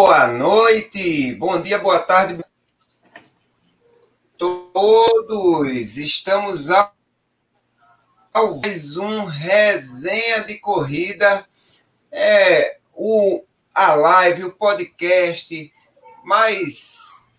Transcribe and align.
Boa 0.00 0.28
noite, 0.28 1.34
bom 1.34 1.60
dia, 1.60 1.76
boa 1.76 1.98
tarde 1.98 2.38
todos. 4.38 5.96
Estamos 5.96 6.70
ao 6.70 6.94
mais 8.62 8.96
um 8.96 9.24
resenha 9.24 10.44
de 10.44 10.54
corrida, 10.54 11.44
é 12.12 12.78
o 12.94 13.42
a 13.74 13.92
live, 13.96 14.44
o 14.44 14.52
podcast 14.52 15.74
mais 16.22 17.32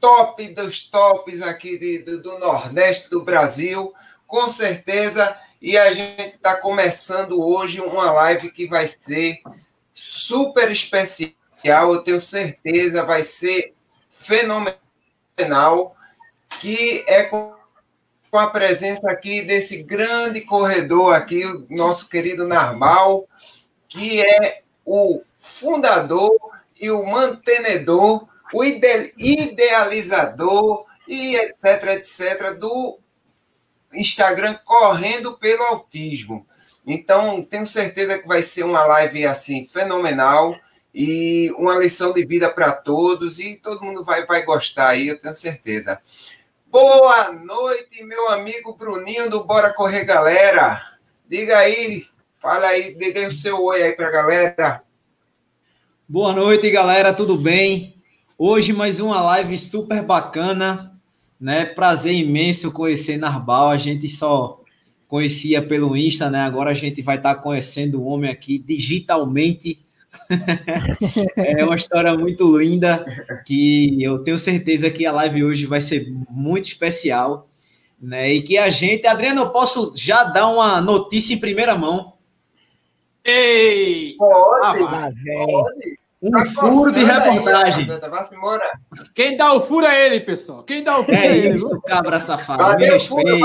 top 0.00 0.48
dos 0.54 0.88
tops 0.88 1.42
aqui 1.42 1.76
de, 1.76 1.98
do, 1.98 2.22
do 2.22 2.38
Nordeste 2.38 3.10
do 3.10 3.22
Brasil, 3.22 3.92
com 4.26 4.48
certeza. 4.48 5.38
E 5.60 5.76
a 5.76 5.92
gente 5.92 6.36
está 6.36 6.56
começando 6.56 7.38
hoje 7.46 7.78
uma 7.78 8.10
live 8.10 8.50
que 8.50 8.66
vai 8.66 8.86
ser 8.86 9.42
super 9.92 10.72
especial, 10.72 11.43
eu 11.64 12.02
tenho 12.02 12.20
certeza, 12.20 13.04
vai 13.04 13.22
ser 13.22 13.74
fenomenal, 14.10 15.96
que 16.60 17.02
é 17.06 17.22
com 17.24 17.54
a 18.32 18.46
presença 18.48 19.10
aqui 19.10 19.42
desse 19.42 19.82
grande 19.82 20.42
corredor 20.42 21.14
aqui, 21.14 21.44
o 21.44 21.66
nosso 21.70 22.08
querido 22.08 22.46
Narmal, 22.46 23.26
que 23.88 24.20
é 24.20 24.62
o 24.84 25.22
fundador 25.36 26.36
e 26.78 26.90
o 26.90 27.06
mantenedor, 27.06 28.28
o 28.52 28.62
idealizador 28.64 30.84
e 31.08 31.36
etc, 31.36 31.94
etc, 31.94 32.52
do 32.58 32.98
Instagram 33.92 34.58
Correndo 34.64 35.38
pelo 35.38 35.62
Autismo. 35.62 36.46
Então, 36.86 37.42
tenho 37.42 37.66
certeza 37.66 38.18
que 38.18 38.28
vai 38.28 38.42
ser 38.42 38.64
uma 38.64 38.84
live 38.84 39.24
assim 39.24 39.64
fenomenal 39.64 40.54
e 40.94 41.50
uma 41.58 41.76
lição 41.76 42.12
de 42.12 42.24
vida 42.24 42.48
para 42.48 42.70
todos 42.70 43.40
e 43.40 43.56
todo 43.56 43.84
mundo 43.84 44.04
vai, 44.04 44.24
vai 44.24 44.44
gostar 44.44 44.90
aí, 44.90 45.08
eu 45.08 45.18
tenho 45.18 45.34
certeza. 45.34 46.00
Boa 46.70 47.32
noite, 47.32 48.04
meu 48.04 48.28
amigo 48.30 48.76
Bruninho 48.76 49.28
do 49.28 49.42
Bora 49.42 49.72
Correr 49.72 50.04
Galera. 50.04 50.80
Diga 51.28 51.58
aí, 51.58 52.04
fala 52.40 52.68
aí, 52.68 52.94
dê 52.94 53.26
o 53.26 53.32
seu 53.32 53.60
oi 53.60 53.82
aí 53.82 53.92
para 53.92 54.06
a 54.06 54.12
galera. 54.12 54.82
Boa 56.08 56.32
noite, 56.32 56.70
galera, 56.70 57.12
tudo 57.12 57.36
bem? 57.36 58.00
Hoje 58.38 58.72
mais 58.72 59.00
uma 59.00 59.20
live 59.20 59.58
super 59.58 60.02
bacana, 60.02 60.92
né? 61.40 61.64
Prazer 61.64 62.12
imenso 62.12 62.72
conhecer 62.72 63.16
Narbal. 63.16 63.70
A 63.70 63.78
gente 63.78 64.08
só 64.08 64.60
conhecia 65.08 65.60
pelo 65.62 65.96
Insta, 65.96 66.30
né? 66.30 66.40
Agora 66.42 66.70
a 66.70 66.74
gente 66.74 67.02
vai 67.02 67.16
estar 67.16 67.36
conhecendo 67.36 68.00
o 68.00 68.06
homem 68.06 68.30
aqui 68.30 68.58
digitalmente. 68.58 69.83
é 71.36 71.64
uma 71.64 71.76
história 71.76 72.16
muito 72.16 72.56
linda 72.58 73.04
que 73.44 74.02
eu 74.02 74.18
tenho 74.20 74.38
certeza 74.38 74.90
que 74.90 75.06
a 75.06 75.12
live 75.12 75.44
hoje 75.44 75.66
vai 75.66 75.80
ser 75.80 76.10
muito 76.30 76.64
especial, 76.64 77.48
né? 78.00 78.32
E 78.32 78.42
que 78.42 78.58
a 78.58 78.70
gente, 78.70 79.06
Adriano, 79.06 79.42
eu 79.42 79.50
posso 79.50 79.92
já 79.96 80.24
dar 80.24 80.48
uma 80.48 80.80
notícia 80.80 81.34
em 81.34 81.40
primeira 81.40 81.74
mão. 81.76 82.14
Ei! 83.24 84.14
Pode, 84.18 84.82
ah, 84.82 85.10
pode. 85.46 86.04
Um 86.24 86.30
tá 86.30 86.46
furo 86.46 86.92
de 86.92 87.04
reportagem. 87.04 87.86
Aí, 87.90 88.00
Quem 89.14 89.36
dá 89.36 89.52
o 89.52 89.60
furo 89.60 89.84
é 89.84 90.06
ele, 90.06 90.20
pessoal. 90.20 90.62
Quem 90.62 90.82
dá 90.82 90.98
o 90.98 91.04
furo 91.04 91.16
é, 91.16 91.26
é 91.26 91.54
isso, 91.54 91.70
ele. 91.70 91.80
cabra 91.82 92.18
safado. 92.18 92.78
Me 92.78 92.86
respeite. 92.86 93.42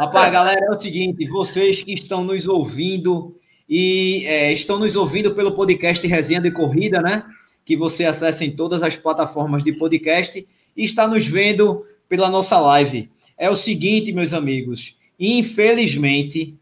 Rapaz, 0.00 0.32
galera, 0.32 0.66
é 0.66 0.70
o 0.70 0.74
seguinte: 0.74 1.28
vocês 1.28 1.80
que 1.82 1.92
estão 1.92 2.24
nos 2.24 2.48
ouvindo 2.48 3.37
e 3.68 4.24
é, 4.26 4.52
estão 4.52 4.78
nos 4.78 4.96
ouvindo 4.96 5.34
pelo 5.34 5.52
podcast 5.52 6.06
Resenha 6.06 6.40
de 6.40 6.50
Corrida, 6.50 7.02
né? 7.02 7.24
Que 7.64 7.76
você 7.76 8.04
acessa 8.04 8.44
em 8.44 8.50
todas 8.50 8.82
as 8.82 8.96
plataformas 8.96 9.62
de 9.62 9.72
podcast 9.72 10.46
e 10.76 10.84
está 10.84 11.06
nos 11.06 11.26
vendo 11.26 11.84
pela 12.08 12.30
nossa 12.30 12.58
live. 12.58 13.10
É 13.36 13.50
o 13.50 13.56
seguinte, 13.56 14.12
meus 14.12 14.32
amigos: 14.32 14.96
infelizmente, 15.20 16.56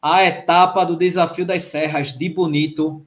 a 0.00 0.24
etapa 0.24 0.84
do 0.84 0.96
Desafio 0.96 1.44
das 1.44 1.62
Serras 1.62 2.14
de 2.14 2.28
Bonito 2.28 3.04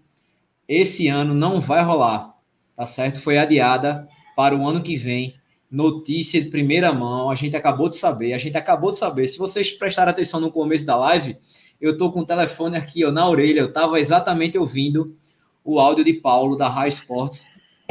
esse 0.70 1.08
ano 1.08 1.34
não 1.34 1.60
vai 1.60 1.82
rolar, 1.82 2.36
tá 2.76 2.86
certo? 2.86 3.20
Foi 3.20 3.40
adiada 3.40 4.08
para 4.36 4.56
o 4.56 4.68
ano 4.68 4.84
que 4.84 4.96
vem. 4.96 5.34
Notícia 5.72 6.40
de 6.40 6.50
primeira 6.50 6.94
mão, 6.94 7.30
a 7.30 7.36
gente 7.36 7.56
acabou 7.56 7.90
de 7.90 7.98
saber, 7.98 8.34
a 8.34 8.38
gente 8.38 8.56
acabou 8.56 8.92
de 8.92 9.00
saber. 9.00 9.26
Se 9.26 9.40
vocês 9.40 9.72
prestarem 9.72 10.12
atenção 10.12 10.40
no 10.40 10.52
começo 10.52 10.86
da 10.86 10.96
live, 10.96 11.38
eu 11.80 11.98
tô 11.98 12.12
com 12.12 12.22
o 12.22 12.26
telefone 12.26 12.78
aqui 12.78 13.06
ó, 13.06 13.12
na 13.12 13.28
orelha, 13.28 13.62
eu 13.62 13.68
estava 13.68 14.00
exatamente 14.00 14.58
ouvindo 14.58 15.16
o 15.64 15.80
áudio 15.80 16.04
de 16.04 16.14
Paulo 16.14 16.56
da 16.56 16.68
High 16.68 16.90
Sports, 16.90 17.48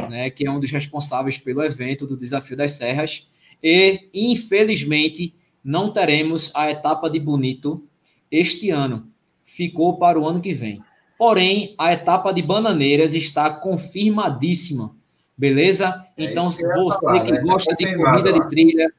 né, 0.09 0.29
que 0.29 0.45
é 0.45 0.51
um 0.51 0.59
dos 0.59 0.71
responsáveis 0.71 1.37
pelo 1.37 1.63
evento 1.63 2.05
do 2.05 2.17
Desafio 2.17 2.57
das 2.57 2.73
Serras, 2.73 3.27
e 3.63 4.09
infelizmente 4.13 5.35
não 5.63 5.91
teremos 5.91 6.51
a 6.55 6.69
etapa 6.69 7.09
de 7.09 7.19
Bonito 7.19 7.83
este 8.31 8.69
ano. 8.69 9.07
Ficou 9.43 9.97
para 9.97 10.19
o 10.19 10.27
ano 10.27 10.39
que 10.39 10.53
vem. 10.53 10.81
Porém, 11.17 11.75
a 11.77 11.91
etapa 11.91 12.31
de 12.31 12.41
Bananeiras 12.41 13.13
está 13.13 13.49
confirmadíssima. 13.49 14.95
Beleza? 15.37 16.05
É 16.15 16.25
então, 16.25 16.51
você 16.51 16.63
falar, 16.65 17.25
que 17.25 17.31
né? 17.31 17.41
gosta 17.41 17.75
de 17.75 17.95
corrida 17.95 18.31
de 18.31 18.49
trilha, 18.49 18.93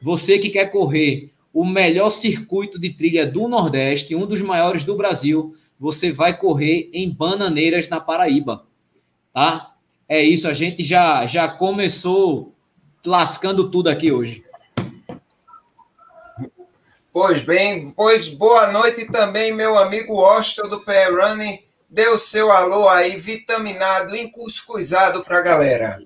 você 0.00 0.38
que 0.38 0.50
quer 0.50 0.66
correr 0.66 1.33
o 1.54 1.64
melhor 1.64 2.10
circuito 2.10 2.80
de 2.80 2.90
trilha 2.90 3.24
do 3.24 3.46
Nordeste, 3.46 4.16
um 4.16 4.26
dos 4.26 4.42
maiores 4.42 4.82
do 4.82 4.96
Brasil, 4.96 5.52
você 5.78 6.10
vai 6.10 6.36
correr 6.36 6.90
em 6.92 7.08
Bananeiras, 7.08 7.88
na 7.88 8.00
Paraíba. 8.00 8.66
Tá? 9.32 9.72
É 10.08 10.20
isso, 10.20 10.48
a 10.48 10.52
gente 10.52 10.82
já, 10.82 11.24
já 11.26 11.46
começou 11.48 12.52
lascando 13.06 13.70
tudo 13.70 13.88
aqui 13.88 14.10
hoje. 14.10 14.44
Pois 17.12 17.40
bem, 17.40 17.92
pois 17.92 18.28
boa 18.28 18.72
noite 18.72 19.06
também, 19.06 19.54
meu 19.54 19.78
amigo 19.78 20.24
Austin 20.24 20.62
do 20.62 20.80
PR 20.80 21.14
Running. 21.16 21.60
Dê 21.88 22.08
o 22.08 22.18
seu 22.18 22.50
alô 22.50 22.88
aí, 22.88 23.16
vitaminado, 23.20 24.16
encuscuzado 24.16 25.22
para 25.22 25.38
a 25.38 25.42
galera. 25.42 26.02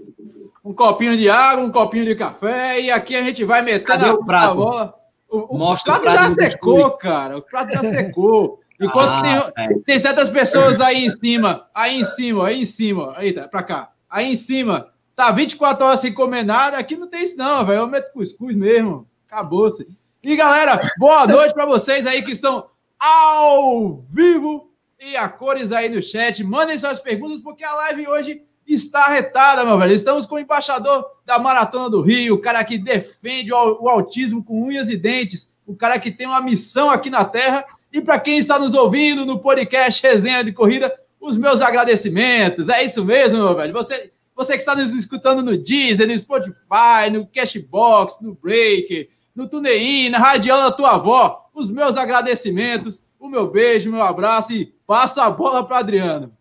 Um 0.62 0.74
copinho 0.74 1.16
de 1.16 1.30
água, 1.30 1.64
um 1.64 1.72
copinho 1.72 2.04
de 2.04 2.14
café, 2.14 2.78
e 2.78 2.90
aqui 2.90 3.16
a 3.16 3.22
gente 3.22 3.42
vai 3.42 3.62
metendo 3.62 4.04
a, 4.04 4.12
o 4.12 4.22
prato? 4.22 4.97
O, 5.28 5.54
o, 5.54 5.58
Mostra 5.58 5.92
o 5.92 6.00
prato, 6.00 6.14
prato 6.14 6.24
já 6.24 6.30
secou, 6.30 6.90
cara. 6.92 7.38
O 7.38 7.42
prato 7.42 7.72
já 7.72 7.80
secou. 7.80 8.60
Enquanto 8.80 9.10
ah, 9.10 9.52
tem, 9.54 9.80
tem, 9.80 9.98
certas 9.98 10.30
pessoas 10.30 10.80
aí 10.80 11.04
em 11.04 11.10
cima, 11.10 11.66
aí 11.74 12.00
em 12.00 12.04
cima, 12.04 12.46
aí 12.46 12.60
em 12.60 12.64
cima, 12.64 13.12
aí 13.16 13.32
tá, 13.32 13.48
pra 13.48 13.62
cá, 13.64 13.90
aí 14.08 14.30
em 14.30 14.36
cima, 14.36 14.92
tá 15.16 15.32
24 15.32 15.84
horas 15.84 15.98
sem 15.98 16.14
comer 16.14 16.44
nada, 16.44 16.78
aqui 16.78 16.96
não 16.96 17.08
tem 17.08 17.24
isso 17.24 17.36
não, 17.36 17.66
velho, 17.66 17.80
eu 17.80 17.88
meto 17.88 18.12
cuscuz 18.12 18.54
mesmo, 18.54 19.04
acabou-se. 19.26 19.84
E 20.22 20.36
galera, 20.36 20.80
boa 20.96 21.26
noite 21.26 21.54
para 21.54 21.66
vocês 21.66 22.06
aí 22.06 22.22
que 22.22 22.30
estão 22.30 22.66
ao 23.00 23.96
vivo 24.08 24.72
e 25.00 25.16
a 25.16 25.28
cores 25.28 25.72
aí 25.72 25.88
no 25.88 26.02
chat. 26.02 26.42
Mandem 26.42 26.78
suas 26.78 26.98
perguntas, 26.98 27.40
porque 27.40 27.64
a 27.64 27.74
live 27.74 28.08
hoje 28.08 28.42
está 28.74 29.08
retada, 29.08 29.64
meu 29.64 29.78
velho. 29.78 29.94
Estamos 29.94 30.26
com 30.26 30.34
o 30.34 30.38
embaixador 30.38 31.04
da 31.24 31.38
Maratona 31.38 31.88
do 31.88 32.02
Rio, 32.02 32.34
o 32.34 32.40
cara 32.40 32.62
que 32.62 32.76
defende 32.76 33.52
o 33.52 33.88
autismo 33.88 34.44
com 34.44 34.62
unhas 34.62 34.90
e 34.90 34.96
dentes, 34.96 35.50
o 35.66 35.74
cara 35.74 35.98
que 35.98 36.10
tem 36.10 36.26
uma 36.26 36.40
missão 36.40 36.90
aqui 36.90 37.08
na 37.08 37.24
Terra. 37.24 37.64
E 37.92 38.00
para 38.00 38.20
quem 38.20 38.38
está 38.38 38.58
nos 38.58 38.74
ouvindo 38.74 39.24
no 39.24 39.40
podcast 39.40 40.02
Resenha 40.02 40.44
de 40.44 40.52
Corrida, 40.52 40.92
os 41.20 41.36
meus 41.36 41.62
agradecimentos. 41.62 42.68
É 42.68 42.84
isso 42.84 43.04
mesmo, 43.04 43.42
meu 43.42 43.56
velho. 43.56 43.72
Você, 43.72 44.12
você 44.36 44.52
que 44.52 44.58
está 44.58 44.74
nos 44.74 44.94
escutando 44.94 45.42
no 45.42 45.56
Deezer, 45.56 46.06
no 46.06 46.18
Spotify, 46.18 47.10
no 47.10 47.26
Cashbox, 47.26 48.18
no 48.20 48.34
Breaker, 48.34 49.08
no 49.34 49.48
TuneIn, 49.48 50.10
na 50.10 50.18
Radial 50.18 50.60
da 50.60 50.72
tua 50.72 50.92
avó, 50.92 51.48
os 51.54 51.70
meus 51.70 51.96
agradecimentos, 51.96 53.02
o 53.18 53.28
meu 53.28 53.50
beijo, 53.50 53.90
meu 53.90 54.02
abraço 54.02 54.52
e 54.52 54.66
passa 54.86 55.24
a 55.24 55.30
bola 55.30 55.64
para 55.64 55.78
Adriano. 55.78 56.32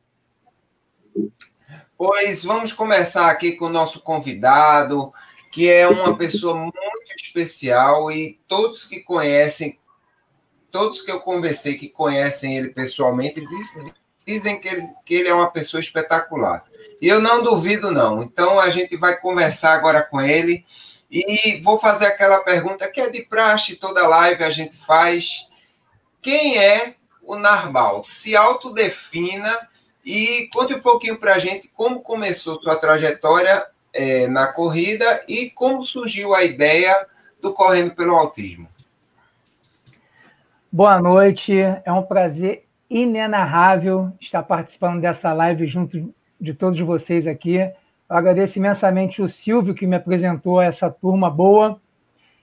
Pois 1.97 2.43
vamos 2.43 2.71
começar 2.71 3.27
aqui 3.27 3.53
com 3.53 3.65
o 3.65 3.69
nosso 3.69 4.01
convidado, 4.01 5.11
que 5.51 5.67
é 5.67 5.87
uma 5.87 6.15
pessoa 6.15 6.53
muito 6.53 6.77
especial 7.17 8.11
e 8.11 8.39
todos 8.47 8.85
que 8.85 8.99
conhecem, 8.99 9.79
todos 10.71 11.01
que 11.01 11.11
eu 11.11 11.19
conversei 11.21 11.75
que 11.75 11.89
conhecem 11.89 12.55
ele 12.55 12.69
pessoalmente, 12.69 13.43
dizem, 13.43 13.91
dizem 14.23 14.61
que, 14.61 14.67
ele, 14.67 14.81
que 15.03 15.15
ele 15.15 15.29
é 15.29 15.33
uma 15.33 15.49
pessoa 15.49 15.81
espetacular. 15.81 16.63
E 17.01 17.07
eu 17.07 17.19
não 17.19 17.41
duvido, 17.41 17.89
não. 17.89 18.21
Então 18.21 18.59
a 18.59 18.69
gente 18.69 18.95
vai 18.95 19.19
conversar 19.19 19.73
agora 19.73 20.03
com 20.03 20.21
ele 20.21 20.63
e 21.09 21.59
vou 21.63 21.79
fazer 21.79 22.05
aquela 22.05 22.39
pergunta 22.41 22.87
que 22.91 23.01
é 23.01 23.09
de 23.09 23.23
praxe, 23.23 23.75
toda 23.75 24.07
live 24.07 24.43
a 24.43 24.51
gente 24.51 24.77
faz. 24.77 25.49
Quem 26.21 26.59
é 26.59 26.93
o 27.23 27.35
Narbal? 27.35 28.03
Se 28.03 28.35
autodefina 28.35 29.67
e 30.07 30.47
conte 30.53 30.73
um 30.73 30.79
pouquinho 30.79 31.17
para 31.17 31.35
a 31.35 31.39
gente 31.39 31.67
como 31.67 31.99
começou 31.99 32.57
sua 32.61 32.77
trajetória 32.77 33.67
é, 33.93 34.25
na 34.25 34.47
corrida 34.47 35.21
e 35.27 35.49
como 35.49 35.83
surgiu 35.83 36.33
a 36.33 36.45
ideia 36.45 36.95
do 37.41 37.53
Correndo 37.53 37.93
pelo 37.93 38.15
Autismo. 38.15 38.69
Boa 40.71 41.01
noite, 41.01 41.59
é 41.59 41.91
um 41.91 42.03
prazer 42.03 42.65
inenarrável 42.89 44.13
estar 44.17 44.43
participando 44.43 45.01
dessa 45.01 45.33
live 45.33 45.67
junto 45.67 46.13
de 46.39 46.53
todos 46.53 46.79
vocês 46.79 47.27
aqui. 47.27 47.55
Eu 47.55 47.73
agradeço 48.07 48.59
imensamente 48.59 49.21
o 49.21 49.27
Silvio, 49.27 49.75
que 49.75 49.85
me 49.85 49.97
apresentou 49.97 50.61
essa 50.61 50.89
turma 50.89 51.29
boa. 51.29 51.81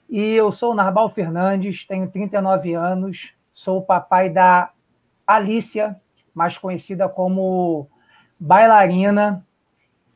E 0.07 0.35
eu 0.35 0.53
sou 0.53 0.73
o 0.73 0.75
Narbal 0.75 1.09
Fernandes, 1.09 1.87
tenho 1.87 2.11
39 2.11 2.75
anos, 2.75 3.33
sou 3.55 3.79
o 3.79 3.83
papai 3.83 4.29
da 4.29 4.71
Alícia, 5.27 5.99
mais 6.35 6.59
conhecida 6.59 7.09
como 7.09 7.89
bailarina, 8.39 9.45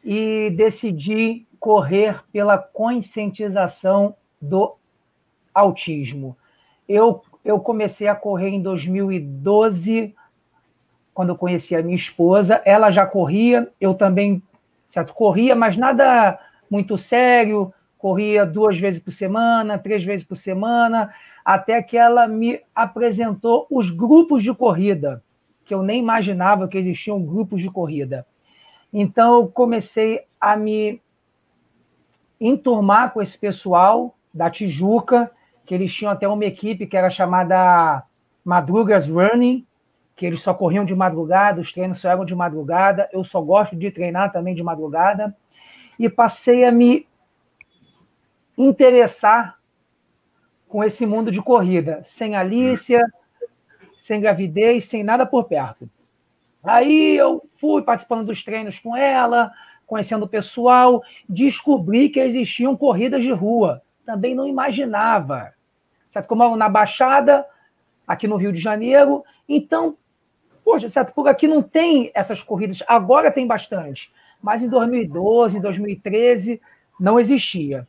e 0.04 0.50
decidi 0.50 1.46
correr 1.58 2.22
pela 2.32 2.56
conscientização 2.56 4.14
do 4.40 4.76
autismo. 5.54 6.36
Eu, 6.88 7.22
eu 7.44 7.60
comecei 7.60 8.08
a 8.08 8.14
correr 8.14 8.48
em 8.48 8.62
2012, 8.62 10.14
quando 11.12 11.30
eu 11.30 11.36
conheci 11.36 11.74
a 11.74 11.82
minha 11.82 11.96
esposa. 11.96 12.62
Ela 12.64 12.90
já 12.90 13.04
corria, 13.04 13.70
eu 13.80 13.92
também 13.92 14.42
certo, 14.88 15.12
corria, 15.12 15.54
mas 15.54 15.76
nada 15.76 16.38
muito 16.70 16.96
sério. 16.96 17.72
Corria 17.98 18.46
duas 18.46 18.78
vezes 18.78 19.00
por 19.00 19.10
semana, 19.10 19.76
três 19.76 20.04
vezes 20.04 20.24
por 20.24 20.36
semana, 20.36 21.12
até 21.44 21.82
que 21.82 21.96
ela 21.96 22.28
me 22.28 22.60
apresentou 22.72 23.66
os 23.68 23.90
grupos 23.90 24.44
de 24.44 24.54
corrida, 24.54 25.20
que 25.68 25.74
eu 25.74 25.82
nem 25.82 26.00
imaginava 26.00 26.66
que 26.66 26.78
existiam 26.78 27.22
grupos 27.22 27.60
de 27.60 27.70
corrida. 27.70 28.26
Então, 28.90 29.42
eu 29.42 29.48
comecei 29.48 30.22
a 30.40 30.56
me 30.56 30.98
enturmar 32.40 33.12
com 33.12 33.20
esse 33.20 33.36
pessoal 33.36 34.16
da 34.32 34.48
Tijuca, 34.48 35.30
que 35.66 35.74
eles 35.74 35.92
tinham 35.92 36.10
até 36.10 36.26
uma 36.26 36.46
equipe 36.46 36.86
que 36.86 36.96
era 36.96 37.10
chamada 37.10 38.02
Madrugas 38.42 39.06
Running, 39.06 39.66
que 40.16 40.24
eles 40.24 40.40
só 40.40 40.54
corriam 40.54 40.86
de 40.86 40.94
madrugada, 40.94 41.60
os 41.60 41.70
treinos 41.70 41.98
só 41.98 42.08
eram 42.08 42.24
de 42.24 42.34
madrugada. 42.34 43.06
Eu 43.12 43.22
só 43.22 43.42
gosto 43.42 43.76
de 43.76 43.90
treinar 43.90 44.32
também 44.32 44.54
de 44.54 44.62
madrugada. 44.62 45.36
E 45.98 46.08
passei 46.08 46.64
a 46.64 46.72
me 46.72 47.06
interessar 48.56 49.58
com 50.66 50.82
esse 50.82 51.04
mundo 51.04 51.30
de 51.30 51.42
corrida, 51.42 52.00
sem 52.06 52.36
Alícia, 52.36 53.04
sem 53.98 54.20
gravidez, 54.20 54.86
sem 54.86 55.02
nada 55.02 55.26
por 55.26 55.44
perto. 55.44 55.90
Aí 56.62 57.16
eu 57.16 57.44
fui 57.56 57.82
participando 57.82 58.24
dos 58.24 58.42
treinos 58.42 58.78
com 58.78 58.96
ela, 58.96 59.52
conhecendo 59.86 60.24
o 60.24 60.28
pessoal, 60.28 61.02
descobri 61.28 62.08
que 62.08 62.20
existiam 62.20 62.76
corridas 62.76 63.24
de 63.24 63.32
rua. 63.32 63.82
Também 64.06 64.34
não 64.34 64.46
imaginava. 64.46 65.52
Certo? 66.10 66.26
Como 66.26 66.56
na 66.56 66.68
Baixada, 66.68 67.44
aqui 68.06 68.26
no 68.26 68.36
Rio 68.36 68.52
de 68.52 68.60
Janeiro. 68.60 69.24
Então, 69.48 69.96
poxa, 70.64 70.88
certo? 70.88 71.12
Por 71.12 71.28
aqui 71.28 71.48
não 71.48 71.62
tem 71.62 72.10
essas 72.14 72.42
corridas. 72.42 72.82
Agora 72.86 73.30
tem 73.30 73.46
bastante. 73.46 74.12
Mas 74.40 74.62
em 74.62 74.68
2012, 74.68 75.58
em 75.58 75.60
2013, 75.60 76.60
não 76.98 77.18
existia. 77.18 77.86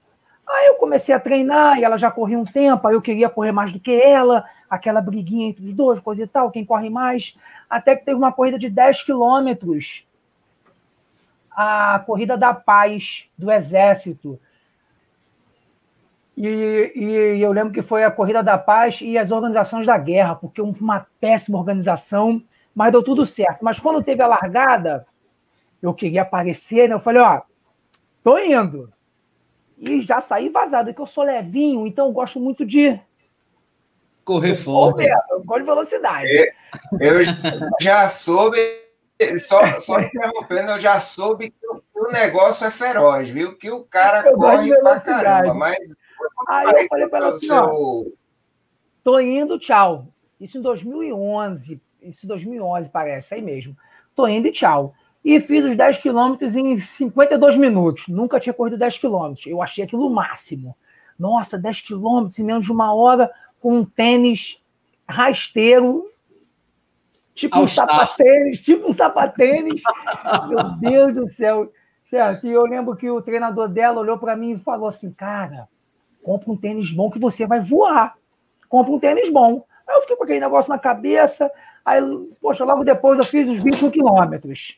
Aí 0.50 0.68
eu 0.68 0.76
comecei 0.76 1.14
a 1.14 1.20
treinar 1.20 1.78
e 1.78 1.84
ela 1.84 1.98
já 1.98 2.10
corria 2.10 2.40
um 2.40 2.46
tempo, 2.46 2.88
aí 2.88 2.96
eu 2.96 3.02
queria 3.02 3.30
correr 3.30 3.52
mais 3.52 3.72
do 3.72 3.80
que 3.80 3.92
ela, 3.92 4.44
aquela 4.68 5.00
briguinha 5.00 5.50
entre 5.50 5.64
os 5.64 5.74
dois, 5.74 6.00
coisa 6.00 6.24
e 6.24 6.28
tal, 6.28 6.50
quem 6.50 6.66
corre 6.66 6.90
mais. 6.90 7.38
Até 7.70 7.96
que 7.96 8.04
teve 8.04 8.18
uma 8.18 8.32
corrida 8.32 8.58
de 8.58 8.70
10 8.70 9.04
quilômetros 9.04 10.08
a 11.62 12.00
Corrida 12.06 12.38
da 12.38 12.54
Paz 12.54 13.26
do 13.38 13.52
Exército. 13.52 14.40
E, 16.38 16.48
e, 16.96 17.42
eu 17.42 17.52
lembro 17.52 17.74
que 17.74 17.82
foi 17.82 18.06
a 18.06 18.12
Corrida 18.12 18.42
da 18.42 18.58
Paz 18.58 19.00
e 19.02 19.18
as 19.18 19.30
organizações 19.30 19.86
da 19.86 19.98
guerra, 19.98 20.36
porque 20.36 20.62
uma 20.62 21.06
péssima 21.20 21.58
organização, 21.58 22.42
mas 22.74 22.94
deu 22.94 23.04
tudo 23.04 23.26
certo. 23.26 23.60
Mas 23.62 23.78
quando 23.78 24.02
teve 24.02 24.24
a 24.24 24.28
largada, 24.28 25.06
eu 25.82 25.94
queria 25.94 26.22
aparecer, 26.22 26.88
né? 26.88 26.96
Eu 26.96 27.00
falei, 27.02 27.22
ó, 27.22 27.42
tô 28.24 28.38
indo. 28.40 28.90
E 29.80 30.02
já 30.02 30.20
saí 30.20 30.50
vazado, 30.50 30.88
porque 30.88 31.02
eu 31.02 31.08
sou 31.08 31.24
levinho, 31.24 31.88
então 31.88 32.08
eu 32.08 32.12
gosto 32.12 32.40
muito 32.40 32.66
de. 32.66 33.00
Correr 34.26 34.56
forte. 34.56 35.06
Eu 35.30 35.44
gosto 35.44 35.62
de 35.62 35.66
velocidade. 35.66 36.54
Eu, 37.00 37.22
eu 37.22 37.26
já 37.80 38.10
soube 38.10 38.60
só, 39.40 39.80
só 39.80 40.00
interrompendo, 40.02 40.72
eu 40.72 40.80
já 40.80 41.00
soube 41.00 41.52
que 41.52 41.68
o, 41.68 41.82
o, 41.96 42.12
negócio 42.12 42.68
é 42.68 42.72
feroz, 42.72 43.30
viu? 43.30 43.58
Que 43.58 43.72
o 43.72 43.84
cara 43.84 44.30
eu 44.30 44.36
corre 44.36 44.76
pra 44.80 45.00
caramba, 45.00 45.54
mas. 45.54 45.78
Aí 46.48 46.66
eu 46.66 46.88
falei 46.88 47.08
para 47.08 47.20
ela 47.20 47.36
assim: 47.36 47.48
seu... 47.48 47.56
ó, 47.56 48.04
tô 49.04 49.20
indo, 49.20 49.58
tchau. 49.58 50.08
Isso 50.40 50.58
em 50.58 50.62
2011, 50.62 51.82
isso 52.02 52.26
em 52.26 52.28
2011 52.28 52.90
parece, 52.90 53.34
aí 53.34 53.42
mesmo. 53.42 53.76
Tô 54.16 54.28
indo 54.28 54.48
e 54.48 54.52
tchau. 54.52 54.94
E 55.24 55.40
fiz 55.42 55.66
os 55.66 55.76
10 55.76 55.98
quilômetros 55.98 56.56
em 56.56 56.78
52 56.78 57.58
minutos. 57.58 58.08
Nunca 58.08 58.40
tinha 58.40 58.54
corrido 58.54 58.78
10 58.78 58.98
quilômetros. 58.98 59.46
Eu 59.48 59.62
achei 59.62 59.84
aquilo 59.84 60.08
o 60.08 60.10
máximo. 60.10 60.76
Nossa, 61.18 61.58
10 61.58 61.82
quilômetros 61.82 62.40
em 62.40 62.44
menos 62.44 62.64
de 62.64 62.72
uma 62.72 62.94
hora 62.94 63.30
com 63.60 63.80
um 63.80 63.86
tênis 63.86 64.62
rasteiro 65.08 66.10
tipo 67.40 67.56
All 67.56 67.64
um 67.64 67.68
sapatênis, 67.68 68.60
tipo 68.60 68.90
um 68.90 68.94
sapatênis. 68.94 69.82
Meu 70.50 70.64
Deus 70.78 71.16
do 71.16 71.30
céu. 71.30 71.72
Certo? 72.04 72.48
E 72.48 72.52
eu 72.52 72.64
lembro 72.64 72.96
que 72.96 73.10
o 73.10 73.22
treinador 73.22 73.70
dela 73.70 74.02
olhou 74.02 74.18
para 74.18 74.36
mim 74.36 74.52
e 74.52 74.60
falou 74.60 74.88
assim: 74.88 75.12
Cara, 75.12 75.68
compra 76.24 76.52
um 76.52 76.58
tênis 76.58 76.92
bom 76.92 77.10
que 77.10 77.20
você 77.20 77.46
vai 77.46 77.62
voar. 77.62 78.16
Compra 78.68 78.92
um 78.92 79.00
tênis 79.00 79.32
bom. 79.32 79.64
Aí 79.88 79.96
eu 79.96 80.02
fiquei 80.02 80.16
com 80.16 80.24
aquele 80.24 80.40
negócio 80.40 80.70
na 80.70 80.80
cabeça. 80.80 81.50
Aí, 81.86 82.02
poxa, 82.42 82.66
logo 82.66 82.84
depois 82.84 83.18
eu 83.18 83.24
fiz 83.24 83.48
os 83.48 83.64
21 83.64 83.90
quilômetros. 83.90 84.78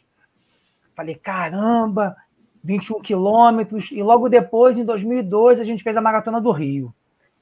Falei, 0.96 1.16
caramba, 1.16 2.16
21 2.64 3.02
quilômetros. 3.02 3.90
E 3.92 4.02
logo 4.02 4.30
depois, 4.30 4.78
em 4.78 4.86
2002, 4.86 5.60
a 5.60 5.64
gente 5.64 5.84
fez 5.84 5.96
a 5.98 6.02
Maratona 6.02 6.40
do 6.40 6.52
Rio. 6.52 6.94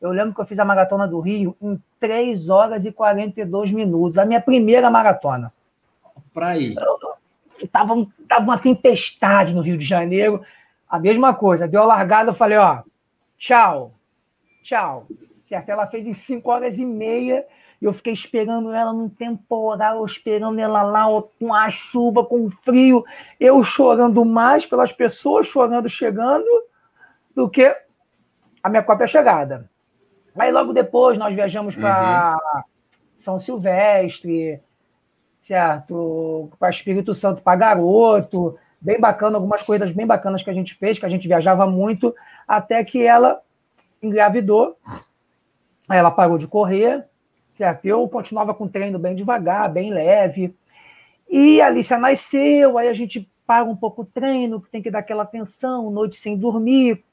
Eu 0.02 0.12
lembro 0.12 0.34
que 0.34 0.40
eu 0.40 0.46
fiz 0.46 0.58
a 0.60 0.66
maratona 0.66 1.08
do 1.08 1.20
Rio 1.20 1.56
em 1.62 1.82
3 2.00 2.50
horas 2.50 2.86
e 2.86 2.92
42 2.92 3.72
minutos, 3.72 4.18
a 4.18 4.26
minha 4.26 4.40
primeira 4.40 4.90
maratona. 4.90 5.52
Para 6.34 6.58
ir. 6.58 6.76
Tava, 7.72 8.08
tava 8.28 8.44
uma 8.44 8.58
tempestade 8.58 9.54
no 9.54 9.62
Rio 9.62 9.78
de 9.78 9.86
Janeiro. 9.86 10.42
A 10.90 10.98
mesma 10.98 11.34
coisa, 11.34 11.68
deu 11.68 11.82
a 11.82 11.86
largada, 11.86 12.30
eu 12.32 12.36
falei, 12.36 12.58
ó, 12.58 12.82
tchau, 13.38 13.92
tchau. 14.64 15.06
Certo? 15.44 15.70
Ela 15.70 15.88
fez 15.88 16.08
em 16.08 16.14
5 16.14 16.50
horas 16.50 16.80
e 16.80 16.86
meia 16.86 17.46
e 17.82 17.86
eu 17.86 17.94
fiquei 17.94 18.14
esperando 18.14 18.72
ela 18.72 18.92
num 18.92 19.08
temporal, 19.08 20.06
esperando 20.06 20.60
ela 20.60 20.82
lá 20.82 21.06
com 21.40 21.54
a 21.54 21.70
chuva, 21.70 22.26
com 22.26 22.50
frio, 22.50 23.06
eu 23.40 23.64
chorando 23.64 24.26
mais 24.26 24.66
pelas 24.66 24.92
pessoas 24.92 25.48
chorando, 25.48 25.88
chegando, 25.88 26.46
do 27.34 27.50
que 27.50 27.74
a 28.62 28.70
minha 28.70 28.84
própria 28.84 29.08
chegada. 29.08 29.70
Aí 30.38 30.52
logo 30.52 30.74
depois 30.74 31.18
nós 31.18 31.34
viajamos 31.34 31.76
para 31.76 32.38
uhum. 32.56 32.62
São 33.16 33.40
Silvestre, 33.40 34.62
certo? 35.40 36.50
Para 36.60 36.70
Espírito 36.70 37.14
Santo, 37.14 37.42
para 37.42 37.58
Garoto. 37.58 38.58
Bem 38.82 39.00
bacana, 39.00 39.38
algumas 39.38 39.62
coisas 39.62 39.92
bem 39.92 40.06
bacanas 40.06 40.44
que 40.44 40.50
a 40.50 40.54
gente 40.54 40.76
fez, 40.76 40.98
que 41.00 41.06
a 41.06 41.10
gente 41.10 41.28
viajava 41.28 41.68
muito, 41.68 42.16
até 42.48 42.84
que 42.84 43.02
ela 43.02 43.42
engravidou. 44.02 44.78
Aí 45.88 45.98
ela 45.98 46.12
parou 46.12 46.38
de 46.38 46.48
correr, 46.48 47.09
certo? 47.60 47.86
Eu 47.86 48.08
continuava 48.08 48.54
com 48.54 48.64
o 48.64 48.70
treino 48.70 48.98
bem 48.98 49.14
devagar, 49.14 49.70
bem 49.70 49.92
leve. 49.94 50.56
E 51.30 51.62
a 51.62 51.68
Alicia 51.68 51.98
nasceu, 51.98 52.78
aí 52.78 52.88
a 52.88 52.94
gente 52.94 53.30
para 53.46 53.66
um 53.66 53.76
pouco 53.76 54.04
o 54.04 54.06
treino, 54.06 54.64
tem 54.72 54.82
que 54.82 54.92
dar 54.92 55.00
aquela 55.00 55.24
atenção, 55.24 55.92
noite 55.92 56.18
sem 56.18 56.38
dormir, 56.38 57.04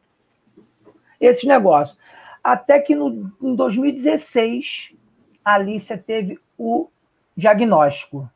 esses 1.20 1.44
negócios. 1.44 1.98
Até 2.44 2.78
que 2.78 2.94
no, 2.94 3.32
em 3.42 3.54
2016, 3.56 4.94
a 5.44 5.54
Alicia 5.54 5.98
teve 5.98 6.38
o 6.56 6.88
diagnóstico 7.36 8.30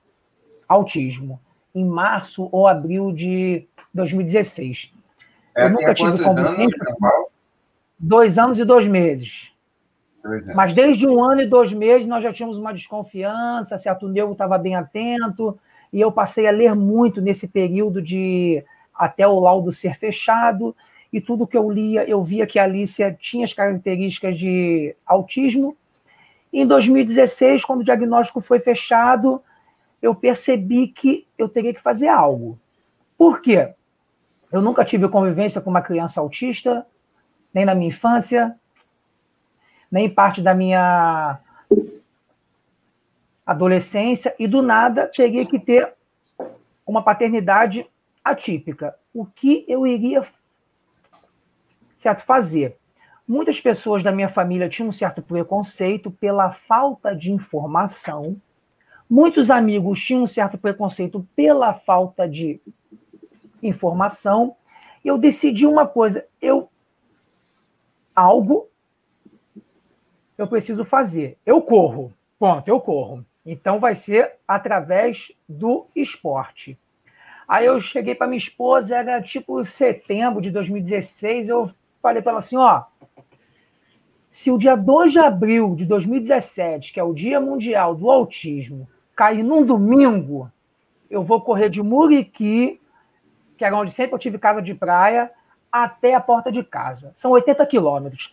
autismo, 0.66 1.38
em 1.74 1.84
março 1.84 2.48
ou 2.50 2.66
abril 2.66 3.12
de 3.12 3.66
2016. 3.94 4.92
É, 5.54 5.66
eu 5.66 5.70
nunca 5.70 5.94
tive. 5.94 6.08
Anos, 6.08 6.74
dois 7.98 8.38
anos 8.38 8.58
e 8.58 8.64
dois 8.64 8.86
meses. 8.86 9.49
Dois 10.22 10.46
Mas 10.54 10.72
desde 10.74 11.06
um 11.06 11.22
ano 11.22 11.42
e 11.42 11.46
dois 11.46 11.72
meses 11.72 12.06
nós 12.06 12.22
já 12.22 12.32
tínhamos 12.32 12.58
uma 12.58 12.72
desconfiança, 12.72 13.78
certo? 13.78 14.06
O 14.06 14.08
Nego 14.08 14.32
estava 14.32 14.58
bem 14.58 14.74
atento, 14.74 15.58
e 15.92 16.00
eu 16.00 16.12
passei 16.12 16.46
a 16.46 16.50
ler 16.50 16.74
muito 16.74 17.20
nesse 17.20 17.48
período 17.48 18.02
de 18.02 18.62
até 18.94 19.26
o 19.26 19.40
laudo 19.40 19.72
ser 19.72 19.96
fechado, 19.96 20.76
e 21.12 21.20
tudo 21.20 21.46
que 21.46 21.56
eu 21.56 21.70
lia, 21.70 22.08
eu 22.08 22.22
via 22.22 22.46
que 22.46 22.58
a 22.58 22.64
Alicia 22.64 23.16
tinha 23.18 23.44
as 23.44 23.54
características 23.54 24.38
de 24.38 24.94
autismo. 25.04 25.76
Em 26.52 26.66
2016, 26.66 27.64
quando 27.64 27.80
o 27.80 27.84
diagnóstico 27.84 28.40
foi 28.40 28.60
fechado, 28.60 29.42
eu 30.02 30.14
percebi 30.14 30.88
que 30.88 31.26
eu 31.36 31.48
teria 31.48 31.74
que 31.74 31.80
fazer 31.80 32.08
algo. 32.08 32.58
Por 33.16 33.40
quê? 33.40 33.72
Eu 34.52 34.60
nunca 34.60 34.84
tive 34.84 35.08
convivência 35.08 35.60
com 35.60 35.70
uma 35.70 35.82
criança 35.82 36.20
autista, 36.20 36.86
nem 37.52 37.64
na 37.64 37.74
minha 37.74 37.88
infância, 37.88 38.56
nem 39.90 40.08
parte 40.08 40.40
da 40.40 40.54
minha 40.54 41.40
adolescência, 43.44 44.34
e 44.38 44.46
do 44.46 44.62
nada 44.62 45.08
teria 45.08 45.44
que 45.44 45.58
ter 45.58 45.92
uma 46.86 47.02
paternidade 47.02 47.86
atípica. 48.24 48.94
O 49.12 49.26
que 49.26 49.64
eu 49.66 49.86
iria 49.86 50.24
certo, 51.98 52.22
fazer? 52.22 52.76
Muitas 53.26 53.60
pessoas 53.60 54.02
da 54.02 54.12
minha 54.12 54.28
família 54.28 54.68
tinham 54.68 54.88
um 54.88 54.92
certo 54.92 55.20
preconceito 55.20 56.10
pela 56.10 56.52
falta 56.52 57.14
de 57.14 57.32
informação. 57.32 58.40
Muitos 59.08 59.50
amigos 59.50 60.00
tinham 60.00 60.22
um 60.22 60.26
certo 60.26 60.56
preconceito 60.56 61.26
pela 61.34 61.74
falta 61.74 62.28
de 62.28 62.60
informação. 63.62 64.56
Eu 65.04 65.18
decidi 65.18 65.66
uma 65.66 65.86
coisa, 65.86 66.26
eu 66.40 66.68
algo 68.14 68.69
eu 70.40 70.48
preciso 70.48 70.84
fazer. 70.84 71.36
Eu 71.44 71.60
corro. 71.60 72.12
Ponto, 72.38 72.66
eu 72.66 72.80
corro. 72.80 73.24
Então 73.44 73.78
vai 73.78 73.94
ser 73.94 74.32
através 74.46 75.32
do 75.48 75.86
esporte. 75.94 76.78
Aí 77.46 77.66
eu 77.66 77.80
cheguei 77.80 78.14
para 78.14 78.26
minha 78.26 78.38
esposa, 78.38 78.96
era 78.96 79.20
tipo 79.20 79.62
setembro 79.64 80.40
de 80.40 80.50
2016, 80.50 81.48
eu 81.48 81.70
falei 82.00 82.22
para 82.22 82.32
ela 82.32 82.38
assim, 82.38 82.56
ó, 82.56 82.84
se 84.30 84.50
o 84.50 84.56
dia 84.56 84.76
2 84.76 85.12
de 85.12 85.18
abril 85.18 85.74
de 85.74 85.84
2017, 85.84 86.92
que 86.92 87.00
é 87.00 87.02
o 87.02 87.12
Dia 87.12 87.40
Mundial 87.40 87.94
do 87.94 88.08
Autismo, 88.10 88.88
cair 89.16 89.42
num 89.42 89.66
domingo, 89.66 90.50
eu 91.10 91.24
vou 91.24 91.40
correr 91.40 91.68
de 91.68 91.82
Muriqui, 91.82 92.80
que 93.58 93.64
era 93.64 93.76
onde 93.76 93.90
sempre 93.90 94.14
eu 94.14 94.18
tive 94.18 94.38
casa 94.38 94.62
de 94.62 94.72
praia, 94.72 95.30
até 95.72 96.14
a 96.14 96.20
porta 96.20 96.52
de 96.52 96.62
casa. 96.62 97.12
São 97.16 97.32
80 97.32 97.66
quilômetros. 97.66 98.32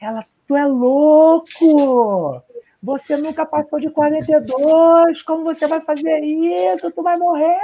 Ela, 0.00 0.24
tu 0.46 0.56
é 0.56 0.64
louco! 0.64 2.42
Você 2.82 3.16
nunca 3.16 3.46
passou 3.46 3.78
de 3.78 3.90
42, 3.90 5.22
como 5.22 5.44
você 5.44 5.66
vai 5.68 5.80
fazer 5.80 6.20
isso? 6.20 6.90
Tu 6.90 7.02
vai 7.02 7.16
morrer! 7.16 7.56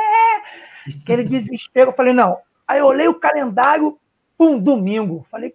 Aquele 1.03 1.25
desespero. 1.25 1.91
Eu 1.91 1.95
falei, 1.95 2.13
não. 2.13 2.39
Aí 2.67 2.79
eu 2.79 2.87
olhei 2.87 3.09
o 3.09 3.19
calendário, 3.19 3.99
pum, 4.37 4.59
domingo. 4.59 5.27
Falei, 5.31 5.55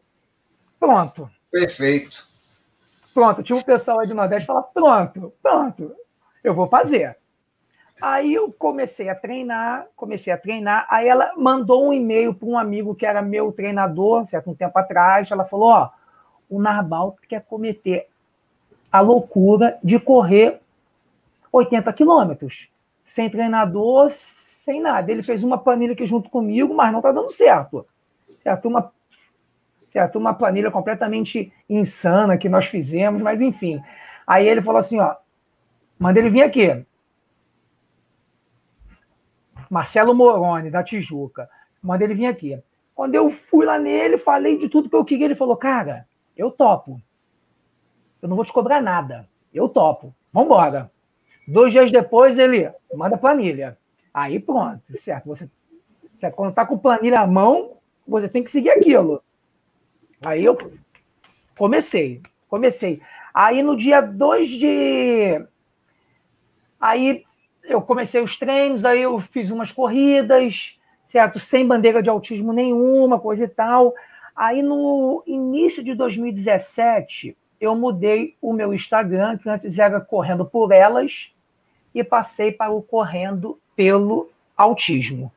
pronto. 0.80 1.30
Perfeito. 1.51 2.27
Pronto. 3.13 3.44
Tinha 3.44 3.58
um 3.58 3.62
pessoal 3.62 4.00
aí 4.00 4.08
do 4.08 4.15
Nordeste 4.15 4.48
falar, 4.48 4.63
pronto, 4.63 5.34
pronto, 5.42 5.96
eu 6.44 6.53
vou 6.53 6.68
fazer. 6.68 7.15
Aí 8.01 8.34
eu 8.34 8.51
comecei 8.51 9.08
a 9.08 9.15
treinar, 9.15 9.88
comecei 9.96 10.34
a 10.34 10.38
treinar. 10.38 10.86
Aí 10.89 11.08
ela 11.08 11.32
mandou 11.38 11.88
um 11.88 11.94
e-mail 11.94 12.34
para 12.34 12.50
um 12.50 12.58
amigo 12.58 12.96
que 12.96 13.06
era 13.06 13.22
meu 13.22 13.51
treinador, 13.53 14.25
certo? 14.25 14.50
Um 14.50 14.56
tempo 14.56 14.77
atrás. 14.77 15.32
Ela 15.32 15.46
falou: 15.46 15.70
Ó, 15.70 15.89
o 16.53 16.62
Narbal 16.62 17.17
quer 17.27 17.43
cometer 17.43 18.07
a 18.91 19.00
loucura 19.01 19.79
de 19.83 20.00
correr 20.00 20.62
80 21.51 21.91
quilômetros, 21.93 22.69
sem 23.03 23.29
treinador, 23.29 24.10
sem 24.12 24.79
nada. 24.79 25.12
Ele 25.12 25.24
fez 25.24 25.43
uma 25.43 25.57
planilha 25.57 25.93
aqui 25.93 26.05
junto 26.05 26.29
comigo, 26.29 26.74
mas 26.74 26.91
não 26.91 27.00
está 27.00 27.12
dando 27.12 27.31
certo. 27.31 27.88
Certo? 28.36 28.67
Uma, 28.67 28.91
certo? 29.88 30.19
Uma 30.19 30.33
planilha 30.33 30.69
completamente 30.69 31.51
insana 31.67 32.38
que 32.38 32.48
nós 32.48 32.67
fizemos, 32.67 33.22
mas 33.22 33.41
enfim. 33.41 33.81
Aí 34.27 34.48
ele 34.48 34.62
falou 34.62 34.79
assim: 34.79 35.00
ó, 35.00 35.15
manda 35.98 36.19
ele 36.19 36.29
vir 36.29 36.43
aqui. 36.43 36.86
Marcelo 39.69 40.13
Moroni, 40.13 40.69
da 40.69 40.83
Tijuca. 40.83 41.50
Manda 41.81 42.03
ele 42.03 42.13
vir 42.13 42.27
aqui. 42.27 42.62
Quando 42.93 43.15
eu 43.15 43.31
fui 43.31 43.65
lá 43.65 43.79
nele, 43.79 44.19
falei 44.19 44.57
de 44.57 44.69
tudo 44.69 44.88
que 44.88 44.95
eu 44.95 45.03
queria, 45.03 45.25
ele 45.25 45.36
falou: 45.36 45.57
Cara, 45.57 46.07
eu 46.36 46.52
topo. 46.52 47.02
Eu 48.22 48.30
não 48.30 48.36
vou 48.36 48.46
te 48.46 48.54
cobrar 48.54 48.82
nada. 48.82 49.28
Eu 49.54 49.70
topo. 49.70 50.13
Vambora. 50.32 50.92
Dois 51.48 51.72
dias 51.74 51.92
depois, 51.92 52.38
ele 52.38 52.72
manda 52.94 53.18
planilha. 53.18 53.78
Aí 54.13 54.40
pronto, 54.40 54.82
certo. 54.98 55.25
Você, 55.25 55.50
certo? 56.18 56.36
Quando 56.36 56.54
tá 56.54 56.66
com 56.66 56.78
planilha 56.78 57.20
à 57.20 57.28
mão, 57.28 57.78
você 58.08 58.30
tem 58.30 58.44
que 58.44 58.52
seguir 58.52 58.70
aquilo. 58.70 59.22
Aí 60.22 60.44
eu 60.46 60.58
comecei. 61.58 62.22
Comecei. 62.48 63.02
Aí 63.34 63.62
no 63.62 63.75
dia 63.75 64.00
2 64.00 64.48
de. 64.48 65.46
Aí 66.80 67.24
eu 67.63 67.82
comecei 67.82 68.22
os 68.22 68.38
treinos, 68.38 68.86
aí 68.86 69.02
eu 69.02 69.20
fiz 69.20 69.50
umas 69.50 69.72
corridas, 69.72 70.78
certo? 71.08 71.40
Sem 71.40 71.66
bandeira 71.66 72.04
de 72.04 72.10
autismo 72.10 72.54
nenhuma, 72.54 73.20
coisa 73.20 73.46
e 73.46 73.48
tal. 73.48 73.94
Aí 74.36 74.62
no 74.62 75.24
início 75.28 75.84
de 75.84 75.94
2017, 75.94 77.38
eu 77.62 77.75
mudei 77.75 78.36
o 78.42 78.52
meu 78.52 78.74
Instagram, 78.74 79.38
que 79.38 79.48
antes 79.48 79.78
era 79.78 80.02
Correndo 80.02 80.46
por 80.46 80.72
Elas, 80.72 81.32
e 81.94 82.04
passei 82.04 82.52
para 82.52 82.72
o 82.72 82.82
Correndo 82.82 83.60
pelo 83.75 84.30
Autismo. 84.58 85.32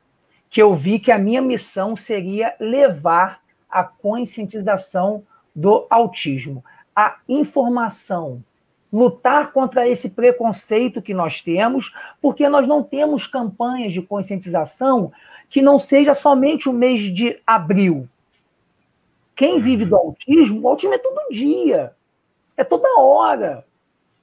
Que 0.48 0.62
eu 0.62 0.74
vi 0.74 0.98
que 0.98 1.12
a 1.12 1.18
minha 1.18 1.42
missão 1.42 1.94
seria 1.94 2.54
levar 2.58 3.40
a 3.68 3.84
conscientização 3.84 5.22
do 5.54 5.86
autismo, 5.90 6.64
a 6.94 7.16
informação, 7.28 8.42
lutar 8.92 9.52
contra 9.52 9.88
esse 9.88 10.10
preconceito 10.10 11.02
que 11.02 11.12
nós 11.12 11.42
temos, 11.42 11.92
porque 12.20 12.48
nós 12.48 12.66
não 12.66 12.82
temos 12.82 13.26
campanhas 13.26 13.92
de 13.92 14.00
conscientização 14.00 15.12
que 15.48 15.60
não 15.60 15.78
seja 15.78 16.14
somente 16.14 16.68
o 16.68 16.72
mês 16.72 17.02
de 17.02 17.38
abril. 17.46 18.08
Quem 19.36 19.60
vive 19.60 19.84
do 19.84 19.94
autismo, 19.94 20.62
o 20.62 20.68
autismo 20.68 20.94
é 20.94 20.98
todo 20.98 21.30
dia, 21.30 21.94
é 22.56 22.64
toda 22.64 22.98
hora. 22.98 23.66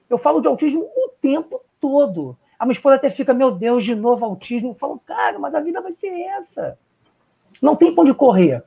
Eu 0.10 0.18
falo 0.18 0.42
de 0.42 0.48
autismo 0.48 0.82
o 0.84 1.10
tempo 1.22 1.62
todo. 1.80 2.36
A 2.58 2.66
minha 2.66 2.74
esposa 2.74 2.96
até 2.96 3.12
fica, 3.12 3.34
meu 3.34 3.52
Deus, 3.52 3.86
de 3.86 3.94
novo 3.94 4.26
autismo. 4.26 4.72
Eu 4.72 4.76
falo, 4.76 5.00
cara, 5.06 5.38
mas 5.38 5.54
a 5.54 5.60
vida 5.60 5.80
vai 5.82 5.92
ser 5.92 6.10
essa. 6.10 6.80
Não 7.62 7.76
tem 7.76 7.94
pra 7.94 8.02
onde 8.02 8.14
correr. 8.14 8.64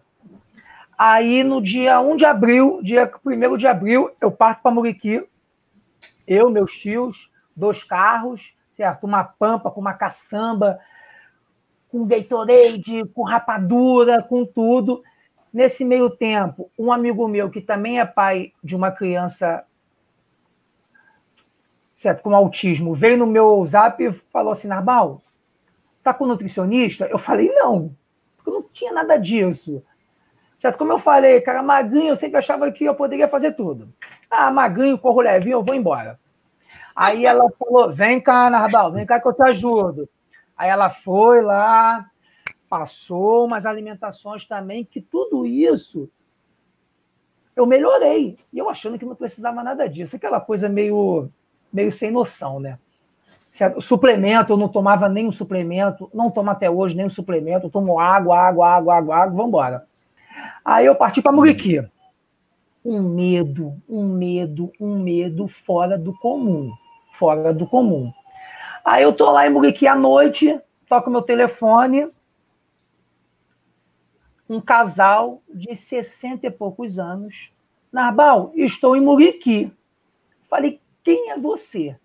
Aí, 0.96 1.42
no 1.42 1.60
dia 1.60 2.00
1 2.00 2.16
de 2.16 2.24
abril, 2.24 2.80
dia 2.82 3.10
1 3.24 3.56
de 3.56 3.66
abril, 3.66 4.10
eu 4.20 4.30
parto 4.30 4.62
para 4.62 4.70
Muriqui, 4.70 5.26
eu, 6.26 6.48
meus 6.48 6.72
tios, 6.72 7.30
dois 7.54 7.82
carros, 7.84 8.54
certo? 8.74 9.04
Uma 9.04 9.24
pampa 9.24 9.70
com 9.70 9.80
uma 9.80 9.92
caçamba, 9.94 10.78
com 11.90 12.06
Gatorade, 12.06 13.04
com 13.14 13.22
rapadura, 13.22 14.22
com 14.22 14.44
tudo. 14.46 15.02
Nesse 15.56 15.86
meio 15.86 16.10
tempo, 16.10 16.70
um 16.78 16.92
amigo 16.92 17.26
meu, 17.26 17.48
que 17.48 17.62
também 17.62 17.98
é 17.98 18.04
pai 18.04 18.52
de 18.62 18.76
uma 18.76 18.90
criança 18.92 19.64
certo, 21.94 22.22
com 22.22 22.36
autismo, 22.36 22.92
veio 22.92 23.16
no 23.16 23.26
meu 23.26 23.64
zap 23.64 24.04
e 24.04 24.12
falou 24.12 24.52
assim: 24.52 24.68
Narbal, 24.68 25.22
tá 26.02 26.12
com 26.12 26.26
nutricionista? 26.26 27.06
Eu 27.06 27.16
falei: 27.16 27.48
não, 27.54 27.96
porque 28.36 28.50
eu 28.50 28.52
não 28.52 28.62
tinha 28.70 28.92
nada 28.92 29.16
disso. 29.16 29.82
Certo? 30.58 30.76
Como 30.76 30.92
eu 30.92 30.98
falei, 30.98 31.40
cara, 31.40 31.62
magrinho, 31.62 32.10
eu 32.10 32.16
sempre 32.16 32.36
achava 32.36 32.70
que 32.70 32.84
eu 32.84 32.94
poderia 32.94 33.26
fazer 33.26 33.52
tudo. 33.52 33.88
Ah, 34.30 34.50
magrinho, 34.50 34.98
corro 34.98 35.22
levinho, 35.22 35.54
eu 35.54 35.64
vou 35.64 35.74
embora. 35.74 36.20
Aí 36.94 37.24
ela 37.24 37.50
falou: 37.58 37.94
vem 37.94 38.20
cá, 38.20 38.50
Narbal, 38.50 38.92
vem 38.92 39.06
cá 39.06 39.18
que 39.18 39.26
eu 39.26 39.32
te 39.32 39.42
ajudo. 39.42 40.06
Aí 40.54 40.68
ela 40.68 40.90
foi 40.90 41.40
lá, 41.40 42.10
passou 42.68 43.44
umas 43.44 43.66
alimentações 43.66 44.44
também, 44.44 44.84
que 44.84 45.00
tudo 45.00 45.46
isso 45.46 46.08
eu 47.54 47.66
melhorei. 47.66 48.36
E 48.52 48.58
eu 48.58 48.68
achando 48.68 48.98
que 48.98 49.04
não 49.04 49.14
precisava 49.14 49.62
nada 49.62 49.88
disso. 49.88 50.16
Aquela 50.16 50.40
coisa 50.40 50.68
meio, 50.68 51.28
meio 51.72 51.90
sem 51.90 52.10
noção, 52.10 52.60
né? 52.60 52.78
Suplemento, 53.80 54.52
eu 54.52 54.56
não 54.58 54.68
tomava 54.68 55.08
nenhum 55.08 55.32
suplemento, 55.32 56.10
não 56.12 56.30
tomo 56.30 56.50
até 56.50 56.70
hoje 56.70 56.94
nenhum 56.94 57.08
suplemento, 57.08 57.66
eu 57.66 57.70
tomo 57.70 57.98
água, 57.98 58.38
água, 58.38 58.68
água, 58.68 58.94
água, 58.96 59.16
água, 59.16 59.30
vamos 59.34 59.48
embora. 59.48 59.86
Aí 60.62 60.84
eu 60.84 60.94
parti 60.94 61.22
para 61.22 61.32
Muriqui 61.32 61.82
um 62.86 63.02
medo, 63.02 63.74
um 63.88 64.04
medo, 64.04 64.70
um 64.80 65.02
medo 65.02 65.48
fora 65.48 65.98
do 65.98 66.14
comum. 66.14 66.72
Fora 67.14 67.52
do 67.52 67.66
comum. 67.66 68.12
Aí 68.84 69.02
eu 69.02 69.12
tô 69.12 69.30
lá 69.30 69.44
em 69.46 69.50
Muriqui 69.50 69.88
à 69.88 69.96
noite, 69.96 70.60
toco 70.88 71.10
meu 71.10 71.22
telefone, 71.22 72.08
um 74.48 74.60
casal 74.60 75.42
de 75.48 75.74
60 75.74 76.46
e 76.46 76.50
poucos 76.50 76.98
anos. 76.98 77.50
Narbal, 77.92 78.52
estou 78.54 78.96
em 78.96 79.00
Muriqui. 79.00 79.72
Falei, 80.48 80.80
quem 81.02 81.30
é 81.30 81.38
você? 81.38 81.96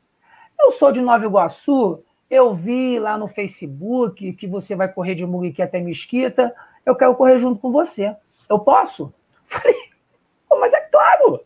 Eu 0.59 0.71
sou 0.71 0.91
de 0.91 1.01
Nova 1.01 1.25
Iguaçu, 1.25 2.03
eu 2.29 2.53
vi 2.55 2.99
lá 2.99 3.17
no 3.17 3.27
Facebook 3.27 4.33
que 4.33 4.47
você 4.47 4.75
vai 4.75 4.87
correr 4.87 5.15
de 5.15 5.25
Muriqui 5.25 5.61
até 5.61 5.79
Mesquita, 5.79 6.55
eu 6.85 6.95
quero 6.95 7.15
correr 7.15 7.39
junto 7.39 7.59
com 7.59 7.71
você. 7.71 8.15
Eu 8.49 8.59
posso? 8.59 9.13
Falei, 9.45 9.75
mas 10.49 10.73
é 10.73 10.81
claro, 10.81 11.41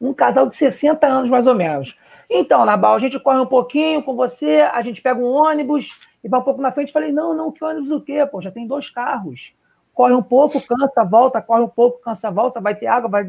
um 0.00 0.12
casal 0.14 0.46
de 0.46 0.54
60 0.54 1.06
anos 1.06 1.30
mais 1.30 1.46
ou 1.46 1.54
menos. 1.54 1.96
Então, 2.30 2.64
Nabal, 2.64 2.94
a 2.94 2.98
gente 2.98 3.18
corre 3.20 3.40
um 3.40 3.46
pouquinho 3.46 4.02
com 4.02 4.16
você, 4.16 4.60
a 4.72 4.80
gente 4.80 5.02
pega 5.02 5.20
um 5.20 5.26
ônibus 5.26 6.00
e 6.24 6.28
vai 6.28 6.40
um 6.40 6.42
pouco 6.42 6.62
na 6.62 6.72
frente. 6.72 6.92
Falei, 6.92 7.12
não, 7.12 7.34
não, 7.34 7.52
que 7.52 7.62
ônibus 7.62 7.90
o 7.90 8.00
quê? 8.00 8.24
Pô, 8.24 8.40
já 8.40 8.50
tem 8.50 8.66
dois 8.66 8.88
carros. 8.88 9.52
Corre 9.94 10.14
um 10.14 10.22
pouco, 10.22 10.60
cansa, 10.66 11.04
volta, 11.04 11.42
corre 11.42 11.62
um 11.62 11.68
pouco, 11.68 12.00
cansa, 12.00 12.30
volta, 12.30 12.60
vai 12.60 12.74
ter 12.74 12.86
água, 12.86 13.08
vai. 13.08 13.28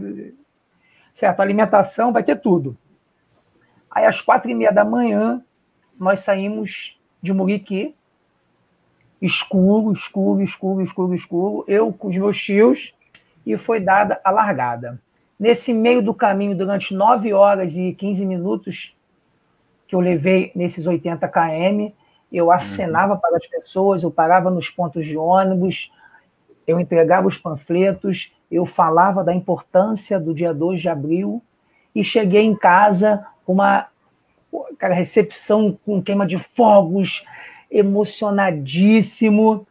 Certo, 1.16 1.40
alimentação, 1.42 2.12
vai 2.12 2.24
ter 2.24 2.38
tudo. 2.38 2.78
Aí, 3.92 4.06
às 4.06 4.22
quatro 4.22 4.50
e 4.50 4.56
meia 4.56 4.72
da 4.72 4.84
manhã, 4.84 5.44
nós 6.00 6.22
saímos 6.22 6.98
de 7.22 7.34
Muriqui 7.34 7.96
escuro, 9.24 9.94
escuro, 9.94 10.42
escuro, 10.42 10.82
escuro, 10.82 11.14
escuro. 11.14 11.66
Eu 11.66 11.94
com 11.94 12.10
os 12.10 12.18
meus 12.18 12.38
tios 12.38 12.94
e 13.46 13.58
foi 13.58 13.80
dada 13.80 14.20
a 14.22 14.30
largada. 14.30 15.02
Nesse 15.40 15.74
meio 15.74 16.02
do 16.02 16.14
caminho, 16.14 16.56
durante 16.56 16.94
9 16.94 17.32
horas 17.34 17.76
e 17.78 17.94
15 17.94 18.26
minutos 18.26 18.96
que 19.88 19.96
eu 19.96 20.02
levei 20.02 20.52
nesses 20.54 20.86
80 20.86 21.26
km, 21.30 21.92
eu 22.32 22.52
acenava 22.52 23.14
uhum. 23.14 23.20
para 23.20 23.38
as 23.38 23.48
pessoas, 23.48 24.04
eu 24.04 24.12
parava 24.12 24.50
nos 24.50 24.70
pontos 24.70 25.06
de 25.06 25.18
ônibus, 25.18 25.92
eu 26.66 26.80
entregava 26.80 27.28
os 27.28 27.38
panfletos, 27.38 28.34
eu 28.52 28.66
falava 28.66 29.24
da 29.24 29.34
importância 29.34 30.20
do 30.20 30.34
dia 30.34 30.54
2 30.54 30.82
de 30.82 30.90
abril 30.90 31.42
e 31.94 32.04
cheguei 32.04 32.42
em 32.42 32.56
casa 32.56 33.26
com 33.46 33.54
uma 33.54 33.88
cara, 34.78 34.94
recepção 34.94 35.78
com 35.86 36.02
queima 36.02 36.26
de 36.26 36.38
fogos, 36.38 37.26
emocionadíssimo 37.70 39.66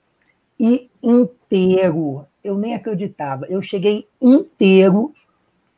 e 0.59 0.91
inteiro. 1.03 2.27
Eu 2.43 2.57
nem 2.57 2.75
acreditava. 2.75 3.47
Eu 3.47 3.63
cheguei 3.63 4.07
inteiro 4.21 5.15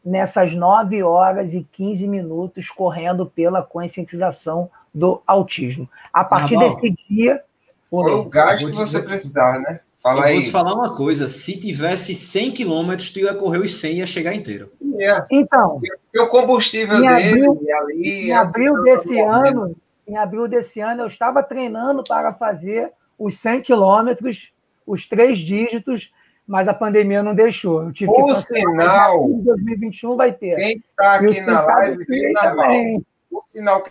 nessas 0.05 0.55
9 0.55 1.03
horas 1.03 1.55
e 1.55 1.67
15 1.73 2.07
minutos 2.07 2.69
correndo 2.69 3.27
pela 3.27 3.63
conscientização 3.63 4.71
do 4.93 5.23
autismo. 5.27 5.89
A 6.13 6.23
partir 6.23 6.57
ah, 6.57 6.61
desse 6.61 6.95
dia. 7.09 7.43
Foi 7.91 8.13
o 8.13 8.25
gás 8.25 8.63
que 8.63 8.73
você 8.73 9.03
precisava, 9.03 9.59
né? 9.59 9.81
Fala 10.05 10.21
eu 10.21 10.25
aí. 10.25 10.35
vou 10.35 10.43
te 10.43 10.51
falar 10.51 10.75
uma 10.75 10.95
coisa: 10.95 11.29
se 11.29 11.59
tivesse 11.59 12.15
100 12.15 12.53
quilômetros, 12.53 13.09
tu 13.09 13.21
ia 13.21 13.35
correr 13.35 13.61
os 13.61 13.75
100 13.81 13.91
e 13.91 13.99
ia 14.01 14.07
chegar 14.07 14.35
inteiro. 14.35 14.71
É. 15.01 15.25
Então. 15.33 15.81
E 16.13 16.21
o 16.21 16.29
combustível 16.29 16.99
em 16.99 17.09
dele 17.09 17.47
abril, 17.47 17.61
ali. 17.79 18.29
Em 18.29 18.33
abril 18.33 18.83
desse 18.83 19.19
ano, 19.19 19.75
em 20.07 20.19
abril 20.19 20.47
desse 20.47 20.79
ano, 20.81 21.03
eu 21.03 21.07
estava 21.07 21.43
treinando 21.43 22.05
para 22.07 22.35
fazer 22.35 22.93
os 23.19 23.39
100 23.39 23.63
quilômetros, 23.63 24.53
os 24.87 25.07
três 25.07 25.39
dígitos, 25.39 26.13
mas 26.47 26.69
a 26.69 26.75
pandemia 26.75 27.23
não 27.23 27.35
deixou. 27.35 27.85
Eu 27.85 27.93
tive 27.93 28.13
o 28.13 28.27
que 28.27 28.37
sinal. 28.37 29.31
Em 29.31 29.41
2021 29.41 30.17
vai 30.17 30.33
ter. 30.33 30.57
Quem 30.57 30.77
está 30.77 31.15
aqui 31.15 31.41
na 31.41 31.63
live, 31.63 32.05
também. 32.35 33.07
O 33.31 33.43
sinal 33.47 33.83
que 33.83 33.91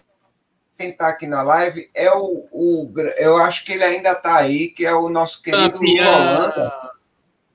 quem 0.78 0.90
está 0.90 1.08
aqui 1.08 1.28
na 1.28 1.42
live 1.42 1.90
é 1.94 2.12
o, 2.12 2.48
o, 2.52 2.94
Eu 3.18 3.38
acho 3.38 3.66
que 3.66 3.74
ele 3.74 3.84
ainda 3.84 4.12
está 4.12 4.38
aí, 4.38 4.70
que 4.70 4.86
é 4.86 4.94
o 4.94 5.10
nosso 5.10 5.42
querido 5.42 5.80
Holanda, 5.80 6.74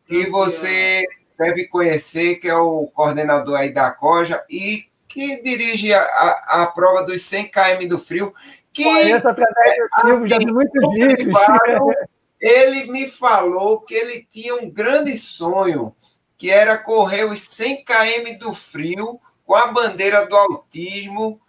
que 0.06 0.28
você 0.30 1.04
deve 1.38 1.66
conhecer, 1.66 2.36
que 2.36 2.48
é 2.48 2.56
o 2.56 2.86
coordenador 2.86 3.58
aí 3.58 3.72
da 3.72 3.90
Coja 3.90 4.42
e 4.48 4.84
que 5.06 5.42
dirige 5.42 5.92
a, 5.92 6.02
a, 6.02 6.62
a 6.62 6.66
prova 6.66 7.02
dos 7.02 7.22
100 7.22 7.50
km 7.50 7.88
do 7.88 7.98
frio. 7.98 8.34
Que, 8.72 8.84
Conheço 8.84 9.28
através 9.28 9.76
do 9.76 10.00
Silvio, 10.00 10.28
já 10.28 10.38
vi 10.38 10.46
muitos 10.46 10.94
vídeos. 10.94 11.28
Ele 12.40 12.90
me 12.90 13.08
falou 13.08 13.80
que 13.80 13.94
ele 13.94 14.24
tinha 14.30 14.54
um 14.54 14.70
grande 14.70 15.18
sonho, 15.18 15.92
que 16.36 16.52
era 16.52 16.78
correr 16.78 17.24
os 17.24 17.40
100 17.40 17.84
km 17.84 18.38
do 18.38 18.54
frio 18.54 19.20
com 19.44 19.56
a 19.56 19.66
bandeira 19.66 20.24
do 20.24 20.36
autismo 20.36 21.40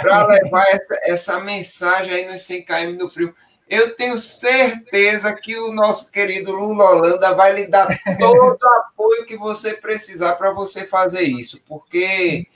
para 0.00 0.26
levar 0.26 0.66
essa, 0.68 1.00
essa 1.02 1.40
mensagem 1.40 2.12
aí 2.12 2.30
nos 2.30 2.42
100 2.42 2.64
km 2.64 2.96
do 2.98 3.08
frio. 3.08 3.34
Eu 3.68 3.96
tenho 3.96 4.16
certeza 4.16 5.34
que 5.34 5.58
o 5.58 5.72
nosso 5.72 6.12
querido 6.12 6.52
Lula 6.52 6.84
Holanda 6.84 7.34
vai 7.34 7.52
lhe 7.52 7.66
dar 7.66 7.88
todo 8.18 8.38
o 8.38 8.68
apoio 8.78 9.26
que 9.26 9.36
você 9.36 9.74
precisar 9.74 10.36
para 10.36 10.52
você 10.52 10.86
fazer 10.86 11.22
isso, 11.22 11.62
porque 11.66 12.46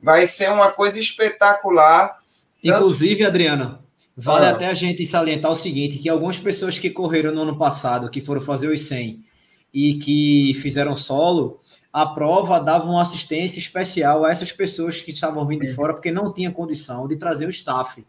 vai 0.00 0.26
ser 0.26 0.52
uma 0.52 0.70
coisa 0.70 1.00
espetacular. 1.00 2.20
Inclusive, 2.62 3.24
Adriana, 3.24 3.80
vale 4.16 4.46
ah. 4.46 4.50
até 4.50 4.68
a 4.68 4.74
gente 4.74 5.04
salientar 5.04 5.50
o 5.50 5.56
seguinte, 5.56 5.98
que 5.98 6.08
algumas 6.08 6.38
pessoas 6.38 6.78
que 6.78 6.88
correram 6.88 7.32
no 7.32 7.42
ano 7.42 7.58
passado, 7.58 8.10
que 8.10 8.20
foram 8.20 8.40
fazer 8.40 8.68
os 8.68 8.82
100 8.82 9.24
e 9.72 9.94
que 9.94 10.54
fizeram 10.60 10.94
solo, 10.94 11.58
a 11.94 12.04
prova 12.06 12.58
dava 12.58 12.90
uma 12.90 13.00
assistência 13.00 13.60
especial 13.60 14.24
a 14.24 14.30
essas 14.32 14.50
pessoas 14.50 15.00
que 15.00 15.12
estavam 15.12 15.46
vindo 15.46 15.60
de 15.60 15.68
é. 15.68 15.72
fora, 15.72 15.94
porque 15.94 16.10
não 16.10 16.32
tinha 16.32 16.50
condição 16.50 17.06
de 17.06 17.14
trazer 17.14 17.46
o 17.46 17.50
staff, 17.50 18.04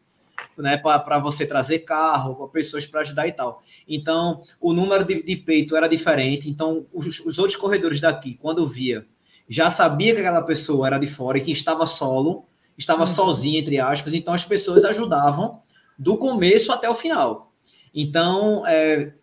né, 0.58 0.76
para 0.76 1.20
você 1.20 1.46
trazer 1.46 1.80
carro, 1.80 2.48
pessoas 2.48 2.88
para 2.88 3.02
ajudar 3.02 3.28
e 3.28 3.32
tal. 3.32 3.62
Então, 3.88 4.42
o 4.60 4.74
número 4.74 5.04
de, 5.04 5.22
de 5.22 5.36
peito 5.36 5.78
era 5.78 5.88
diferente. 5.88 6.50
Então, 6.50 6.88
os, 6.92 7.20
os, 7.20 7.38
outros 7.38 7.56
corredores 7.56 8.02
daqui, 8.02 8.40
quando 8.42 8.68
via, 8.68 9.06
já 9.48 9.70
sabia 9.70 10.16
que 10.16 10.20
aquela 10.20 10.42
pessoa 10.42 10.88
era 10.88 10.98
de 10.98 11.06
fora 11.06 11.38
e 11.38 11.42
que 11.42 11.52
estava 11.52 11.86
solo, 11.86 12.46
estava 12.76 13.02
uhum. 13.02 13.08
sozinha, 13.08 13.60
entre 13.60 13.80
aspas. 13.80 14.16
Então, 14.16 14.34
as 14.34 14.44
pessoas 14.44 14.84
ajudavam 14.84 15.62
do 15.96 16.18
começo 16.18 16.72
até 16.72 16.90
o 16.90 16.96
final. 16.96 17.54
Então, 17.94 18.66
é, 18.66 19.14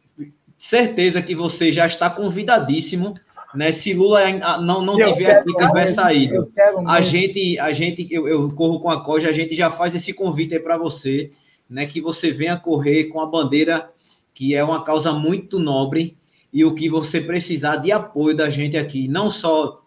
certeza 0.56 1.20
que 1.20 1.34
você 1.34 1.72
já 1.72 1.84
está 1.84 2.08
convidadíssimo 2.08 3.16
né? 3.54 3.72
Se 3.72 3.92
Lula 3.92 4.20
não, 4.60 4.82
não 4.82 4.96
tiver 4.96 5.38
aqui, 5.38 5.54
tiver 5.54 5.86
saído, 5.86 6.50
a 6.86 7.00
gente, 7.00 7.58
a 7.58 7.72
gente 7.72 8.06
eu, 8.10 8.26
eu, 8.26 8.50
corro 8.52 8.80
com 8.80 8.90
a 8.90 9.02
Coja, 9.02 9.28
a 9.28 9.32
gente 9.32 9.54
já 9.54 9.70
faz 9.70 9.94
esse 9.94 10.12
convite 10.12 10.54
aí 10.54 10.60
para 10.60 10.78
você, 10.78 11.30
né? 11.68 11.86
Que 11.86 12.00
você 12.00 12.30
venha 12.30 12.56
correr 12.56 13.04
com 13.04 13.20
a 13.20 13.26
bandeira, 13.26 13.90
que 14.34 14.54
é 14.54 14.64
uma 14.64 14.82
causa 14.82 15.12
muito 15.12 15.58
nobre, 15.58 16.16
e 16.52 16.64
o 16.64 16.74
que 16.74 16.88
você 16.88 17.20
precisar 17.20 17.76
de 17.76 17.90
apoio 17.90 18.36
da 18.36 18.48
gente 18.50 18.76
aqui, 18.76 19.08
não 19.08 19.30
só 19.30 19.82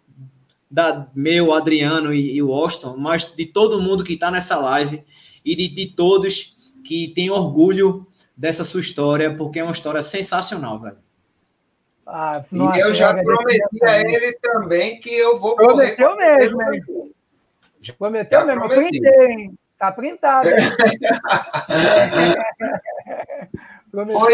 da 0.69 1.08
meu, 1.15 1.54
Adriano 1.54 2.13
e, 2.13 2.36
e 2.36 2.41
o 2.41 2.51
Austin, 2.51 2.95
mas 2.97 3.34
de 3.36 3.45
todo 3.45 3.82
mundo 3.82 4.04
que 4.04 4.13
está 4.13 4.32
nessa 4.32 4.58
live 4.58 5.04
e 5.43 5.56
de, 5.56 5.67
de 5.67 5.88
todos 5.88 6.56
que 6.84 7.10
tem 7.10 7.30
orgulho 7.30 8.06
dessa 8.36 8.63
sua 8.63 8.82
história, 8.82 9.36
porque 9.36 9.60
é 9.60 9.63
uma 9.63 9.71
história 9.71 10.01
sensacional, 10.01 10.80
velho. 10.80 10.97
Ah, 12.07 12.43
nossa, 12.51 12.77
e 12.77 12.81
eu 12.81 12.93
já 12.93 13.13
prometi 13.13 13.83
a 13.83 13.99
ele 13.99 14.33
também 14.33 14.99
que 14.99 15.09
eu 15.09 15.37
vou 15.37 15.55
Prometeu 15.55 16.09
correr. 16.09 16.37
mesmo, 16.37 16.61
hein? 16.61 16.83
Prometeu 17.97 18.39
já 18.39 18.45
mesmo. 18.45 18.67
Prometi. 18.67 19.01
Printei, 19.01 19.25
hein? 19.27 19.57
Tá 19.77 19.91
printado. 19.91 20.49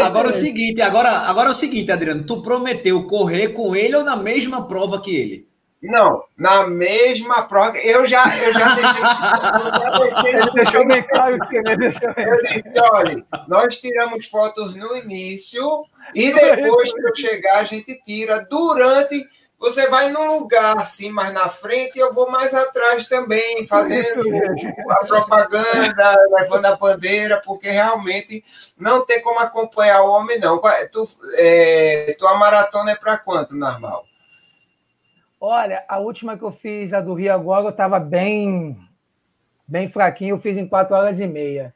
agora 0.05 0.27
é 0.27 0.31
o 0.31 0.34
seguinte, 0.34 0.81
agora, 0.81 1.10
agora 1.10 1.47
é 1.49 1.51
o 1.51 1.55
seguinte, 1.55 1.91
Adriano, 1.91 2.23
tu 2.25 2.41
prometeu 2.41 3.07
correr 3.07 3.49
com 3.49 3.75
ele 3.75 3.95
ou 3.95 4.03
na 4.03 4.15
mesma 4.15 4.67
prova 4.67 5.01
que 5.01 5.15
ele? 5.15 5.51
Não, 5.81 6.23
na 6.38 6.67
mesma 6.67 7.41
prova. 7.43 7.75
Eu 7.79 8.05
já, 8.05 8.23
eu 8.38 8.53
já 8.53 8.75
deixei. 8.75 9.01
eu 9.01 9.05
já 9.05 10.21
deixei 10.21 10.51
deixou 10.53 10.88
bem 10.88 11.01
claro 11.07 11.39
que 11.47 11.55
eu 11.57 11.63
disse: 11.63 12.79
olha, 12.91 13.25
nós 13.47 13.81
tiramos 13.81 14.27
fotos 14.27 14.75
no 14.75 14.95
início 14.97 15.84
e 16.13 16.34
depois 16.34 16.93
que 16.93 17.08
eu 17.08 17.15
chegar, 17.15 17.58
a 17.58 17.63
gente 17.63 18.02
tira. 18.04 18.45
Durante, 18.50 19.28
você 19.60 19.88
vai 19.89 20.10
num 20.10 20.39
lugar 20.39 20.78
assim, 20.78 21.12
mais 21.12 21.34
na 21.34 21.47
frente, 21.50 21.97
e 21.97 22.00
eu 22.00 22.13
vou 22.13 22.30
mais 22.32 22.54
atrás 22.54 23.06
também, 23.06 23.67
fazendo 23.67 24.21
a 24.89 25.06
propaganda, 25.06 26.15
levando 26.32 26.65
a 26.65 26.76
bandeira, 26.76 27.41
porque 27.45 27.69
realmente 27.69 28.43
não 28.78 29.06
tem 29.06 29.21
como 29.21 29.39
acompanhar 29.39 30.02
o 30.02 30.12
homem, 30.12 30.39
não. 30.39 30.60
Tu, 30.91 31.04
é, 31.36 32.15
tua 32.17 32.36
maratona 32.38 32.91
é 32.91 32.95
para 32.95 33.17
quanto, 33.17 33.56
normal? 33.56 34.06
Olha, 35.39 35.84
a 35.88 36.00
última 36.00 36.38
que 36.38 36.43
eu 36.43 36.52
fiz, 36.52 36.93
a 36.93 37.02
do 37.02 37.13
Rio 37.13 37.34
agora, 37.34 37.65
eu 37.65 37.69
estava 37.69 38.00
bem, 38.00 38.78
bem 39.67 39.89
fraquinho, 39.89 40.36
eu 40.36 40.39
fiz 40.39 40.56
em 40.56 40.67
4 40.67 40.95
horas 40.95 41.19
e 41.19 41.26
meia. 41.26 41.74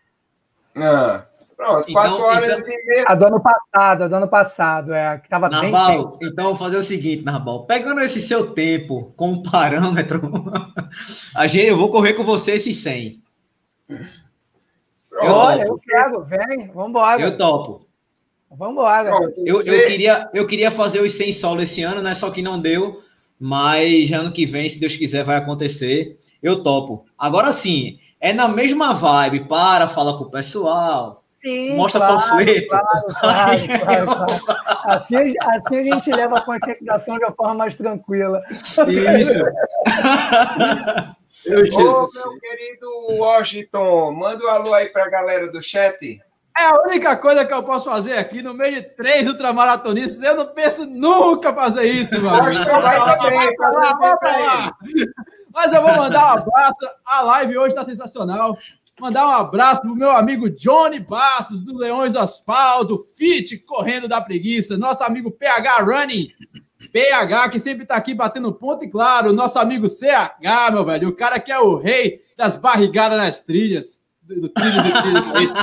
Ah. 0.75 1.25
Pronto, 1.55 1.89
então, 1.89 1.93
quatro 1.93 2.23
horas 2.23 2.49
então, 2.49 2.69
e 2.69 2.85
meia. 2.85 3.05
A 3.07 3.15
do 3.15 3.25
ano 3.25 3.41
passado, 3.41 4.03
a 4.03 4.07
do 4.07 4.15
ano 4.15 4.27
passado, 4.27 4.93
é, 4.93 5.17
que 5.19 5.25
estava 5.25 5.47
bem 5.47 5.71
tempo. 5.71 6.19
Então, 6.21 6.45
vou 6.47 6.57
fazer 6.57 6.77
o 6.77 6.83
seguinte, 6.83 7.23
Narbal, 7.23 7.65
pegando 7.65 8.01
esse 8.01 8.19
seu 8.19 8.51
tempo 8.51 9.13
como 9.15 9.41
parâmetro, 9.43 10.21
a 11.33 11.47
gente, 11.47 11.67
eu 11.67 11.77
vou 11.77 11.89
correr 11.89 12.13
com 12.13 12.23
você 12.23 12.53
esses 12.53 12.77
100. 12.77 13.23
Eu 13.89 15.31
Olha, 15.31 15.65
topo. 15.65 15.75
eu 15.75 15.79
quero, 15.79 16.23
vem, 16.25 16.67
vamos 16.73 16.89
embora. 16.89 17.21
Eu 17.21 17.37
topo. 17.37 17.87
Vamos 18.51 18.73
embora. 18.73 19.09
Eu, 19.37 19.61
eu, 19.61 19.87
queria, 19.87 20.29
eu 20.33 20.47
queria 20.47 20.71
fazer 20.71 21.01
os 21.01 21.13
100 21.13 21.33
solo 21.33 21.61
esse 21.61 21.83
ano, 21.83 22.01
né? 22.01 22.13
Só 22.13 22.29
que 22.29 22.41
não 22.41 22.59
deu, 22.59 23.01
mas 23.39 24.11
ano 24.11 24.31
que 24.31 24.45
vem, 24.45 24.69
se 24.69 24.79
Deus 24.79 24.95
quiser, 24.95 25.23
vai 25.23 25.37
acontecer. 25.37 26.17
Eu 26.43 26.61
topo. 26.61 27.05
Agora 27.17 27.51
sim, 27.51 27.97
é 28.19 28.33
na 28.33 28.47
mesma 28.47 28.93
vibe, 28.93 29.47
para, 29.47 29.87
fala 29.87 30.17
com 30.17 30.25
o 30.25 30.31
pessoal, 30.31 31.24
Sim, 31.45 31.75
Mostra 31.75 31.99
claro, 31.99 32.19
panfleto. 32.19 32.67
Claro, 32.69 33.05
claro, 33.19 34.05
claro, 34.07 34.25
assim, 34.85 35.35
assim, 35.41 35.77
a 35.77 35.83
gente 35.83 36.11
leva 36.11 36.39
a 36.39 36.41
conscientização 36.41 37.19
de 37.19 37.23
uma 37.23 37.35
forma 37.35 37.53
mais 37.53 37.75
tranquila. 37.75 38.41
Isso. 38.49 39.43
Ô, 41.47 42.09
meu 42.15 42.39
querido 42.39 42.89
Washington, 43.19 44.11
manda 44.13 44.43
um 44.43 44.49
alô 44.49 44.73
aí 44.73 44.89
para 44.89 45.05
a 45.05 45.09
galera 45.09 45.51
do 45.51 45.61
chat. 45.61 46.19
É 46.57 46.63
a 46.63 46.81
única 46.81 47.15
coisa 47.15 47.45
que 47.45 47.53
eu 47.53 47.61
posso 47.61 47.85
fazer 47.91 48.17
aqui 48.17 48.41
no 48.41 48.55
meio 48.55 48.77
de 48.77 48.81
três 48.81 49.27
ultramaratonistas. 49.27 50.23
Eu 50.23 50.37
não 50.37 50.47
penso 50.47 50.87
nunca 50.87 51.53
fazer 51.53 51.85
isso, 51.85 52.19
mano. 52.23 52.43
Vai 52.43 52.65
pra 52.65 52.77
lá, 52.79 53.15
vai 53.99 54.17
pra 54.17 54.37
lá. 54.37 54.77
Mas 55.53 55.71
eu 55.71 55.81
vou 55.83 55.95
mandar 55.95 56.25
um 56.25 56.39
abraço. 56.39 56.79
A 57.05 57.21
live 57.21 57.55
hoje 57.59 57.69
está 57.69 57.85
sensacional. 57.85 58.57
Mandar 58.99 59.27
um 59.27 59.31
abraço 59.31 59.81
pro 59.81 59.93
meu 59.93 60.09
amigo 60.11 60.49
Johnny 60.49 60.99
Bastos, 60.99 61.61
do 61.61 61.77
Leões 61.77 62.13
do 62.13 62.19
Asfalto, 62.19 62.97
Fit, 63.17 63.57
correndo 63.59 64.07
da 64.07 64.21
preguiça, 64.21 64.77
nosso 64.77 65.03
amigo 65.03 65.29
PH 65.29 65.79
Running, 65.79 66.29
PH, 66.93 67.49
que 67.49 67.59
sempre 67.59 67.85
tá 67.85 67.95
aqui 67.95 68.13
batendo 68.13 68.53
ponto, 68.53 68.85
e 68.85 68.89
claro, 68.89 69.33
nosso 69.33 69.59
amigo 69.59 69.89
CH, 69.89 70.71
meu 70.71 70.85
velho, 70.85 71.09
o 71.09 71.15
cara 71.15 71.41
que 71.41 71.51
é 71.51 71.59
o 71.59 71.75
rei 71.75 72.21
das 72.37 72.55
barrigadas 72.55 73.17
nas 73.17 73.41
trilhas. 73.41 73.99
Do, 74.21 74.41
do 74.41 74.49
trilhos 74.49 74.85
e 74.85 75.33
trilhos. 75.33 75.53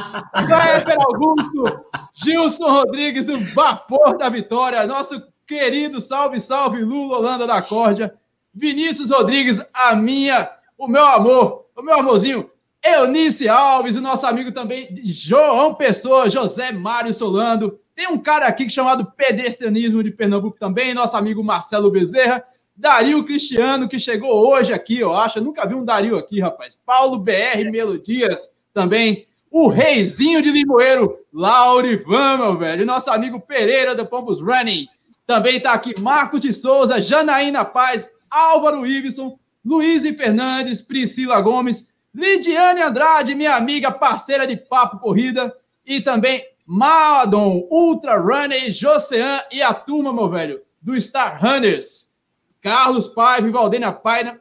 Augusto, 1.07 1.87
Gilson 2.13 2.71
Rodrigues, 2.71 3.25
do 3.25 3.39
Vapor 3.55 4.19
da 4.19 4.29
Vitória, 4.29 4.87
nosso 4.87 5.23
querido 5.47 6.03
salve, 6.03 6.39
salve, 6.39 6.85
Lula 6.85 7.17
Holanda 7.17 7.47
da 7.47 7.63
Córdia, 7.63 8.15
Vinícius 8.53 9.11
Rodrigues, 9.11 9.65
a 9.73 9.97
minha, 9.97 10.51
o 10.77 10.87
meu 10.87 11.05
amor, 11.07 11.67
o 11.75 11.83
meu 11.83 11.99
amorzinho, 11.99 12.52
Eunice 12.85 13.49
Alves, 13.49 13.97
o 13.97 14.01
nosso 14.01 14.27
amigo 14.27 14.51
também, 14.51 14.89
João 15.05 15.75
Pessoa, 15.75 16.29
José 16.29 16.73
Mário 16.73 17.15
Solando. 17.15 17.79
Tem 17.95 18.09
um 18.09 18.19
cara 18.19 18.47
aqui 18.47 18.69
chamado 18.69 19.13
Pedestrianismo 19.17 20.03
de 20.03 20.11
Pernambuco 20.11 20.59
também, 20.59 20.93
nosso 20.93 21.17
amigo 21.17 21.45
Marcelo 21.45 21.91
Bezerra. 21.91 22.45
Dario 22.77 23.23
Cristiano, 23.25 23.89
que 23.89 24.01
chegou 24.01 24.49
hoje 24.49 24.73
aqui, 24.73 24.99
eu 24.99 25.15
acho. 25.15 25.39
Eu 25.39 25.45
nunca 25.45 25.67
vi 25.67 25.75
um 25.75 25.85
Dario 25.85 26.17
aqui, 26.17 26.41
rapaz. 26.41 26.77
Paulo 26.85 27.19
BR 27.19 27.71
Melodias 27.71 28.51
também. 28.75 29.27
O 29.51 29.69
Reizinho 29.69 30.43
de 30.43 30.51
Limoeiro, 30.51 31.19
Laurivan, 31.33 32.39
meu 32.39 32.59
velho. 32.59 32.83
E 32.83 32.87
nosso 32.87 33.11
amigo 33.11 33.39
Pereira 33.39 33.95
do 33.95 34.07
Pompos 34.07 34.41
Running. 34.41 34.89
Também 35.27 35.59
está 35.59 35.73
aqui 35.75 35.95
Marcos 36.01 36.41
de 36.41 36.53
Souza, 36.53 37.01
Janaína 37.01 37.65
Paz, 37.65 38.11
Álvaro 38.31 38.87
Iveson, 38.87 39.39
Luiz 39.65 40.03
Fernandes, 40.17 40.81
Priscila 40.81 41.41
Gomes, 41.41 41.87
Lidiane 42.15 42.83
Andrade, 42.83 43.35
minha 43.35 43.55
amiga, 43.57 43.91
parceira 43.91 44.47
de 44.47 44.57
Papo 44.57 44.99
Corrida, 44.99 45.55
e 45.85 46.01
também 46.01 46.45
Madon, 46.67 47.67
Ultra 47.71 48.19
Runner, 48.19 48.71
Josean 48.71 49.41
e 49.51 49.63
a 49.63 49.73
turma, 49.73 50.13
meu 50.13 50.29
velho, 50.29 50.63
do 50.81 51.01
Star 51.01 51.41
Runners. 51.43 52.13
Carlos 52.61 53.09
Paiva 53.09 53.49
e 53.49 53.51
Valdênia 53.51 53.93
Paiva, 53.93 54.39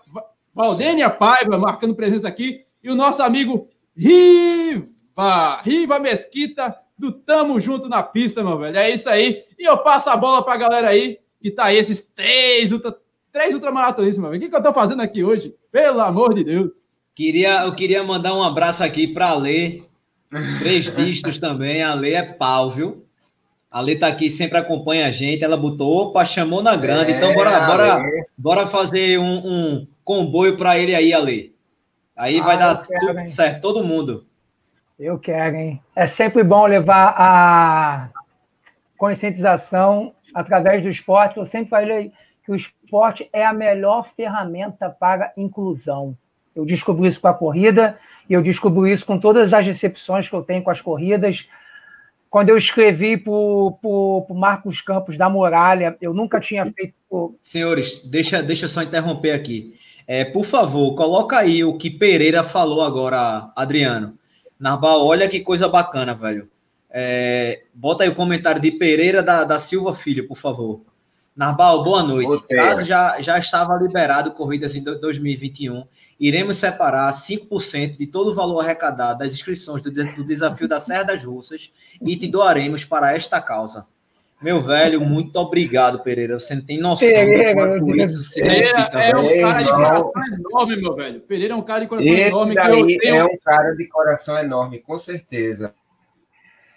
Valdênia 0.53 1.09
Paiva 1.09 1.57
marcando 1.57 1.95
presença 1.95 2.27
aqui, 2.27 2.65
e 2.83 2.89
o 2.89 2.95
nosso 2.95 3.23
amigo 3.23 3.67
Riva, 3.95 5.61
Riva 5.63 5.99
Mesquita, 5.99 6.77
do 6.97 7.11
Tamo 7.11 7.59
Junto 7.59 7.89
na 7.89 8.03
Pista, 8.03 8.43
meu 8.43 8.59
velho. 8.59 8.77
É 8.77 8.91
isso 8.91 9.09
aí. 9.09 9.43
E 9.57 9.67
eu 9.67 9.77
passo 9.79 10.09
a 10.09 10.17
bola 10.17 10.43
pra 10.43 10.55
galera 10.55 10.89
aí, 10.89 11.19
que 11.41 11.49
tá 11.49 11.65
aí, 11.65 11.77
esses 11.77 12.03
três, 12.03 12.71
ultra, 12.71 12.95
três 13.31 13.53
ultramaratonistas, 13.53 14.19
meu 14.19 14.29
velho. 14.29 14.39
O 14.39 14.43
que, 14.43 14.49
que 14.49 14.55
eu 14.55 14.63
tô 14.63 14.71
fazendo 14.71 15.01
aqui 15.01 15.23
hoje? 15.23 15.55
Pelo 15.71 15.99
amor 16.01 16.33
de 16.35 16.43
Deus. 16.43 16.85
Queria, 17.21 17.65
eu 17.65 17.75
queria 17.75 18.03
mandar 18.03 18.33
um 18.33 18.41
abraço 18.41 18.83
aqui 18.83 19.05
para 19.05 19.27
a 19.27 19.35
Lê, 19.35 19.83
três 20.57 20.85
dígitos 20.97 21.39
também. 21.39 21.83
A 21.83 21.93
Lê 21.93 22.15
é 22.15 22.23
pau, 22.23 22.71
viu? 22.71 23.05
A 23.69 23.79
Lê 23.79 23.95
tá 23.95 24.07
aqui, 24.07 24.27
sempre 24.27 24.57
acompanha 24.57 25.05
a 25.05 25.11
gente. 25.11 25.43
Ela 25.43 25.55
botou, 25.55 26.07
opa, 26.07 26.25
chamou 26.25 26.63
na 26.63 26.75
grande. 26.75 27.11
Então, 27.11 27.29
é, 27.29 27.31
então, 27.31 27.35
bora, 27.35 27.59
bora, 27.67 27.99
bora 28.35 28.65
fazer 28.65 29.19
um, 29.19 29.37
um 29.37 29.87
comboio 30.03 30.57
para 30.57 30.79
ele 30.79 30.95
aí, 30.95 31.13
Ale. 31.13 31.55
Aí 32.17 32.39
ah, 32.39 32.43
vai 32.43 32.57
dar 32.57 32.81
quero, 32.81 32.99
tudo 32.99 33.19
hein? 33.19 33.29
certo, 33.29 33.61
todo 33.61 33.83
mundo. 33.83 34.25
Eu 34.97 35.19
quero, 35.19 35.57
hein? 35.57 35.79
É 35.95 36.07
sempre 36.07 36.43
bom 36.43 36.65
levar 36.65 37.13
a 37.15 38.09
conscientização 38.97 40.15
através 40.33 40.81
do 40.81 40.89
esporte. 40.89 41.37
Eu 41.37 41.45
sempre 41.45 41.69
falei 41.69 42.11
que 42.43 42.51
o 42.51 42.55
esporte 42.55 43.29
é 43.31 43.45
a 43.45 43.53
melhor 43.53 44.09
ferramenta 44.15 44.89
para 44.89 45.31
inclusão. 45.37 46.17
Eu 46.55 46.65
descobri 46.65 47.07
isso 47.07 47.21
com 47.21 47.27
a 47.27 47.33
corrida 47.33 47.97
e 48.29 48.33
eu 48.33 48.41
descobri 48.41 48.91
isso 48.91 49.05
com 49.05 49.17
todas 49.17 49.53
as 49.53 49.65
recepções 49.65 50.27
que 50.27 50.35
eu 50.35 50.41
tenho 50.41 50.63
com 50.63 50.71
as 50.71 50.81
corridas. 50.81 51.47
Quando 52.29 52.49
eu 52.49 52.57
escrevi 52.57 53.17
para 53.17 53.31
o 53.33 54.25
Marcos 54.33 54.81
Campos 54.81 55.17
da 55.17 55.29
Muralha, 55.29 55.93
eu 56.01 56.13
nunca 56.13 56.39
tinha 56.39 56.65
feito. 56.71 56.93
Senhores, 57.41 58.03
deixa, 58.05 58.41
deixa 58.41 58.65
eu 58.65 58.69
só 58.69 58.81
interromper 58.81 59.31
aqui. 59.31 59.73
É, 60.07 60.23
por 60.23 60.45
favor, 60.45 60.95
coloca 60.95 61.37
aí 61.37 61.63
o 61.63 61.77
que 61.77 61.89
Pereira 61.89 62.43
falou 62.43 62.81
agora, 62.81 63.51
Adriano. 63.55 64.17
Narbal, 64.59 65.05
olha 65.05 65.27
que 65.27 65.39
coisa 65.41 65.67
bacana, 65.67 66.13
velho. 66.13 66.49
É, 66.89 67.63
bota 67.73 68.03
aí 68.03 68.09
o 68.09 68.15
comentário 68.15 68.61
de 68.61 68.71
Pereira 68.71 69.23
da, 69.23 69.43
da 69.43 69.57
Silva 69.57 69.93
Filho, 69.93 70.27
por 70.27 70.37
favor. 70.37 70.81
Narbal, 71.35 71.83
boa 71.83 72.03
noite. 72.03 72.43
Caso 72.47 72.83
já, 72.83 73.21
já 73.21 73.37
estava 73.37 73.77
liberado 73.77 74.31
corridas 74.31 74.75
em 74.75 74.83
2021, 74.83 75.85
iremos 76.19 76.57
separar 76.57 77.09
5% 77.11 77.97
de 77.97 78.05
todo 78.05 78.31
o 78.31 78.33
valor 78.35 78.59
arrecadado 78.59 79.19
das 79.19 79.33
inscrições 79.33 79.81
do, 79.81 79.89
do 79.89 80.25
desafio 80.25 80.67
da 80.67 80.79
Serra 80.79 81.03
das 81.03 81.23
Russas 81.23 81.71
e 82.01 82.15
te 82.17 82.27
doaremos 82.27 82.83
para 82.83 83.15
esta 83.15 83.41
causa. 83.41 83.87
Meu 84.41 84.59
velho, 84.59 84.99
muito 84.99 85.35
obrigado, 85.37 85.99
Pereira. 85.99 86.37
Você 86.39 86.55
não 86.55 86.63
tem 86.63 86.79
noção 86.79 87.07
Pereira, 87.07 87.53
do 87.53 87.85
quanto 87.85 87.95
isso 87.95 88.23
significa. 88.23 88.89
Pereira 88.89 89.19
é 89.19 89.19
um 89.19 89.41
cara 89.41 89.61
de 89.61 89.69
coração 89.69 90.11
enorme, 90.33 90.75
meu 90.75 90.95
velho. 90.95 91.21
Pereira 91.21 91.53
é 91.53 91.57
um 91.57 91.61
cara 91.61 91.79
de 91.81 91.87
coração 91.87 92.11
Esse 92.11 92.27
enorme. 92.27 92.55
Daí 92.55 92.97
tenho... 92.97 93.15
é 93.15 93.23
um 93.23 93.37
cara 93.37 93.75
de 93.75 93.87
coração 93.87 94.39
enorme, 94.39 94.79
com 94.79 94.97
certeza. 94.97 95.75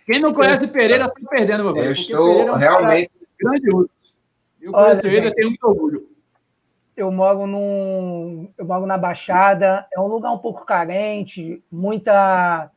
Quem 0.07 0.21
não 0.21 0.35
conhece 0.35 0.67
Pereira 0.67 1.07
está 1.07 1.29
perdendo, 1.29 1.64
meu 1.64 1.73
velho. 1.73 1.87
Eu 1.87 1.93
estou 1.93 2.49
é 2.49 2.53
um 2.53 2.55
realmente 2.55 3.11
grandioso. 3.40 3.90
Eu 4.64 4.72
conheço 4.72 5.07
Olha, 5.07 5.16
ele, 5.16 5.35
tenho 5.35 5.48
muito 5.48 5.64
orgulho. 5.64 6.09
Eu 6.96 7.12
moro 7.12 7.46
num, 7.46 8.48
eu 8.57 8.64
moro 8.64 8.87
na 8.87 8.96
Baixada, 8.96 9.87
é 9.92 10.00
um 10.00 10.07
lugar 10.07 10.33
um 10.33 10.38
pouco 10.38 10.64
carente, 10.64 11.62
muita, 11.70 12.70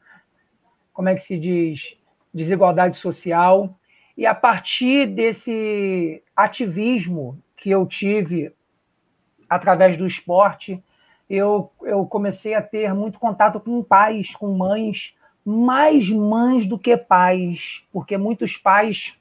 como 0.92 1.08
é 1.08 1.16
que 1.16 1.22
se 1.22 1.40
diz, 1.40 1.96
desigualdade 2.34 2.98
social. 2.98 3.74
E 4.18 4.26
a 4.26 4.36
partir 4.36 5.06
desse 5.06 6.22
ativismo 6.36 7.42
que 7.56 7.70
eu 7.70 7.86
tive 7.86 8.52
através 9.50 9.96
do 9.96 10.06
esporte, 10.06 10.84
eu, 11.30 11.72
eu 11.84 12.06
comecei 12.06 12.54
a 12.54 12.62
ter 12.62 12.94
muito 12.94 13.20
contato 13.20 13.62
com 13.62 13.82
pais, 13.82 14.36
com 14.36 14.52
mães, 14.52 15.16
mais 15.46 16.10
mães 16.10 16.66
do 16.66 16.78
que 16.78 16.98
pais, 16.98 17.82
porque 17.94 18.18
muitos 18.18 18.58
pais 18.58 19.17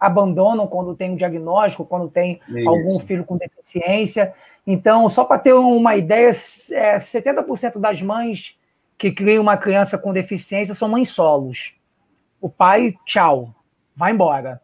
abandonam 0.00 0.66
quando 0.66 0.96
tem 0.96 1.10
um 1.10 1.16
diagnóstico, 1.16 1.84
quando 1.84 2.08
tem 2.08 2.40
Isso. 2.48 2.68
algum 2.68 2.98
filho 3.00 3.24
com 3.24 3.36
deficiência. 3.36 4.32
Então, 4.66 5.10
só 5.10 5.24
para 5.24 5.38
ter 5.38 5.52
uma 5.52 5.94
ideia, 5.94 6.30
é, 6.70 6.98
70% 6.98 7.78
das 7.78 8.00
mães 8.00 8.58
que 8.96 9.12
criam 9.12 9.42
uma 9.42 9.58
criança 9.58 9.98
com 9.98 10.12
deficiência 10.12 10.74
são 10.74 10.88
mães 10.88 11.10
solos. 11.10 11.74
O 12.40 12.48
pai, 12.48 12.94
tchau, 13.04 13.54
vai 13.94 14.12
embora. 14.12 14.60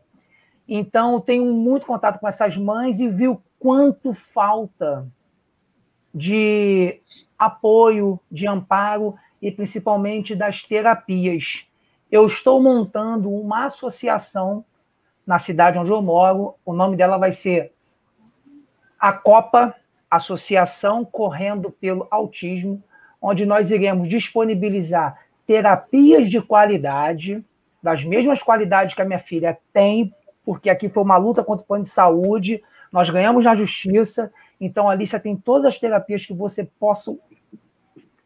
Então, 0.66 1.20
tenho 1.20 1.44
muito 1.52 1.86
contato 1.86 2.18
com 2.18 2.26
essas 2.26 2.56
mães 2.56 2.98
e 2.98 3.08
vi 3.08 3.28
o 3.28 3.40
quanto 3.58 4.14
falta 4.14 5.06
de 6.14 7.00
apoio, 7.38 8.18
de 8.30 8.46
amparo 8.46 9.14
e 9.40 9.50
principalmente 9.50 10.34
das 10.34 10.62
terapias. 10.62 11.66
Eu 12.10 12.26
estou 12.26 12.62
montando 12.62 13.30
uma 13.30 13.66
associação 13.66 14.64
na 15.26 15.38
cidade 15.38 15.78
onde 15.78 15.90
eu 15.90 16.00
moro. 16.00 16.54
O 16.64 16.72
nome 16.72 16.96
dela 16.96 17.18
vai 17.18 17.32
ser 17.32 17.72
a 18.98 19.12
Copa 19.12 19.74
Associação 20.10 21.04
Correndo 21.04 21.70
pelo 21.70 22.06
Autismo, 22.10 22.82
onde 23.20 23.44
nós 23.44 23.70
iremos 23.70 24.08
disponibilizar 24.08 25.18
terapias 25.46 26.30
de 26.30 26.40
qualidade, 26.40 27.44
das 27.82 28.04
mesmas 28.04 28.42
qualidades 28.42 28.94
que 28.94 29.02
a 29.02 29.04
minha 29.04 29.18
filha 29.18 29.58
tem, 29.72 30.12
porque 30.44 30.70
aqui 30.70 30.88
foi 30.88 31.02
uma 31.02 31.16
luta 31.16 31.42
contra 31.42 31.62
o 31.62 31.66
plano 31.66 31.84
de 31.84 31.90
saúde, 31.90 32.62
nós 32.90 33.10
ganhamos 33.10 33.44
na 33.44 33.54
justiça, 33.54 34.32
então 34.60 34.88
ali 34.88 35.06
você 35.06 35.18
tem 35.18 35.36
todas 35.36 35.66
as 35.66 35.78
terapias 35.78 36.24
que 36.24 36.32
você 36.32 36.64
possa 36.78 37.14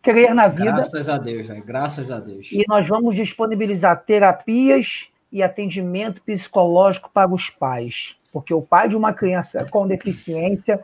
crer 0.02 0.34
na 0.34 0.48
vida. 0.48 0.72
Graças 0.72 1.08
a 1.08 1.18
Deus, 1.18 1.46
véio. 1.46 1.64
graças 1.64 2.10
a 2.10 2.20
Deus. 2.20 2.50
E 2.52 2.64
nós 2.68 2.86
vamos 2.86 3.16
disponibilizar 3.16 4.02
terapias 4.04 5.09
e 5.32 5.42
atendimento 5.42 6.20
psicológico 6.22 7.10
para 7.12 7.32
os 7.32 7.50
pais. 7.50 8.16
Porque 8.32 8.54
o 8.54 8.62
pai 8.62 8.88
de 8.88 8.96
uma 8.96 9.12
criança 9.12 9.66
com 9.70 9.86
deficiência, 9.86 10.82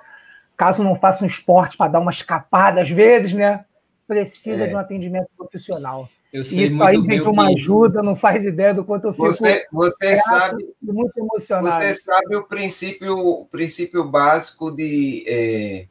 caso 0.56 0.82
não 0.82 0.96
faça 0.96 1.24
um 1.24 1.26
esporte 1.26 1.76
para 1.76 1.90
dar 1.90 2.00
uma 2.00 2.10
escapada 2.10 2.80
às 2.80 2.90
vezes, 2.90 3.32
né? 3.32 3.64
Precisa 4.06 4.64
é. 4.64 4.66
de 4.68 4.74
um 4.74 4.78
atendimento 4.78 5.28
profissional. 5.36 6.08
Eu 6.32 6.44
sei 6.44 6.66
Isso 6.66 6.82
aí 6.82 7.00
vem 7.00 7.20
uma 7.22 7.48
ajuda, 7.48 8.02
não 8.02 8.14
faz 8.14 8.44
ideia 8.44 8.74
do 8.74 8.84
quanto 8.84 9.06
eu 9.06 9.12
fico. 9.12 9.26
Você, 9.26 9.66
você 9.72 10.16
sabe, 10.16 10.68
muito 10.82 11.16
emocionado. 11.18 11.82
Você 11.82 11.94
sabe 11.94 12.36
o 12.36 12.44
princípio, 12.44 13.16
o 13.16 13.46
princípio 13.46 14.04
básico 14.04 14.70
de, 14.70 15.24
é, 15.26 15.86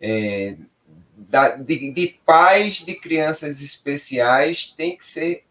é, 0.00 0.56
da, 1.16 1.56
de, 1.56 1.90
de 1.90 2.20
pais 2.24 2.76
de 2.84 2.94
crianças 2.94 3.62
especiais 3.62 4.68
tem 4.68 4.96
que 4.96 5.04
ser 5.04 5.44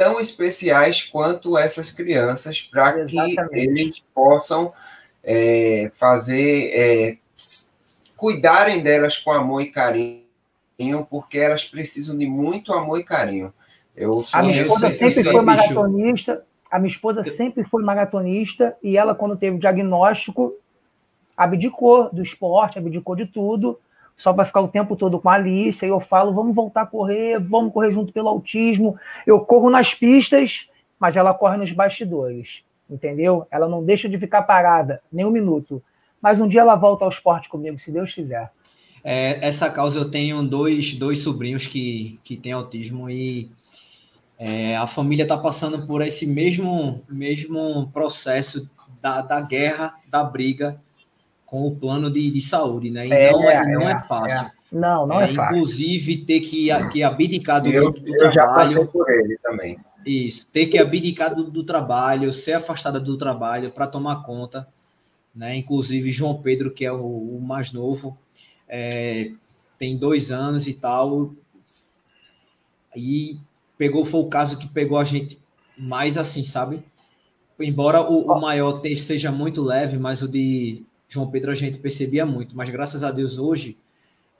tão 0.00 0.18
especiais 0.18 1.02
quanto 1.02 1.58
essas 1.58 1.90
crianças 1.90 2.62
para 2.62 3.04
que 3.04 3.36
eles 3.52 4.02
possam 4.14 4.72
é, 5.22 5.90
fazer, 5.92 6.72
é, 6.74 7.18
cuidarem 8.16 8.82
delas 8.82 9.18
com 9.18 9.30
amor 9.30 9.60
e 9.60 9.66
carinho 9.66 10.24
porque 11.10 11.36
elas 11.36 11.66
precisam 11.66 12.16
de 12.16 12.24
muito 12.24 12.72
amor 12.72 12.98
e 12.98 13.04
carinho. 13.04 13.52
Eu 13.94 14.24
a 14.32 14.42
minha 14.42 14.62
esposa 14.62 14.94
sempre 14.94 15.22
foi 15.22 15.42
maratonista, 15.42 16.44
a 16.70 16.78
minha 16.78 16.90
esposa 16.90 17.22
sempre 17.24 17.62
foi 17.64 17.82
maratonista 17.82 18.74
e 18.82 18.96
ela, 18.96 19.14
quando 19.14 19.36
teve 19.36 19.56
o 19.58 19.60
diagnóstico, 19.60 20.54
abdicou 21.36 22.08
do 22.10 22.22
esporte, 22.22 22.78
abdicou 22.78 23.14
de 23.14 23.26
tudo, 23.26 23.78
só 24.20 24.34
para 24.34 24.44
ficar 24.44 24.60
o 24.60 24.68
tempo 24.68 24.94
todo 24.96 25.18
com 25.18 25.30
a 25.30 25.34
Alice. 25.34 25.82
Aí 25.82 25.90
eu 25.90 25.98
falo, 25.98 26.34
vamos 26.34 26.54
voltar 26.54 26.82
a 26.82 26.86
correr, 26.86 27.40
vamos 27.40 27.72
correr 27.72 27.90
junto 27.90 28.12
pelo 28.12 28.28
autismo. 28.28 28.94
Eu 29.26 29.40
corro 29.40 29.70
nas 29.70 29.94
pistas, 29.94 30.68
mas 30.98 31.16
ela 31.16 31.32
corre 31.32 31.56
nos 31.56 31.72
bastidores, 31.72 32.62
entendeu? 32.88 33.46
Ela 33.50 33.66
não 33.66 33.82
deixa 33.82 34.10
de 34.10 34.18
ficar 34.18 34.42
parada 34.42 35.00
nem 35.10 35.24
um 35.24 35.30
minuto. 35.30 35.82
Mas 36.20 36.38
um 36.38 36.46
dia 36.46 36.60
ela 36.60 36.76
volta 36.76 37.02
ao 37.02 37.08
esporte 37.08 37.48
comigo, 37.48 37.78
se 37.78 37.90
Deus 37.90 38.12
quiser. 38.12 38.52
É, 39.02 39.38
essa 39.40 39.70
causa 39.70 39.98
eu 39.98 40.10
tenho 40.10 40.42
dois, 40.42 40.92
dois 40.92 41.22
sobrinhos 41.22 41.66
que, 41.66 42.20
que 42.22 42.36
têm 42.36 42.52
autismo 42.52 43.08
e 43.08 43.50
é, 44.38 44.76
a 44.76 44.86
família 44.86 45.22
está 45.22 45.38
passando 45.38 45.86
por 45.86 46.02
esse 46.02 46.26
mesmo, 46.26 47.02
mesmo 47.08 47.88
processo 47.90 48.70
da, 49.00 49.22
da 49.22 49.40
guerra, 49.40 49.94
da 50.10 50.22
briga 50.22 50.78
com 51.50 51.66
o 51.66 51.74
plano 51.74 52.08
de, 52.08 52.30
de 52.30 52.40
saúde, 52.40 52.92
né? 52.92 53.08
E 53.08 53.12
é, 53.12 53.32
não, 53.32 53.50
é, 53.50 53.66
não 53.66 53.88
é, 53.88 53.92
é 53.92 53.98
fácil. 53.98 54.46
É. 54.46 54.52
Não, 54.70 55.04
não 55.04 55.20
é, 55.20 55.26
fácil. 55.34 55.56
Inclusive, 55.56 56.18
ter 56.18 56.38
que, 56.40 56.68
que 56.92 57.02
abdicar 57.02 57.60
do, 57.60 57.68
eu, 57.68 57.90
do 57.90 57.98
eu 57.98 58.16
trabalho. 58.16 58.32
Já 58.32 58.46
passei 58.46 58.84
por 58.84 59.10
ele 59.10 59.36
também. 59.42 59.76
Isso, 60.06 60.46
ter 60.52 60.66
que 60.66 60.78
abdicar 60.78 61.34
do, 61.34 61.50
do 61.50 61.64
trabalho, 61.64 62.32
ser 62.32 62.52
afastada 62.52 63.00
do 63.00 63.18
trabalho 63.18 63.72
para 63.72 63.88
tomar 63.88 64.22
conta. 64.22 64.68
Né? 65.34 65.56
Inclusive, 65.56 66.12
João 66.12 66.40
Pedro, 66.40 66.70
que 66.70 66.84
é 66.84 66.92
o, 66.92 67.04
o 67.04 67.40
mais 67.40 67.72
novo, 67.72 68.16
é, 68.68 69.32
tem 69.76 69.96
dois 69.96 70.30
anos 70.30 70.68
e 70.68 70.74
tal. 70.74 71.34
E 72.94 73.38
pegou, 73.76 74.04
foi 74.04 74.20
o 74.20 74.28
caso 74.28 74.56
que 74.56 74.68
pegou 74.68 74.98
a 74.98 75.04
gente 75.04 75.36
mais 75.76 76.16
assim, 76.16 76.44
sabe? 76.44 76.80
Embora 77.58 78.00
o, 78.00 78.32
o 78.32 78.40
maior 78.40 78.80
seja 78.96 79.32
muito 79.32 79.62
leve, 79.62 79.98
mas 79.98 80.22
o 80.22 80.28
de 80.28 80.84
João 81.10 81.28
Pedro 81.28 81.50
a 81.50 81.54
gente 81.54 81.78
percebia 81.78 82.24
muito. 82.24 82.56
Mas 82.56 82.70
graças 82.70 83.02
a 83.02 83.10
Deus 83.10 83.36
hoje 83.36 83.76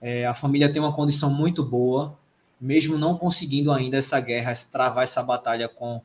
é, 0.01 0.25
a 0.25 0.33
família 0.33 0.73
tem 0.73 0.81
uma 0.81 0.95
condição 0.95 1.29
muito 1.29 1.65
boa, 1.65 2.17
mesmo 2.59 2.97
não 2.97 3.19
conseguindo 3.19 3.73
ainda 3.73 3.99
essa 3.99 4.19
guerra, 4.21 4.55
travar 4.71 5.05
essa 5.05 5.23
batalha 5.23 5.69
com, 5.69 6.01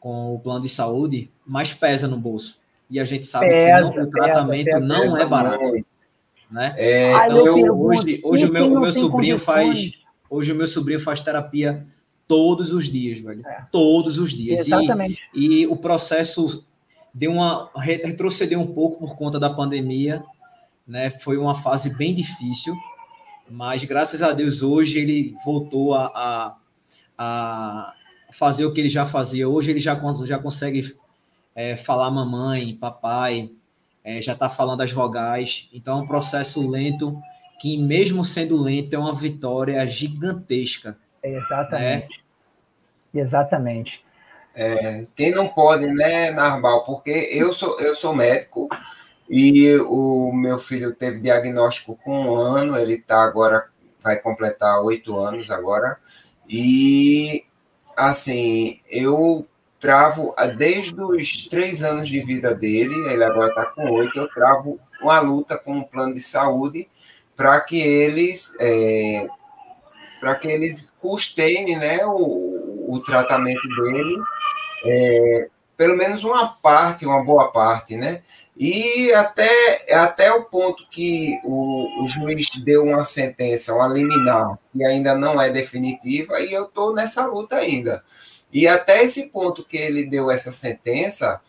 com 0.00 0.34
o 0.34 0.40
plano 0.40 0.60
de 0.60 0.68
saúde, 0.68 1.30
mas 1.46 1.72
pesa 1.72 2.08
no 2.08 2.18
bolso. 2.18 2.60
E 2.90 3.00
a 3.00 3.04
gente 3.04 3.24
sabe 3.24 3.48
pesa, 3.48 3.90
que 3.90 3.96
não, 3.96 4.04
o 4.04 4.10
tratamento 4.10 4.64
pesa, 4.64 4.80
não 4.80 5.16
é 5.16 5.24
barato. 5.24 5.72
Né? 6.50 6.74
É, 6.76 7.12
então, 7.12 7.46
eu, 7.46 7.58
eu 7.58 7.80
hoje, 7.80 8.20
hoje 8.22 8.44
o 8.44 8.52
meu, 8.52 8.68
meu 8.68 8.92
sobrinho 8.92 9.38
condições. 9.38 9.44
faz. 9.44 10.02
Hoje 10.28 10.52
o 10.52 10.54
meu 10.54 10.66
sobrinho 10.66 11.00
faz 11.00 11.20
terapia 11.20 11.86
todos 12.26 12.72
os 12.72 12.86
dias, 12.86 13.20
velho. 13.20 13.46
É. 13.46 13.66
Todos 13.70 14.18
os 14.18 14.32
dias. 14.32 14.66
Exatamente. 14.66 15.22
E, 15.34 15.62
e 15.62 15.66
o 15.66 15.76
processo 15.76 16.66
deu 17.12 17.32
uma. 17.32 17.70
retrocedeu 17.76 18.60
um 18.60 18.72
pouco 18.72 18.98
por 18.98 19.16
conta 19.16 19.38
da 19.38 19.50
pandemia. 19.50 20.22
Né? 20.86 21.10
Foi 21.10 21.36
uma 21.36 21.54
fase 21.54 21.94
bem 21.96 22.14
difícil. 22.14 22.74
Mas 23.48 23.84
graças 23.84 24.22
a 24.22 24.32
Deus 24.32 24.62
hoje 24.62 24.98
ele 24.98 25.34
voltou 25.44 25.94
a, 25.94 26.06
a, 26.14 26.56
a 27.18 27.94
fazer 28.32 28.64
o 28.64 28.72
que 28.72 28.80
ele 28.80 28.88
já 28.88 29.04
fazia. 29.04 29.48
Hoje 29.48 29.70
ele 29.70 29.80
já, 29.80 30.00
já 30.24 30.38
consegue 30.38 30.96
é, 31.54 31.76
falar 31.76 32.10
mamãe, 32.10 32.74
papai, 32.74 33.50
é, 34.02 34.20
já 34.20 34.32
está 34.32 34.48
falando 34.48 34.80
as 34.80 34.92
vogais. 34.92 35.68
Então 35.72 35.98
é 35.98 36.02
um 36.02 36.06
processo 36.06 36.66
lento 36.68 37.20
que, 37.60 37.76
mesmo 37.76 38.24
sendo 38.24 38.56
lento, 38.56 38.94
é 38.94 38.98
uma 38.98 39.14
vitória 39.14 39.86
gigantesca. 39.86 40.98
Exatamente. 41.22 42.24
Né? 43.12 43.20
Exatamente. 43.20 44.02
É, 44.54 45.06
quem 45.16 45.30
não 45.30 45.48
pode, 45.48 45.86
né, 45.86 46.30
Narbal? 46.30 46.84
Porque 46.84 47.10
eu 47.10 47.52
sou, 47.52 47.78
eu 47.80 47.94
sou 47.94 48.14
médico 48.14 48.68
e 49.28 49.76
o 49.78 50.32
meu 50.32 50.58
filho 50.58 50.94
teve 50.94 51.20
diagnóstico 51.20 51.98
com 52.04 52.26
um 52.26 52.34
ano, 52.34 52.78
ele 52.78 52.94
está 52.94 53.22
agora, 53.22 53.66
vai 54.02 54.16
completar 54.16 54.80
oito 54.82 55.18
anos 55.18 55.50
agora. 55.50 55.96
E, 56.48 57.44
assim, 57.96 58.80
eu 58.90 59.46
travo, 59.80 60.34
desde 60.56 61.00
os 61.00 61.48
três 61.48 61.82
anos 61.82 62.08
de 62.08 62.20
vida 62.20 62.54
dele, 62.54 62.94
ele 63.10 63.24
agora 63.24 63.48
está 63.48 63.66
com 63.66 63.90
oito, 63.90 64.18
eu 64.18 64.28
travo 64.28 64.78
uma 65.00 65.18
luta 65.18 65.58
com 65.58 65.78
o 65.78 65.88
plano 65.88 66.14
de 66.14 66.22
saúde 66.22 66.88
para 67.34 67.60
que 67.60 67.80
eles 67.80 68.56
é, 68.60 69.26
para 70.20 70.36
que 70.36 70.46
eles 70.46 70.94
custeiem 71.00 71.76
né, 71.76 72.06
o, 72.06 72.86
o 72.86 73.00
tratamento 73.00 73.66
dele, 73.68 74.22
é, 74.84 75.48
pelo 75.76 75.96
menos 75.96 76.24
uma 76.24 76.48
parte, 76.48 77.06
uma 77.06 77.22
boa 77.24 77.50
parte, 77.50 77.96
né? 77.96 78.22
E 78.56 79.12
até, 79.14 79.92
até 79.94 80.32
o 80.32 80.44
ponto 80.44 80.86
que 80.90 81.40
o, 81.42 82.04
o 82.04 82.08
juiz 82.08 82.48
deu 82.62 82.84
uma 82.84 83.04
sentença, 83.04 83.74
uma 83.74 83.88
liminar, 83.88 84.58
que 84.72 84.84
ainda 84.84 85.14
não 85.14 85.40
é 85.40 85.50
definitiva, 85.50 86.38
e 86.40 86.52
eu 86.52 86.64
estou 86.64 86.94
nessa 86.94 87.26
luta 87.26 87.56
ainda. 87.56 88.04
E 88.52 88.68
até 88.68 89.02
esse 89.02 89.32
ponto 89.32 89.64
que 89.64 89.78
ele 89.78 90.04
deu 90.04 90.30
essa 90.30 90.52
sentença, 90.52 91.40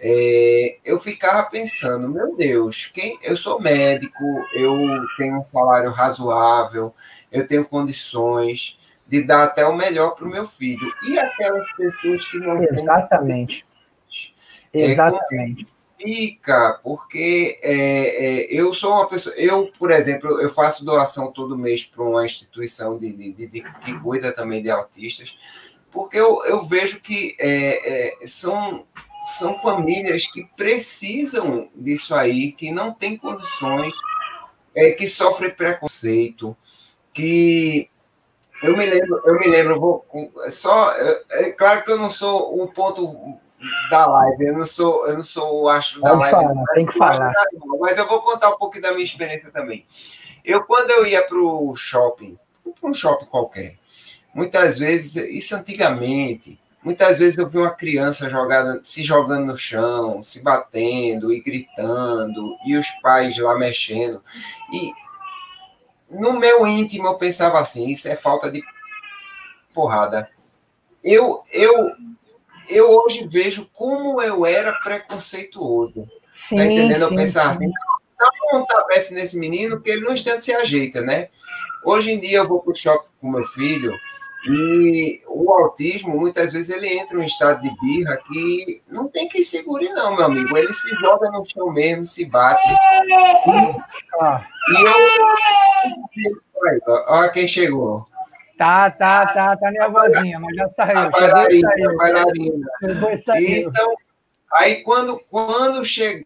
é, 0.00 0.78
eu 0.84 0.98
ficava 0.98 1.44
pensando, 1.48 2.08
meu 2.08 2.36
Deus, 2.36 2.86
quem, 2.86 3.18
eu 3.22 3.36
sou 3.36 3.60
médico, 3.60 4.24
eu 4.52 4.76
tenho 5.16 5.38
um 5.40 5.46
salário 5.46 5.90
razoável, 5.90 6.92
eu 7.30 7.46
tenho 7.46 7.64
condições 7.64 8.77
de 9.08 9.22
dar 9.22 9.44
até 9.44 9.66
o 9.66 9.74
melhor 9.74 10.14
para 10.14 10.26
o 10.26 10.30
meu 10.30 10.46
filho. 10.46 10.92
E 11.08 11.18
aquelas 11.18 11.70
pessoas 11.72 12.26
que 12.26 12.38
não 12.38 12.62
Exatamente. 12.62 13.66
Têm, 14.70 14.82
é, 14.82 14.90
Exatamente. 14.90 15.66
fica, 15.98 16.78
porque 16.82 17.58
é, 17.62 17.72
é, 17.72 18.46
eu 18.50 18.74
sou 18.74 18.92
uma 18.92 19.08
pessoa, 19.08 19.34
eu, 19.36 19.72
por 19.78 19.90
exemplo, 19.90 20.40
eu 20.40 20.50
faço 20.50 20.84
doação 20.84 21.32
todo 21.32 21.56
mês 21.56 21.84
para 21.84 22.04
uma 22.04 22.24
instituição 22.24 22.98
de, 22.98 23.10
de, 23.10 23.46
de, 23.46 23.62
que 23.80 23.98
cuida 24.00 24.30
também 24.30 24.62
de 24.62 24.70
autistas, 24.70 25.38
porque 25.90 26.18
eu, 26.18 26.44
eu 26.44 26.62
vejo 26.66 27.00
que 27.00 27.34
é, 27.40 28.20
é, 28.22 28.26
são, 28.26 28.86
são 29.38 29.58
famílias 29.60 30.26
que 30.26 30.44
precisam 30.54 31.70
disso 31.74 32.14
aí, 32.14 32.52
que 32.52 32.70
não 32.70 32.92
têm 32.92 33.16
condições, 33.16 33.94
é, 34.74 34.90
que 34.90 35.08
sofrem 35.08 35.50
preconceito, 35.50 36.54
que 37.12 37.88
eu 38.62 38.76
me 38.76 38.86
lembro, 38.86 39.22
eu 39.24 39.34
me 39.38 39.46
lembro, 39.46 39.80
vou, 39.80 40.06
só 40.48 40.92
é, 40.92 41.22
é, 41.30 41.50
claro 41.50 41.84
que 41.84 41.92
eu 41.92 41.98
não 41.98 42.10
sou 42.10 42.62
o 42.62 42.68
ponto 42.72 43.16
da 43.90 44.06
live, 44.06 44.46
eu 44.46 44.58
não 44.58 44.66
sou, 44.66 45.06
eu 45.06 45.14
não 45.14 45.22
sou 45.22 45.62
o 45.62 45.68
astro 45.68 46.00
da 46.00 46.12
live, 46.12 46.36
falar, 46.36 46.64
tem 46.74 46.86
que 46.86 46.98
falar. 46.98 47.32
mas 47.80 47.98
eu 47.98 48.06
vou 48.06 48.20
contar 48.22 48.50
um 48.50 48.56
pouco 48.56 48.80
da 48.80 48.92
minha 48.92 49.04
experiência 49.04 49.50
também. 49.50 49.86
Eu 50.44 50.64
quando 50.64 50.90
eu 50.90 51.06
ia 51.06 51.22
para 51.22 51.38
o 51.38 51.74
shopping, 51.76 52.38
para 52.80 52.90
um 52.90 52.94
shopping 52.94 53.26
qualquer, 53.26 53.76
Muitas 54.38 54.78
vezes, 54.78 55.16
isso 55.16 55.56
antigamente, 55.56 56.60
muitas 56.80 57.18
vezes 57.18 57.36
eu 57.36 57.48
vi 57.48 57.58
uma 57.58 57.70
criança 57.70 58.30
jogada, 58.30 58.78
se 58.82 59.02
jogando 59.02 59.46
no 59.46 59.56
chão, 59.56 60.22
se 60.22 60.42
batendo 60.42 61.32
e 61.32 61.40
gritando, 61.40 62.56
e 62.64 62.76
os 62.76 62.88
pais 63.02 63.36
lá 63.38 63.58
mexendo. 63.58 64.22
E 64.72 64.92
no 66.10 66.32
meu 66.38 66.66
íntimo 66.66 67.06
eu 67.06 67.14
pensava 67.14 67.58
assim, 67.58 67.88
isso 67.88 68.08
é 68.08 68.16
falta 68.16 68.50
de 68.50 68.62
porrada. 69.74 70.28
Eu, 71.02 71.42
eu, 71.52 71.92
eu 72.68 72.90
hoje 72.90 73.26
vejo 73.26 73.68
como 73.72 74.20
eu 74.20 74.44
era 74.44 74.72
preconceituoso. 74.80 76.02
Tá 76.02 76.10
sim, 76.32 76.56
tá 76.56 76.64
entendendo? 76.64 76.96
Sim, 76.96 77.02
eu 77.02 77.16
pensava 77.16 77.54
sim. 77.54 77.64
assim, 77.64 77.72
dá 78.18 78.58
um 78.58 78.64
tabefe 78.64 79.14
nesse 79.14 79.38
menino 79.38 79.80
que 79.80 79.90
ele 79.90 80.04
não 80.04 80.12
instante 80.12 80.44
se 80.44 80.52
ajeita, 80.52 81.00
né? 81.00 81.28
Hoje 81.84 82.10
em 82.10 82.20
dia 82.20 82.38
eu 82.38 82.48
vou 82.48 82.60
para 82.60 82.72
o 82.72 82.74
shopping 82.74 83.08
com 83.20 83.30
meu 83.30 83.44
filho, 83.44 83.94
e 84.46 85.20
o 85.26 85.52
autismo, 85.52 86.18
muitas 86.18 86.52
vezes, 86.52 86.70
ele 86.70 86.88
entra 86.88 87.16
em 87.16 87.20
um 87.20 87.24
estado 87.24 87.60
de 87.60 87.70
birra 87.80 88.16
que 88.16 88.80
não 88.88 89.08
tem 89.08 89.28
que 89.28 89.42
segure, 89.42 89.88
não, 89.90 90.14
meu 90.14 90.26
amigo. 90.26 90.56
Ele 90.56 90.72
se 90.72 90.88
joga 90.96 91.30
no 91.30 91.44
chão 91.44 91.70
mesmo, 91.72 92.06
se 92.06 92.24
bate. 92.24 92.62
E 94.70 94.82
eu. 94.82 96.34
Olha 97.08 97.30
quem 97.30 97.46
chegou. 97.48 98.06
Tá, 98.56 98.90
tá, 98.90 99.26
tá, 99.26 99.56
tá 99.56 99.70
nervosinha, 99.70 100.40
mas 100.40 100.56
já 100.56 100.68
saiu. 100.70 100.98
A 100.98 101.10
bailarina, 101.10 101.70
a 101.70 101.94
bailarina. 101.94 102.66
Então, 103.38 103.94
aí 104.52 104.82
quando, 104.82 105.20
quando 105.30 105.84
chega 105.84 106.24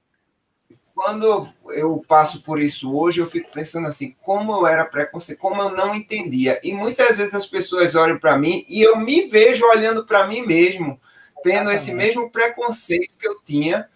quando 0.95 1.47
eu 1.71 2.03
passo 2.07 2.43
por 2.43 2.61
isso 2.61 2.95
hoje, 2.95 3.21
eu 3.21 3.27
fico 3.27 3.51
pensando 3.51 3.89
assim, 3.89 4.15
como 4.23 4.53
eu 4.53 4.67
era 4.67 4.85
preconceito, 4.85 5.39
como 5.39 5.61
eu 5.61 5.71
não 5.71 5.95
entendia. 5.95 6.61
E 6.63 6.73
muitas 6.73 7.17
vezes 7.17 7.35
as 7.35 7.47
pessoas 7.47 7.95
olham 7.97 8.19
para 8.19 8.39
mim 8.39 8.65
e 8.69 8.83
eu 8.83 8.97
me 8.97 9.27
vejo 9.29 9.65
olhando 9.67 10.05
para 10.05 10.27
mim 10.27 10.47
mesmo, 10.47 11.01
tendo 11.43 11.71
esse 11.71 11.95
mesmo 11.95 12.31
preconceito 12.31 13.17
que 13.19 13.27
eu 13.27 13.41
tinha. 13.43 13.89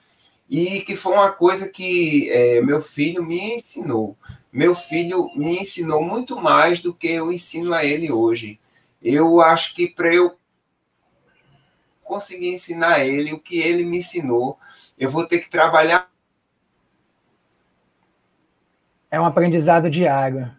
e 0.49 0.81
que 0.81 0.95
foi 0.97 1.13
uma 1.13 1.31
coisa 1.33 1.69
que 1.69 2.31
é, 2.31 2.61
meu 2.61 2.81
filho 2.81 3.23
me 3.23 3.55
ensinou. 3.55 4.17
Meu 4.57 4.75
filho 4.75 5.31
me 5.37 5.59
ensinou 5.59 6.03
muito 6.03 6.41
mais 6.41 6.81
do 6.81 6.95
que 6.95 7.09
eu 7.09 7.31
ensino 7.31 7.75
a 7.75 7.85
ele 7.85 8.11
hoje. 8.11 8.59
Eu 9.03 9.43
acho 9.43 9.75
que 9.75 9.87
para 9.87 10.15
eu 10.15 10.39
conseguir 12.03 12.55
ensinar 12.55 12.95
a 12.95 13.05
ele 13.05 13.35
o 13.35 13.39
que 13.39 13.59
ele 13.59 13.85
me 13.85 13.99
ensinou, 13.99 14.59
eu 14.99 15.11
vou 15.11 15.29
ter 15.29 15.41
que 15.41 15.51
trabalhar. 15.51 16.11
É 19.11 19.21
um 19.21 19.27
aprendizado 19.27 19.91
diário. 19.91 20.51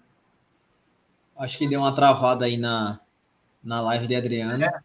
Acho 1.36 1.57
que 1.57 1.67
deu 1.67 1.79
uma 1.79 1.95
travada 1.95 2.45
aí 2.45 2.55
na, 2.55 2.99
na 3.63 3.81
live 3.81 4.05
de 4.05 4.15
Adriano. 4.15 4.63
É. 4.63 4.79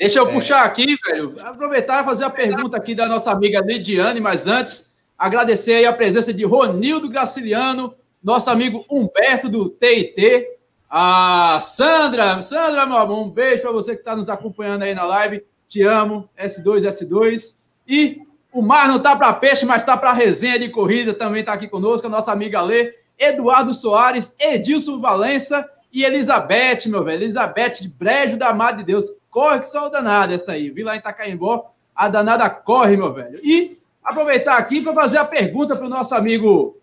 Deixa 0.00 0.18
eu 0.18 0.28
é. 0.28 0.32
puxar 0.32 0.64
aqui, 0.64 0.98
velho. 1.06 1.36
Aproveitar 1.46 2.02
e 2.02 2.06
fazer 2.06 2.24
a 2.24 2.30
pergunta 2.30 2.76
aqui 2.76 2.92
da 2.92 3.06
nossa 3.06 3.30
amiga 3.30 3.60
Lidiane, 3.60 4.18
mas 4.18 4.48
antes, 4.48 4.92
agradecer 5.16 5.74
aí 5.74 5.86
a 5.86 5.92
presença 5.92 6.34
de 6.34 6.44
Ronildo 6.44 7.08
Graciliano, 7.08 7.94
nosso 8.22 8.50
amigo 8.50 8.84
Humberto 8.90 9.48
do 9.48 9.70
TIT, 9.70 10.46
a 10.90 11.58
Sandra. 11.60 12.40
Sandra, 12.42 12.86
meu 12.86 12.96
amor, 12.96 13.18
um 13.18 13.30
beijo 13.30 13.62
para 13.62 13.72
você 13.72 13.94
que 13.94 14.00
está 14.00 14.16
nos 14.16 14.28
acompanhando 14.28 14.82
aí 14.82 14.94
na 14.94 15.04
live. 15.04 15.44
Te 15.66 15.82
amo, 15.82 16.28
S2, 16.38 16.88
S2. 16.88 17.56
E 17.86 18.22
o 18.52 18.62
mar 18.62 18.88
não 18.88 18.98
tá 18.98 19.14
para 19.14 19.32
peixe, 19.34 19.66
mas 19.66 19.84
tá 19.84 19.96
para 19.96 20.12
resenha 20.12 20.58
de 20.58 20.68
corrida. 20.70 21.12
Também 21.12 21.40
está 21.40 21.52
aqui 21.52 21.68
conosco 21.68 22.06
a 22.06 22.10
nossa 22.10 22.32
amiga 22.32 22.62
Lê, 22.62 22.94
Eduardo 23.18 23.74
Soares, 23.74 24.34
Edilson 24.38 25.00
Valença 25.00 25.68
e 25.92 26.04
Elizabeth, 26.04 26.86
meu 26.86 27.04
velho. 27.04 27.22
Elizabeth 27.22 27.80
de 27.80 27.88
Brejo 27.88 28.36
da 28.36 28.54
Mãe 28.54 28.76
de 28.76 28.84
Deus. 28.84 29.12
Corre 29.30 29.60
que 29.60 29.66
só 29.66 29.86
o 29.86 29.90
danado 29.90 30.32
essa 30.32 30.52
aí. 30.52 30.70
Vi 30.70 30.82
lá 30.82 30.96
em 30.96 30.98
Itacaimbó, 30.98 31.70
a 31.94 32.08
danada 32.08 32.48
corre, 32.48 32.96
meu 32.96 33.12
velho. 33.12 33.40
E 33.42 33.78
aproveitar 34.02 34.56
aqui 34.56 34.80
para 34.80 34.94
fazer 34.94 35.18
a 35.18 35.24
pergunta 35.24 35.76
para 35.76 35.86
o 35.86 35.90
nosso 35.90 36.14
amigo 36.14 36.77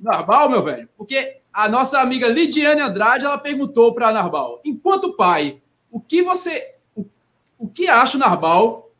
Narbal, 0.00 0.48
meu 0.48 0.62
velho. 0.62 0.88
Porque 0.96 1.38
a 1.52 1.68
nossa 1.68 2.00
amiga 2.00 2.28
Lidiane 2.28 2.80
Andrade, 2.80 3.24
ela 3.24 3.38
perguntou 3.38 3.94
para 3.94 4.12
Narbal, 4.12 4.60
enquanto 4.64 5.14
pai, 5.14 5.60
o 5.90 6.00
que 6.00 6.22
você... 6.22 6.74
O, 6.94 7.04
o 7.58 7.68
que 7.68 7.88
acha 7.88 8.18
Narbal 8.18 8.90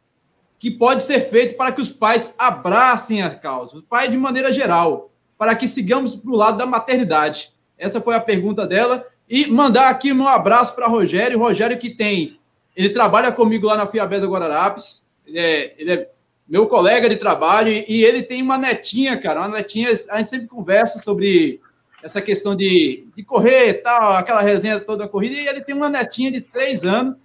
que 0.58 0.70
pode 0.70 1.02
ser 1.02 1.30
feito 1.30 1.56
para 1.56 1.70
que 1.70 1.80
os 1.80 1.90
pais 1.90 2.32
abracem 2.36 3.22
a 3.22 3.30
causa? 3.30 3.78
O 3.78 3.82
pai 3.82 4.08
de 4.08 4.16
maneira 4.16 4.52
geral, 4.52 5.10
para 5.36 5.54
que 5.54 5.68
sigamos 5.68 6.16
para 6.16 6.30
o 6.30 6.36
lado 6.36 6.58
da 6.58 6.66
maternidade. 6.66 7.52
Essa 7.76 8.00
foi 8.00 8.16
a 8.16 8.20
pergunta 8.20 8.66
dela. 8.66 9.06
E 9.28 9.46
mandar 9.46 9.88
aqui 9.88 10.12
um 10.12 10.26
abraço 10.26 10.74
para 10.74 10.88
Rogério. 10.88 11.38
Rogério 11.38 11.78
que 11.78 11.90
tem 11.90 12.38
ele 12.78 12.90
trabalha 12.90 13.32
comigo 13.32 13.66
lá 13.66 13.76
na 13.76 13.88
Fiabé 13.88 14.20
do 14.20 14.30
Guararapes. 14.30 15.04
Ele 15.26 15.40
é, 15.40 15.74
ele 15.78 15.92
é 15.92 16.10
meu 16.48 16.66
colega 16.66 17.08
de 17.08 17.16
trabalho 17.16 17.70
e 17.70 18.04
ele 18.04 18.22
tem 18.22 18.40
uma 18.40 18.56
netinha, 18.56 19.18
cara. 19.18 19.40
Uma 19.40 19.58
netinha, 19.58 19.90
a 20.10 20.18
gente 20.18 20.30
sempre 20.30 20.46
conversa 20.46 20.98
sobre 20.98 21.60
essa 22.02 22.22
questão 22.22 22.56
de, 22.56 23.06
de 23.14 23.22
correr 23.22 23.74
tal, 23.74 24.14
aquela 24.14 24.40
resenha 24.40 24.80
toda 24.80 25.04
da 25.04 25.08
corrida. 25.08 25.34
E 25.34 25.46
ele 25.46 25.60
tem 25.60 25.74
uma 25.74 25.90
netinha 25.90 26.32
de 26.32 26.40
três 26.40 26.84
anos, 26.84 27.16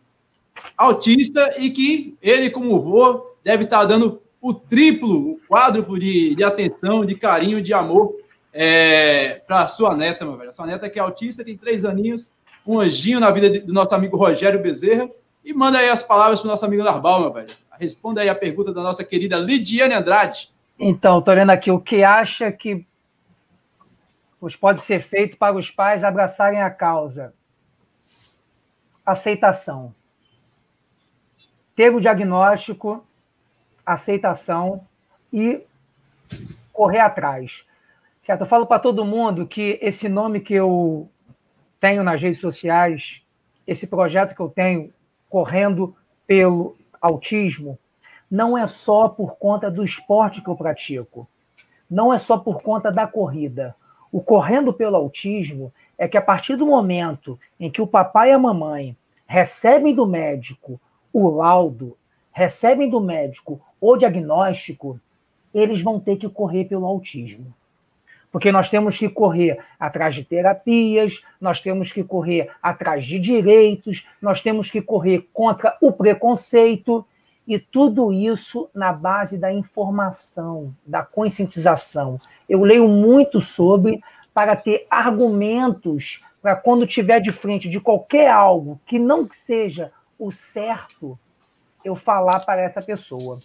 autista, 0.77 1.55
e 1.57 1.69
que 1.69 2.15
ele, 2.21 2.49
como 2.49 2.81
vô, 2.81 3.35
deve 3.43 3.63
estar 3.63 3.85
dando 3.85 4.21
o 4.41 4.53
triplo, 4.53 5.31
o 5.31 5.39
quádruplo 5.47 5.97
de, 5.97 6.35
de 6.35 6.43
atenção, 6.43 7.05
de 7.05 7.15
carinho, 7.15 7.61
de 7.61 7.73
amor 7.73 8.13
é, 8.51 9.41
para 9.47 9.67
sua 9.67 9.95
neta, 9.95 10.25
meu 10.25 10.37
velho. 10.37 10.49
A 10.49 10.53
sua 10.53 10.65
neta 10.65 10.89
que 10.89 10.99
é 10.99 11.01
autista, 11.01 11.45
tem 11.45 11.55
três 11.55 11.85
aninhos, 11.85 12.31
um 12.67 12.79
anjinho 12.79 13.19
na 13.19 13.31
vida 13.31 13.49
de, 13.49 13.59
do 13.59 13.73
nosso 13.73 13.95
amigo 13.95 14.17
Rogério 14.17 14.61
Bezerra. 14.61 15.09
E 15.45 15.53
manda 15.53 15.77
aí 15.77 15.89
as 15.89 16.03
palavras 16.03 16.39
para 16.39 16.47
o 16.47 16.51
nosso 16.51 16.65
amigo 16.65 16.83
Narbal, 16.83 17.21
meu 17.21 17.33
velho. 17.33 17.47
Responda 17.79 18.21
aí 18.21 18.29
a 18.29 18.35
pergunta 18.35 18.73
da 18.73 18.81
nossa 18.81 19.03
querida 19.03 19.37
Lidiane 19.37 19.93
Andrade. 19.93 20.51
Então, 20.77 21.19
estou 21.19 21.33
lendo 21.33 21.51
aqui 21.51 21.71
o 21.71 21.79
que 21.79 22.03
acha 22.03 22.51
que 22.51 22.85
pode 24.59 24.81
ser 24.81 25.01
feito 25.01 25.37
para 25.37 25.55
os 25.55 25.71
pais 25.71 26.03
abraçarem 26.03 26.61
a 26.61 26.69
causa. 26.69 27.33
Aceitação. 29.05 29.93
Ter 31.75 31.93
o 31.93 32.01
diagnóstico, 32.01 33.05
aceitação 33.85 34.85
e 35.31 35.61
correr 36.71 36.99
atrás. 36.99 37.63
Certo? 38.21 38.41
Eu 38.41 38.47
falo 38.47 38.65
para 38.65 38.79
todo 38.79 39.05
mundo 39.05 39.47
que 39.47 39.79
esse 39.81 40.07
nome 40.07 40.39
que 40.39 40.53
eu 40.53 41.09
tenho 41.79 42.03
nas 42.03 42.21
redes 42.21 42.39
sociais, 42.39 43.21
esse 43.65 43.87
projeto 43.87 44.35
que 44.35 44.41
eu 44.41 44.49
tenho, 44.49 44.93
correndo 45.29 45.95
pelo 46.25 46.77
autismo 47.03 47.77
não 48.31 48.57
é 48.57 48.65
só 48.65 49.09
por 49.09 49.35
conta 49.35 49.69
do 49.69 49.83
esporte 49.83 50.41
que 50.41 50.49
eu 50.49 50.55
pratico, 50.55 51.27
não 51.89 52.13
é 52.13 52.17
só 52.17 52.37
por 52.37 52.63
conta 52.63 52.89
da 52.89 53.05
corrida. 53.05 53.75
O 54.11 54.21
correndo 54.21 54.73
pelo 54.73 54.95
autismo 54.95 55.71
é 55.97 56.07
que 56.07 56.17
a 56.17 56.21
partir 56.21 56.55
do 56.55 56.65
momento 56.65 57.37
em 57.59 57.69
que 57.69 57.81
o 57.81 57.87
papai 57.87 58.29
e 58.29 58.31
a 58.31 58.39
mamãe 58.39 58.95
recebem 59.27 59.93
do 59.93 60.07
médico 60.07 60.79
o 61.11 61.29
laudo, 61.29 61.97
recebem 62.31 62.89
do 62.89 62.99
médico 62.99 63.61
o 63.79 63.97
diagnóstico, 63.97 64.99
eles 65.53 65.81
vão 65.81 65.99
ter 65.99 66.15
que 66.15 66.29
correr 66.29 66.65
pelo 66.65 66.85
autismo 66.85 67.53
porque 68.33 68.51
nós 68.51 68.67
temos 68.67 68.97
que 68.97 69.07
correr 69.07 69.59
atrás 69.79 70.15
de 70.15 70.23
terapias, 70.23 71.21
nós 71.39 71.61
temos 71.61 71.91
que 71.91 72.03
correr 72.03 72.49
atrás 72.63 73.05
de 73.05 73.19
direitos, 73.19 74.07
nós 74.19 74.41
temos 74.41 74.71
que 74.71 74.81
correr 74.81 75.29
contra 75.31 75.77
o 75.79 75.91
preconceito, 75.91 77.05
e 77.45 77.59
tudo 77.59 78.11
isso 78.11 78.69
na 78.73 78.91
base 78.91 79.37
da 79.37 79.53
informação, 79.53 80.73
da 80.83 81.03
conscientização. 81.03 82.19
Eu 82.49 82.63
leio 82.63 82.87
muito 82.87 83.39
sobre 83.39 84.01
para 84.33 84.55
ter 84.55 84.87
argumentos 84.89 86.23
para 86.41 86.55
quando 86.55 86.87
tiver 86.87 87.19
de 87.19 87.31
frente 87.31 87.69
de 87.69 87.79
qualquer 87.79 88.29
algo 88.31 88.79
que 88.85 88.97
não 88.97 89.27
seja 89.29 89.91
o 90.17 90.31
certo, 90.31 91.19
eu 91.85 91.95
falar 91.95 92.39
para 92.39 92.61
essa 92.61 92.81
pessoa. 92.81 93.39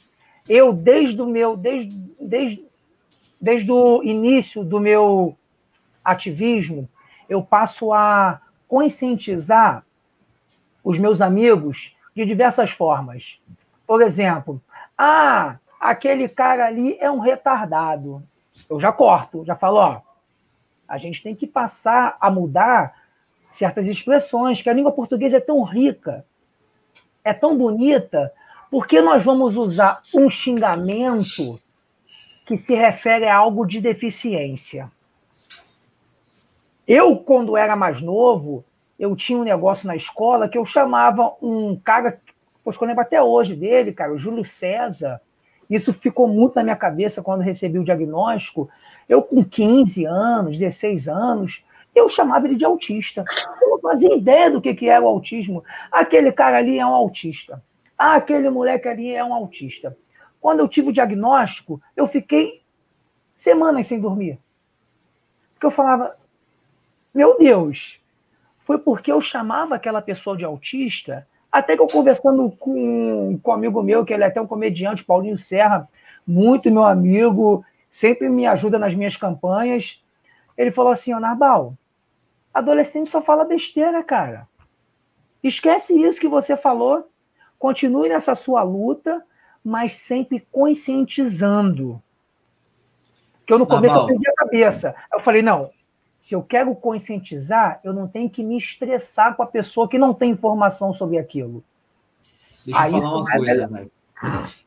Eu 0.48 0.72
desde 0.72 1.20
o 1.20 1.26
meu 1.26 1.56
desde, 1.56 1.94
desde 2.18 2.67
desde 3.40 3.70
o 3.70 4.02
início 4.02 4.64
do 4.64 4.80
meu 4.80 5.36
ativismo, 6.04 6.88
eu 7.28 7.42
passo 7.42 7.92
a 7.92 8.40
conscientizar 8.66 9.84
os 10.82 10.98
meus 10.98 11.20
amigos 11.20 11.94
de 12.14 12.24
diversas 12.24 12.70
formas. 12.70 13.38
Por 13.86 14.02
exemplo, 14.02 14.60
ah, 14.96 15.56
aquele 15.78 16.28
cara 16.28 16.66
ali 16.66 16.96
é 16.98 17.10
um 17.10 17.18
retardado. 17.18 18.22
Eu 18.68 18.80
já 18.80 18.90
corto, 18.90 19.44
já 19.44 19.54
falo, 19.54 19.76
ó, 19.76 20.00
a 20.88 20.98
gente 20.98 21.22
tem 21.22 21.34
que 21.34 21.46
passar 21.46 22.16
a 22.20 22.30
mudar 22.30 22.94
certas 23.52 23.86
expressões, 23.86 24.62
que 24.62 24.70
a 24.70 24.72
língua 24.72 24.92
portuguesa 24.92 25.36
é 25.36 25.40
tão 25.40 25.62
rica, 25.62 26.24
é 27.24 27.32
tão 27.32 27.56
bonita, 27.56 28.32
por 28.70 28.86
que 28.86 29.00
nós 29.00 29.22
vamos 29.22 29.56
usar 29.56 30.02
um 30.14 30.28
xingamento 30.28 31.60
que 32.48 32.56
se 32.56 32.74
refere 32.74 33.26
a 33.26 33.36
algo 33.36 33.66
de 33.66 33.78
deficiência. 33.78 34.90
Eu, 36.86 37.14
quando 37.18 37.58
era 37.58 37.76
mais 37.76 38.00
novo, 38.00 38.64
eu 38.98 39.14
tinha 39.14 39.38
um 39.38 39.44
negócio 39.44 39.86
na 39.86 39.94
escola 39.94 40.48
que 40.48 40.56
eu 40.56 40.64
chamava 40.64 41.34
um 41.42 41.76
cara, 41.76 42.18
pois 42.64 42.80
eu 42.80 42.86
lembro 42.86 43.02
até 43.02 43.22
hoje 43.22 43.54
dele, 43.54 43.92
cara, 43.92 44.14
o 44.14 44.16
Júlio 44.16 44.46
César. 44.46 45.20
Isso 45.68 45.92
ficou 45.92 46.26
muito 46.26 46.54
na 46.54 46.62
minha 46.62 46.74
cabeça 46.74 47.22
quando 47.22 47.42
recebi 47.42 47.78
o 47.78 47.84
diagnóstico. 47.84 48.70
Eu, 49.06 49.20
com 49.20 49.44
15 49.44 50.06
anos, 50.06 50.58
16 50.58 51.06
anos, 51.06 51.62
eu 51.94 52.08
chamava 52.08 52.46
ele 52.46 52.56
de 52.56 52.64
autista. 52.64 53.26
Eu 53.60 53.68
não 53.72 53.78
fazia 53.78 54.14
ideia 54.14 54.50
do 54.50 54.62
que, 54.62 54.72
que 54.74 54.88
era 54.88 55.04
o 55.04 55.08
autismo. 55.08 55.62
Aquele 55.92 56.32
cara 56.32 56.56
ali 56.56 56.78
é 56.78 56.86
um 56.86 56.94
autista. 56.94 57.62
Aquele 57.98 58.48
moleque 58.48 58.88
ali 58.88 59.14
é 59.14 59.22
um 59.22 59.34
autista. 59.34 59.94
Quando 60.40 60.60
eu 60.60 60.68
tive 60.68 60.88
o 60.88 60.92
diagnóstico, 60.92 61.80
eu 61.96 62.06
fiquei 62.06 62.62
semanas 63.32 63.86
sem 63.86 64.00
dormir. 64.00 64.38
Porque 65.54 65.66
eu 65.66 65.70
falava, 65.70 66.16
meu 67.12 67.36
Deus, 67.38 68.00
foi 68.64 68.78
porque 68.78 69.10
eu 69.10 69.20
chamava 69.20 69.74
aquela 69.74 70.00
pessoa 70.00 70.36
de 70.36 70.44
autista, 70.44 71.26
até 71.50 71.74
que 71.74 71.82
eu 71.82 71.86
conversando 71.86 72.50
com, 72.58 73.38
com 73.42 73.50
um 73.50 73.54
amigo 73.54 73.82
meu, 73.82 74.04
que 74.04 74.12
ele 74.12 74.22
é 74.22 74.26
até 74.26 74.40
um 74.40 74.46
comediante, 74.46 75.04
Paulinho 75.04 75.38
Serra, 75.38 75.88
muito 76.26 76.70
meu 76.70 76.84
amigo, 76.84 77.64
sempre 77.88 78.28
me 78.28 78.46
ajuda 78.46 78.78
nas 78.78 78.94
minhas 78.94 79.16
campanhas. 79.16 80.02
Ele 80.56 80.70
falou 80.70 80.92
assim: 80.92 81.14
Ô 81.14 81.20
Narbal, 81.20 81.74
adolescente 82.52 83.10
só 83.10 83.22
fala 83.22 83.44
besteira, 83.44 84.02
cara. 84.04 84.46
Esquece 85.42 85.98
isso 86.00 86.20
que 86.20 86.28
você 86.28 86.56
falou. 86.56 87.08
Continue 87.58 88.08
nessa 88.08 88.34
sua 88.34 88.62
luta 88.62 89.24
mas 89.68 89.92
sempre 89.92 90.46
conscientizando. 90.50 92.02
Que 93.46 93.52
eu 93.52 93.58
no 93.58 93.66
começo 93.66 93.96
eu 93.96 94.06
perdi 94.06 94.26
a 94.26 94.32
cabeça. 94.32 94.94
Eu 95.12 95.20
falei, 95.20 95.42
não, 95.42 95.70
se 96.18 96.34
eu 96.34 96.42
quero 96.42 96.74
conscientizar, 96.74 97.78
eu 97.84 97.92
não 97.92 98.08
tenho 98.08 98.30
que 98.30 98.42
me 98.42 98.56
estressar 98.56 99.36
com 99.36 99.42
a 99.42 99.46
pessoa 99.46 99.86
que 99.86 99.98
não 99.98 100.14
tem 100.14 100.30
informação 100.30 100.94
sobre 100.94 101.18
aquilo. 101.18 101.62
Deixa 102.64 102.80
Aí, 102.80 102.92
eu 102.94 103.02
falar 103.02 103.16
uma 103.18 103.30
coisa, 103.30 103.68
velho. 103.68 103.90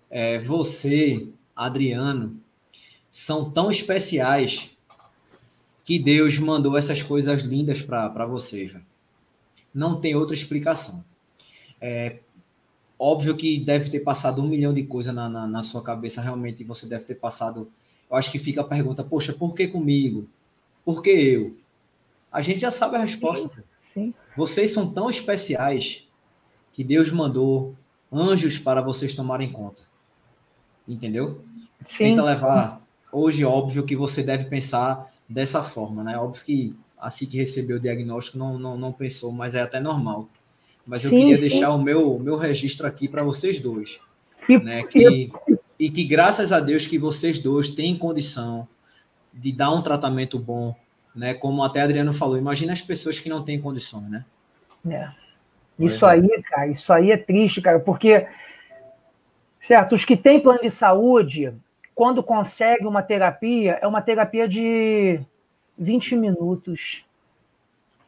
É, 0.07 0.37
você, 0.37 1.27
Adriano, 1.55 2.39
são 3.09 3.49
tão 3.49 3.71
especiais 3.71 4.69
que 5.83 5.97
Deus 5.97 6.37
mandou 6.37 6.77
essas 6.77 7.01
coisas 7.01 7.41
lindas 7.41 7.81
para 7.81 8.25
vocês. 8.27 8.71
Véio. 8.71 8.85
Não 9.73 9.99
tem 9.99 10.15
outra 10.15 10.35
explicação. 10.35 11.03
É 11.81 12.19
óbvio 13.01 13.35
que 13.35 13.59
deve 13.59 13.89
ter 13.89 14.01
passado 14.01 14.43
um 14.43 14.47
milhão 14.47 14.71
de 14.71 14.83
coisas 14.83 15.13
na, 15.13 15.27
na, 15.27 15.47
na 15.47 15.63
sua 15.63 15.81
cabeça, 15.81 16.21
realmente 16.21 16.63
você 16.63 16.85
deve 16.85 17.03
ter 17.03 17.15
passado. 17.15 17.67
Eu 18.07 18.15
acho 18.15 18.31
que 18.31 18.37
fica 18.37 18.61
a 18.61 18.63
pergunta, 18.63 19.03
poxa, 19.03 19.33
por 19.33 19.55
que 19.55 19.67
comigo? 19.67 20.27
Por 20.85 21.01
que 21.01 21.09
eu? 21.09 21.57
A 22.31 22.41
gente 22.41 22.59
já 22.59 22.69
sabe 22.69 22.97
a 22.97 22.99
resposta. 22.99 23.63
Sim. 23.81 24.13
Vocês 24.37 24.71
são 24.71 24.93
tão 24.93 25.09
especiais 25.09 26.07
que 26.71 26.83
Deus 26.83 27.11
mandou 27.11 27.75
anjos 28.11 28.59
para 28.59 28.81
vocês 28.81 29.15
tomarem 29.15 29.51
conta. 29.51 29.81
Entendeu? 30.87 31.43
Sim. 31.83 32.09
Tenta 32.09 32.23
levar. 32.23 32.85
Hoje, 33.11 33.43
óbvio 33.43 33.83
que 33.83 33.95
você 33.95 34.21
deve 34.21 34.45
pensar 34.45 35.11
dessa 35.27 35.63
forma, 35.63 36.03
né? 36.03 36.19
Óbvio 36.19 36.43
que 36.45 36.75
assim 36.99 37.25
que 37.25 37.37
recebeu 37.37 37.77
o 37.77 37.79
diagnóstico 37.79 38.37
não, 38.37 38.59
não, 38.59 38.77
não 38.77 38.93
pensou, 38.93 39.31
mas 39.31 39.55
é 39.55 39.61
até 39.61 39.79
normal. 39.79 40.29
Mas 40.85 41.03
eu 41.03 41.09
sim, 41.09 41.19
queria 41.19 41.35
sim. 41.35 41.41
deixar 41.41 41.71
o 41.71 41.81
meu, 41.81 42.19
meu 42.19 42.35
registro 42.35 42.87
aqui 42.87 43.07
para 43.07 43.23
vocês 43.23 43.59
dois. 43.59 43.99
E, 44.49 44.57
né? 44.57 44.83
que, 44.83 45.31
e 45.79 45.89
que 45.89 46.03
graças 46.03 46.51
a 46.51 46.59
Deus 46.59 46.87
que 46.87 46.97
vocês 46.97 47.39
dois 47.39 47.69
têm 47.69 47.97
condição 47.97 48.67
de 49.33 49.51
dar 49.51 49.71
um 49.71 49.81
tratamento 49.81 50.37
bom, 50.37 50.75
né? 51.15 51.33
Como 51.33 51.63
até 51.63 51.81
Adriano 51.81 52.13
falou, 52.13 52.37
imagina 52.37 52.73
as 52.73 52.81
pessoas 52.81 53.19
que 53.19 53.29
não 53.29 53.43
têm 53.43 53.61
condições, 53.61 54.09
né? 54.09 54.25
É. 54.89 55.09
Isso 55.79 56.05
aí, 56.05 56.27
cara, 56.43 56.67
isso 56.67 56.91
aí 56.91 57.11
é 57.11 57.17
triste, 57.17 57.61
cara, 57.61 57.79
porque 57.79 58.27
certo, 59.59 59.95
os 59.95 60.05
que 60.05 60.17
têm 60.17 60.39
plano 60.39 60.61
de 60.61 60.69
saúde, 60.69 61.53
quando 61.95 62.21
conseguem 62.21 62.87
uma 62.87 63.01
terapia, 63.01 63.79
é 63.81 63.87
uma 63.87 64.01
terapia 64.01 64.47
de 64.47 65.19
20 65.77 66.15
minutos. 66.15 67.05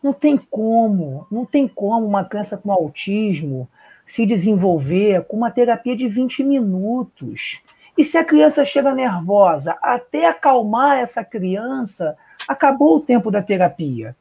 Não 0.03 0.11
tem 0.11 0.37
como, 0.37 1.25
não 1.31 1.45
tem 1.45 1.65
como 1.65 2.05
uma 2.05 2.25
criança 2.25 2.57
com 2.57 2.71
autismo 2.71 3.69
se 4.05 4.25
desenvolver 4.25 5.23
com 5.23 5.37
uma 5.37 5.49
terapia 5.49 5.95
de 5.95 6.09
20 6.09 6.43
minutos. 6.43 7.61
E 7.97 8.03
se 8.03 8.17
a 8.17 8.25
criança 8.25 8.65
chega 8.65 8.93
nervosa, 8.93 9.77
até 9.81 10.27
acalmar 10.27 10.97
essa 10.97 11.23
criança, 11.23 12.17
acabou 12.47 12.97
o 12.97 12.99
tempo 12.99 13.31
da 13.31 13.41
terapia. 13.41 14.15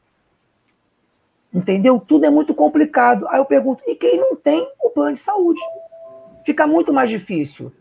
Entendeu? 1.53 1.99
Tudo 1.99 2.25
é 2.25 2.29
muito 2.29 2.53
complicado. 2.53 3.27
Aí 3.27 3.39
eu 3.39 3.45
pergunto, 3.45 3.83
e 3.85 3.95
quem 3.95 4.17
não 4.17 4.35
tem 4.35 4.67
o 4.81 4.89
plano 4.89 5.13
de 5.13 5.19
saúde? 5.19 5.61
Fica 6.45 6.65
muito 6.65 6.93
mais 6.93 7.09
difícil. 7.09 7.71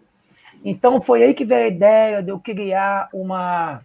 Então 0.65 1.01
foi 1.01 1.23
aí 1.23 1.35
que 1.35 1.45
veio 1.45 1.65
a 1.65 1.69
ideia 1.69 2.23
de 2.23 2.31
eu 2.31 2.39
criar 2.39 3.09
uma 3.13 3.81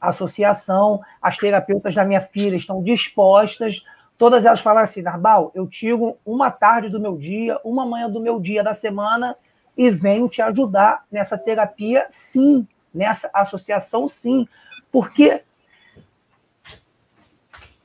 associação. 0.00 1.00
As 1.20 1.36
terapeutas 1.36 1.94
da 1.94 2.04
minha 2.04 2.20
filha 2.20 2.56
estão 2.56 2.82
dispostas. 2.82 3.84
Todas 4.18 4.44
elas 4.44 4.60
falam 4.60 4.82
assim, 4.82 5.02
Narbal, 5.02 5.50
eu 5.54 5.66
tiro 5.66 6.16
uma 6.24 6.50
tarde 6.50 6.88
do 6.88 7.00
meu 7.00 7.16
dia, 7.16 7.58
uma 7.62 7.84
manhã 7.84 8.08
do 8.08 8.20
meu 8.20 8.40
dia 8.40 8.64
da 8.64 8.72
semana 8.72 9.36
e 9.76 9.90
venho 9.90 10.28
te 10.28 10.40
ajudar 10.40 11.04
nessa 11.12 11.36
terapia, 11.36 12.06
sim, 12.10 12.66
nessa 12.94 13.30
associação, 13.34 14.08
sim. 14.08 14.48
Porque 14.90 15.42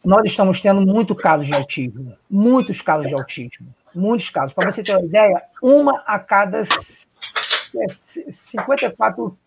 nós 0.03 0.25
estamos 0.25 0.61
tendo 0.61 0.81
muito 0.81 1.13
casos 1.13 1.45
de 1.45 1.53
autismo, 1.53 2.17
muitos 2.29 2.81
casos 2.81 3.07
de 3.07 3.13
autismo, 3.13 3.67
muitos 3.93 4.29
casos. 4.29 4.53
Para 4.53 4.71
você 4.71 4.81
ter 4.81 4.93
uma 4.93 5.05
ideia, 5.05 5.43
uma 5.61 6.01
a 6.07 6.17
cada 6.17 6.63
54 8.31 9.37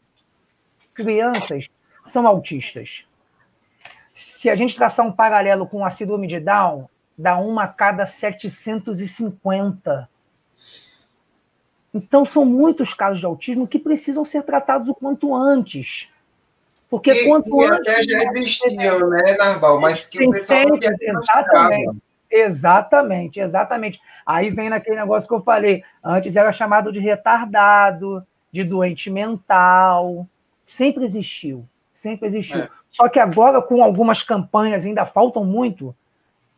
crianças 0.92 1.68
são 2.04 2.26
autistas. 2.26 3.04
Se 4.12 4.48
a 4.48 4.54
gente 4.54 4.76
traçar 4.76 5.06
um 5.06 5.12
paralelo 5.12 5.66
com 5.66 5.84
a 5.84 5.90
síndrome 5.90 6.26
de 6.26 6.38
Down, 6.38 6.88
dá 7.16 7.38
uma 7.38 7.64
a 7.64 7.68
cada 7.68 8.06
750. 8.06 10.08
Então, 11.92 12.24
são 12.24 12.44
muitos 12.44 12.92
casos 12.92 13.20
de 13.20 13.26
autismo 13.26 13.68
que 13.68 13.78
precisam 13.78 14.24
ser 14.24 14.42
tratados 14.42 14.88
o 14.88 14.94
quanto 14.94 15.34
antes. 15.34 16.08
Porque 16.90 17.12
e, 17.12 17.28
quanto 17.28 17.62
e 17.62 17.66
até 17.66 18.02
já 18.04 18.18
existiam, 18.18 19.08
né, 19.08 19.36
Narval? 19.36 19.80
Mas 19.80 20.06
que 20.06 20.24
o 20.24 20.30
pessoal 20.30 20.68
não 20.68 20.76
exatamente, 20.76 22.02
exatamente, 22.30 23.40
exatamente. 23.40 24.00
Aí 24.26 24.50
vem 24.50 24.68
naquele 24.68 24.96
negócio 24.96 25.28
que 25.28 25.34
eu 25.34 25.42
falei. 25.42 25.82
Antes 26.02 26.36
era 26.36 26.52
chamado 26.52 26.92
de 26.92 27.00
retardado, 27.00 28.24
de 28.52 28.62
doente 28.62 29.10
mental. 29.10 30.26
Sempre 30.66 31.04
existiu, 31.04 31.66
sempre 31.94 32.26
existiu. 32.26 32.60
É. 32.60 32.68
Só 32.90 33.08
que 33.08 33.18
agora, 33.18 33.62
com 33.62 33.82
algumas 33.82 34.22
campanhas, 34.22 34.84
ainda 34.84 35.06
faltam 35.06 35.44
muito, 35.44 35.94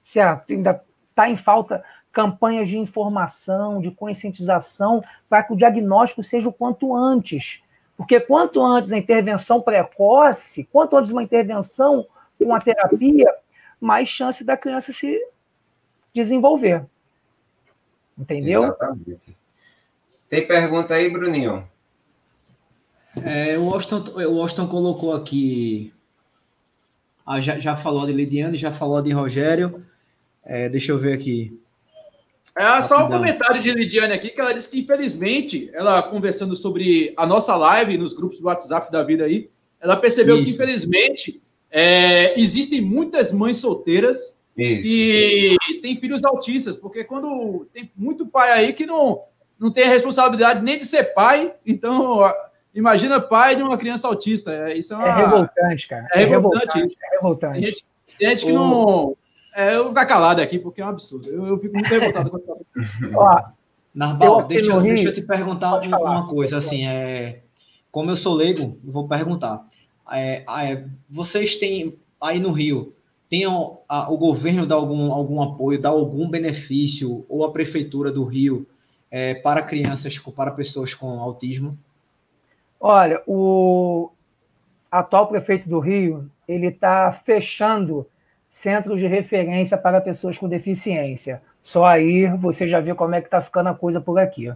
certo? 0.02 0.50
Ainda 0.52 0.82
está 1.10 1.28
em 1.28 1.36
falta 1.36 1.84
campanhas 2.12 2.68
de 2.68 2.78
informação, 2.78 3.78
de 3.78 3.90
conscientização, 3.90 5.04
para 5.28 5.42
que 5.42 5.52
o 5.52 5.56
diagnóstico 5.56 6.22
seja 6.22 6.48
o 6.48 6.52
quanto 6.52 6.96
antes. 6.96 7.62
Porque 7.94 8.18
quanto 8.18 8.64
antes 8.64 8.90
a 8.90 8.96
intervenção 8.96 9.60
precoce, 9.60 10.64
quanto 10.72 10.96
antes 10.96 11.10
uma 11.10 11.22
intervenção 11.22 12.06
com 12.42 12.54
a 12.54 12.58
terapia, 12.58 13.32
mais 13.78 14.08
chance 14.08 14.42
da 14.42 14.56
criança 14.56 14.92
se 14.94 15.18
desenvolver. 16.14 16.84
Entendeu? 18.16 18.64
Exatamente. 18.64 19.36
Tem 20.28 20.46
pergunta 20.46 20.94
aí, 20.94 21.10
Bruninho? 21.10 21.68
É, 23.24 23.58
o, 23.58 23.72
Austin, 23.72 24.04
o 24.14 24.40
Austin 24.40 24.66
colocou 24.66 25.14
aqui. 25.14 25.92
Ah, 27.24 27.40
já, 27.40 27.58
já 27.58 27.76
falou 27.76 28.06
de 28.06 28.12
Lidiane, 28.12 28.56
já 28.56 28.70
falou 28.70 29.02
de 29.02 29.10
Rogério. 29.12 29.84
É, 30.44 30.68
deixa 30.68 30.92
eu 30.92 30.98
ver 30.98 31.12
aqui. 31.12 31.58
É 32.56 32.80
só 32.80 33.04
um 33.04 33.10
comentário 33.10 33.62
de 33.62 33.70
Lidiane 33.70 34.14
aqui, 34.14 34.30
que 34.30 34.40
ela 34.40 34.54
disse 34.54 34.70
que, 34.70 34.80
infelizmente, 34.80 35.68
ela 35.74 36.02
conversando 36.02 36.56
sobre 36.56 37.12
a 37.16 37.26
nossa 37.26 37.54
live 37.54 37.98
nos 37.98 38.14
grupos 38.14 38.40
do 38.40 38.46
WhatsApp 38.46 38.90
da 38.90 39.02
vida 39.02 39.24
aí, 39.24 39.50
ela 39.78 39.96
percebeu 39.96 40.36
Isso. 40.36 40.44
que, 40.44 40.50
infelizmente, 40.62 41.42
é, 41.70 42.40
existem 42.40 42.80
muitas 42.80 43.30
mães 43.30 43.58
solteiras 43.58 44.34
Isso. 44.56 44.90
e 44.90 45.56
tem 45.82 46.00
filhos 46.00 46.24
autistas, 46.24 46.78
porque 46.78 47.04
quando 47.04 47.66
tem 47.74 47.90
muito 47.94 48.26
pai 48.26 48.52
aí 48.52 48.72
que 48.72 48.86
não, 48.86 49.20
não 49.58 49.70
tem 49.70 49.84
a 49.84 49.88
responsabilidade 49.90 50.64
nem 50.64 50.78
de 50.78 50.86
ser 50.86 51.12
pai, 51.12 51.52
então 51.66 52.24
imagina 52.76 53.20
pai 53.20 53.56
de 53.56 53.62
uma 53.62 53.76
criança 53.76 54.06
autista. 54.06 54.52
É, 54.52 54.74
isso 54.74 54.94
é, 54.94 54.96
uma, 54.96 55.08
é 55.08 55.16
revoltante, 55.16 55.88
cara. 55.88 56.06
É, 56.12 56.22
é 56.22 56.26
revoltante. 56.26 56.66
revoltante. 56.74 56.96
É 57.02 57.16
revoltante. 57.16 57.52
Tem 57.54 57.64
gente, 57.64 57.84
tem 58.18 58.28
gente 58.28 58.46
que 58.46 58.52
não 58.52 59.16
é, 59.56 59.74
eu 59.74 59.84
vou 59.84 59.88
ficar 59.88 60.04
calado 60.04 60.42
aqui 60.42 60.58
porque 60.58 60.82
é 60.82 60.84
um 60.84 60.90
absurdo. 60.90 61.30
Eu, 61.30 61.46
eu 61.46 61.58
fico 61.58 61.72
muito 61.72 61.88
revoltado 61.88 62.30
com 62.30 62.38
isso. 62.78 62.96
Narbal, 63.94 64.42
deixa, 64.42 64.70
eu, 64.70 64.82
deixa 64.82 65.08
eu 65.08 65.12
te 65.14 65.22
perguntar 65.22 65.80
uma, 65.80 65.98
uma 65.98 66.28
coisa, 66.28 66.58
assim, 66.58 66.86
é, 66.86 67.40
como 67.90 68.10
eu 68.10 68.16
sou 68.16 68.34
leigo, 68.34 68.78
vou 68.84 69.08
perguntar. 69.08 69.66
É, 70.12 70.44
é, 70.46 70.84
vocês 71.08 71.56
têm, 71.56 71.98
aí 72.20 72.38
no 72.38 72.52
Rio, 72.52 72.92
tem 73.30 73.46
o, 73.46 73.78
a, 73.88 74.12
o 74.12 74.18
governo 74.18 74.66
dá 74.66 74.74
algum, 74.74 75.10
algum 75.10 75.42
apoio, 75.42 75.80
dá 75.80 75.88
algum 75.88 76.28
benefício, 76.28 77.24
ou 77.26 77.42
a 77.42 77.50
prefeitura 77.50 78.12
do 78.12 78.26
Rio, 78.26 78.66
é, 79.10 79.34
para 79.36 79.62
crianças, 79.62 80.18
para 80.18 80.50
pessoas 80.50 80.92
com 80.92 81.18
autismo? 81.18 81.78
Olha, 82.80 83.22
o 83.26 84.10
atual 84.90 85.26
prefeito 85.26 85.68
do 85.68 85.78
Rio, 85.78 86.30
ele 86.46 86.68
está 86.68 87.10
fechando 87.12 88.06
centros 88.48 89.00
de 89.00 89.06
referência 89.06 89.76
para 89.76 90.00
pessoas 90.00 90.38
com 90.38 90.48
deficiência. 90.48 91.42
Só 91.62 91.84
aí 91.84 92.26
você 92.36 92.68
já 92.68 92.80
vê 92.80 92.94
como 92.94 93.14
é 93.14 93.20
que 93.20 93.26
está 93.26 93.42
ficando 93.42 93.68
a 93.68 93.74
coisa 93.74 94.00
por 94.00 94.18
aqui. 94.18 94.52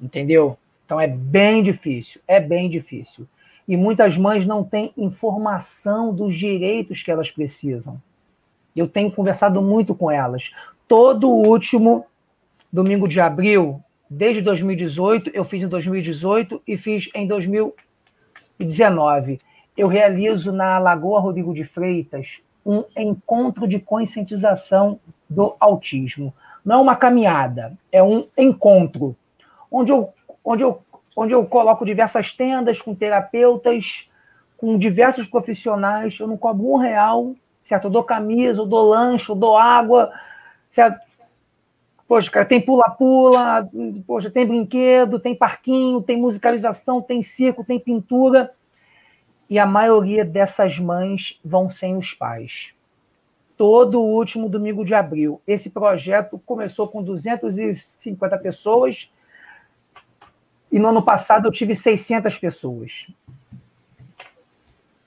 Entendeu? 0.00 0.56
Então 0.84 1.00
é 1.00 1.06
bem 1.06 1.62
difícil, 1.62 2.20
é 2.26 2.40
bem 2.40 2.68
difícil. 2.68 3.26
E 3.66 3.76
muitas 3.76 4.16
mães 4.16 4.46
não 4.46 4.64
têm 4.64 4.92
informação 4.96 6.14
dos 6.14 6.34
direitos 6.34 7.02
que 7.02 7.10
elas 7.10 7.30
precisam. 7.30 8.00
Eu 8.74 8.88
tenho 8.88 9.10
conversado 9.10 9.60
muito 9.60 9.94
com 9.94 10.10
elas. 10.10 10.50
Todo 10.86 11.28
último 11.28 12.06
domingo 12.72 13.06
de 13.06 13.20
abril, 13.20 13.82
desde 14.08 14.40
2018, 14.42 15.30
eu 15.34 15.44
fiz 15.44 15.62
em 15.62 15.68
2018 15.68 16.62
e 16.66 16.76
fiz 16.76 17.08
em 17.14 17.26
2019. 17.26 19.40
Eu 19.76 19.88
realizo 19.88 20.52
na 20.52 20.78
Lagoa 20.78 21.20
Rodrigo 21.20 21.54
de 21.54 21.64
Freitas 21.64 22.40
um 22.64 22.84
encontro 22.96 23.66
de 23.66 23.78
conscientização 23.78 24.98
do 25.28 25.54
autismo. 25.60 26.32
Não 26.64 26.76
é 26.76 26.82
uma 26.82 26.96
caminhada, 26.96 27.76
é 27.90 28.02
um 28.02 28.26
encontro, 28.36 29.16
onde 29.70 29.92
eu, 29.92 30.12
onde 30.44 30.62
eu, 30.62 30.82
onde 31.16 31.34
eu 31.34 31.46
coloco 31.46 31.86
diversas 31.86 32.32
tendas 32.32 32.82
com 32.82 32.94
terapeutas, 32.94 34.08
com 34.56 34.76
diversos 34.76 35.26
profissionais, 35.26 36.18
eu 36.18 36.26
não 36.26 36.36
cobro 36.36 36.72
um 36.72 36.76
real, 36.76 37.34
certo? 37.62 37.84
Eu 37.84 37.90
dou 37.90 38.02
camisa, 38.02 38.60
eu 38.60 38.66
dou 38.66 38.88
lanche, 38.88 39.30
eu 39.30 39.36
dou 39.36 39.56
água, 39.56 40.12
certo? 40.70 41.07
Poxa, 42.08 42.30
cara, 42.30 42.46
tem 42.46 42.58
pula-pula, 42.58 43.68
poxa, 44.06 44.30
tem 44.30 44.46
brinquedo, 44.46 45.20
tem 45.20 45.34
parquinho, 45.34 46.00
tem 46.00 46.16
musicalização, 46.16 47.02
tem 47.02 47.20
circo, 47.20 47.62
tem 47.62 47.78
pintura. 47.78 48.54
e 49.50 49.58
a 49.58 49.66
maioria 49.66 50.24
dessas 50.24 50.78
mães 50.78 51.38
vão 51.44 51.70
sem 51.70 51.96
os 51.96 52.12
pais. 52.12 52.74
Todo 53.56 54.00
último 54.00 54.48
domingo 54.48 54.84
de 54.84 54.94
abril. 54.94 55.40
Esse 55.46 55.70
projeto 55.70 56.38
começou 56.44 56.88
com 56.88 57.02
250 57.02 58.38
pessoas 58.38 59.10
e 60.70 60.78
no 60.78 60.88
ano 60.88 61.02
passado 61.02 61.48
eu 61.48 61.52
tive 61.52 61.74
600 61.74 62.38
pessoas. 62.38 63.06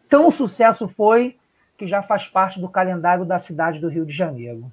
Tão 0.09 0.29
sucesso 0.31 0.87
foi 0.87 1.37
que 1.77 1.87
já 1.87 2.01
faz 2.01 2.27
parte 2.27 2.59
do 2.59 2.67
calendário 2.67 3.25
da 3.25 3.39
cidade 3.39 3.79
do 3.79 3.87
Rio 3.89 4.05
de 4.05 4.13
Janeiro. 4.13 4.71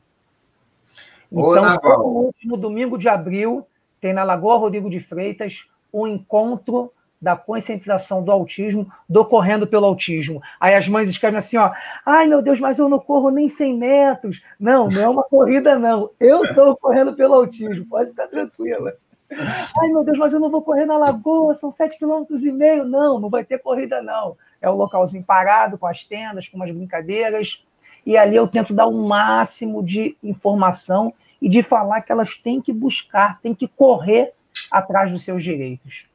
Então, 1.31 1.99
no 1.99 2.05
último 2.05 2.57
domingo 2.57 2.97
de 2.97 3.09
abril, 3.09 3.66
tem 4.01 4.12
na 4.12 4.24
Lagoa 4.24 4.57
Rodrigo 4.57 4.89
de 4.89 5.01
Freitas 5.01 5.66
o 5.93 6.03
um 6.03 6.07
encontro 6.07 6.93
da 7.20 7.37
conscientização 7.37 8.22
do 8.22 8.31
autismo, 8.31 8.91
do 9.09 9.24
correndo 9.24 9.66
pelo 9.66 9.87
autismo. 9.87 10.41
Aí 10.61 10.74
as 10.74 10.89
mães 10.89 11.09
escrevem 11.09 11.39
assim, 11.39 11.57
ó, 11.57 11.72
ai 12.07 12.26
meu 12.26 12.41
Deus, 12.41 12.61
mas 12.61 12.79
eu 12.79 12.89
não 12.89 12.99
corro 12.99 13.31
nem 13.31 13.49
100 13.49 13.76
metros. 13.76 14.43
Não, 14.59 14.89
não 14.89 15.03
é 15.03 15.09
uma 15.09 15.24
corrida 15.29 15.79
não. 15.79 16.11
Eu 16.20 16.47
sou 16.55 16.76
correndo 16.76 17.14
pelo 17.14 17.35
autismo, 17.35 17.87
pode 17.87 18.11
ficar 18.11 18.29
tranquila. 18.29 18.95
Ai 19.31 19.89
meu 19.89 20.05
Deus, 20.05 20.16
mas 20.16 20.33
eu 20.33 20.41
não 20.41 20.51
vou 20.51 20.62
correr 20.62 20.87
na 20.87 20.97
lagoa, 20.97 21.55
são 21.55 21.70
7 21.70 21.99
km 21.99 22.24
e 22.31 22.53
meio. 22.53 22.85
Não, 22.85 23.18
não 23.18 23.29
vai 23.29 23.45
ter 23.45 23.59
corrida 23.59 24.01
não. 24.01 24.37
É 24.61 24.70
o 24.70 24.72
um 24.72 24.76
localzinho 24.76 25.24
parado, 25.24 25.76
com 25.76 25.87
as 25.87 26.05
tendas, 26.05 26.49
com 26.49 26.57
umas 26.57 26.70
brincadeiras. 26.70 27.64
E 28.09 28.16
ali 28.16 28.36
eu 28.36 28.48
tento 28.48 28.72
dar 28.72 28.86
o 28.86 28.98
um 28.98 29.06
máximo 29.06 29.84
de 29.84 30.16
informação 30.24 31.12
e 31.42 31.46
de 31.46 31.62
falar 31.62 32.00
que 32.00 32.11
elas 32.11 32.34
têm 32.36 32.59
que 32.59 32.72
buscar, 32.72 33.38
têm 33.42 33.54
que 33.54 33.68
correr 33.68 34.32
atrás 34.70 35.12
dos 35.12 35.22
seus 35.22 35.44
direitos. 35.44 36.06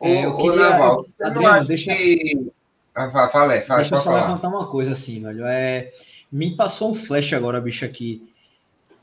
É, 0.00 0.24
eu 0.24 0.38
queria. 0.38 0.70
Naval, 0.70 1.04
Adriano, 1.20 1.66
deixa. 1.66 1.94
Que... 1.94 2.50
Ah, 2.94 3.10
fala, 3.10 3.28
fala, 3.28 3.52
deixa 3.52 3.94
eu 3.94 3.98
só 3.98 4.04
falar. 4.04 4.22
levantar 4.22 4.48
uma 4.48 4.68
coisa 4.68 4.92
assim, 4.92 5.22
velho. 5.22 5.44
É, 5.44 5.92
me 6.32 6.56
passou 6.56 6.92
um 6.92 6.94
flash 6.94 7.34
agora, 7.34 7.60
bicho, 7.60 7.84
aqui. 7.84 8.26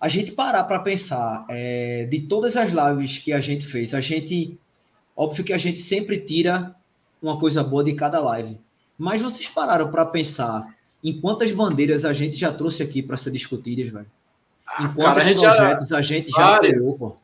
A 0.02 0.08
gente 0.08 0.32
parar 0.32 0.64
para 0.64 0.80
pensar 0.80 1.46
é, 1.48 2.08
de 2.10 2.22
todas 2.22 2.58
as 2.58 2.74
lives 2.74 3.20
que 3.20 3.32
a 3.32 3.40
gente 3.40 3.68
fez, 3.68 3.94
a 3.94 4.02
gente. 4.02 4.58
Óbvio 5.16 5.44
que 5.44 5.54
a 5.54 5.60
gente 5.60 5.80
sempre 5.80 6.18
tira 6.20 6.76
uma 7.22 7.40
coisa 7.40 7.64
boa 7.64 7.84
de 7.84 7.94
cada 7.94 8.20
live. 8.20 8.60
Mas 8.98 9.22
vocês 9.22 9.48
pararam 9.48 9.92
para 9.92 10.08
pensar 10.08 10.74
em 11.04 11.20
quantas 11.20 11.52
bandeiras 11.52 12.06
a 12.06 12.14
gente 12.14 12.38
já 12.38 12.52
trouxe 12.52 12.82
aqui 12.82 13.02
para 13.02 13.18
ser 13.18 13.32
discutidas, 13.32 13.90
velho? 13.90 14.06
Em 14.80 14.88
quantos 14.94 15.24
Cara, 15.24 15.50
a 15.50 15.56
projetos 15.56 15.90
já... 15.90 15.98
a 15.98 16.02
gente 16.02 16.32
já 16.32 16.56
apoiou, 16.56 16.98
pô? 16.98 17.18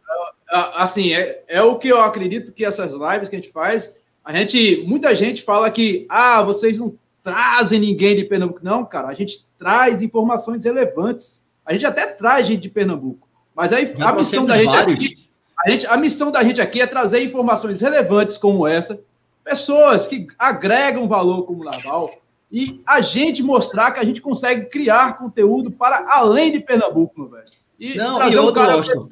assim, 0.51 1.13
é, 1.13 1.43
é 1.47 1.61
o 1.61 1.77
que 1.77 1.87
eu 1.87 2.01
acredito 2.01 2.51
que 2.51 2.65
essas 2.65 2.93
lives 2.93 3.29
que 3.29 3.35
a 3.35 3.39
gente 3.39 3.51
faz, 3.51 3.95
a 4.23 4.33
gente, 4.33 4.83
muita 4.87 5.13
gente 5.13 5.43
fala 5.43 5.69
que, 5.69 6.05
ah, 6.09 6.41
vocês 6.41 6.79
não 6.79 6.93
trazem 7.23 7.79
ninguém 7.79 8.15
de 8.15 8.23
Pernambuco. 8.23 8.59
Não, 8.63 8.83
cara, 8.85 9.07
a 9.07 9.13
gente 9.13 9.45
traz 9.57 10.01
informações 10.01 10.63
relevantes. 10.63 11.41
A 11.65 11.73
gente 11.73 11.85
até 11.85 12.07
traz 12.07 12.47
gente 12.47 12.61
de 12.61 12.69
Pernambuco. 12.69 13.27
Mas 13.55 13.73
aí 13.73 13.93
a 13.99 14.13
missão 14.13 14.45
da 14.45 14.57
gente 14.57 14.75
aqui, 14.75 15.29
a, 15.65 15.69
gente, 15.69 15.87
a 15.87 15.97
missão 15.97 16.31
da 16.31 16.43
gente 16.43 16.61
aqui 16.61 16.81
é 16.81 16.87
trazer 16.87 17.23
informações 17.23 17.81
relevantes 17.81 18.37
como 18.37 18.65
essa, 18.65 18.99
pessoas 19.43 20.07
que 20.07 20.27
agregam 20.37 21.07
valor 21.07 21.43
como 21.43 21.63
Naval, 21.63 22.11
e 22.51 22.81
a 22.85 22.99
gente 22.99 23.43
mostrar 23.43 23.91
que 23.91 23.99
a 23.99 24.05
gente 24.05 24.21
consegue 24.21 24.65
criar 24.65 25.17
conteúdo 25.17 25.71
para 25.71 26.05
além 26.09 26.51
de 26.51 26.59
Pernambuco, 26.59 27.19
meu 27.19 27.29
velho. 27.29 27.45
E 27.79 27.95
não, 27.95 28.29
e 28.29 28.37
outro, 28.37 28.61
um 28.61 29.09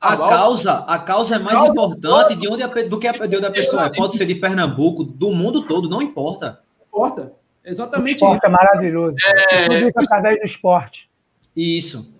a 0.00 0.16
causa, 0.16 0.72
a 0.86 0.98
causa 0.98 1.36
é 1.36 1.38
mais 1.38 1.56
causa 1.56 1.72
importante 1.72 2.34
de 2.34 2.48
onde 2.48 2.62
a, 2.62 2.66
do 2.66 2.98
que 2.98 3.06
a 3.06 3.12
de 3.12 3.36
onde 3.36 3.46
a 3.46 3.50
pessoa 3.50 3.86
é. 3.86 3.90
Pode 3.90 4.16
ser 4.16 4.26
de 4.26 4.34
Pernambuco, 4.34 5.04
do 5.04 5.30
mundo 5.30 5.62
todo, 5.66 5.88
não 5.88 6.02
importa. 6.02 6.60
Não 6.78 6.86
importa. 6.86 7.32
Exatamente 7.64 8.24
o 8.24 8.26
esporte 8.26 8.38
isso. 8.38 8.46
é 8.46 8.48
maravilhoso. 8.48 9.16
É... 9.50 9.68
Tudo 9.68 9.92
através 9.96 10.40
do 10.40 10.44
esporte. 10.44 11.08
Isso. 11.56 12.12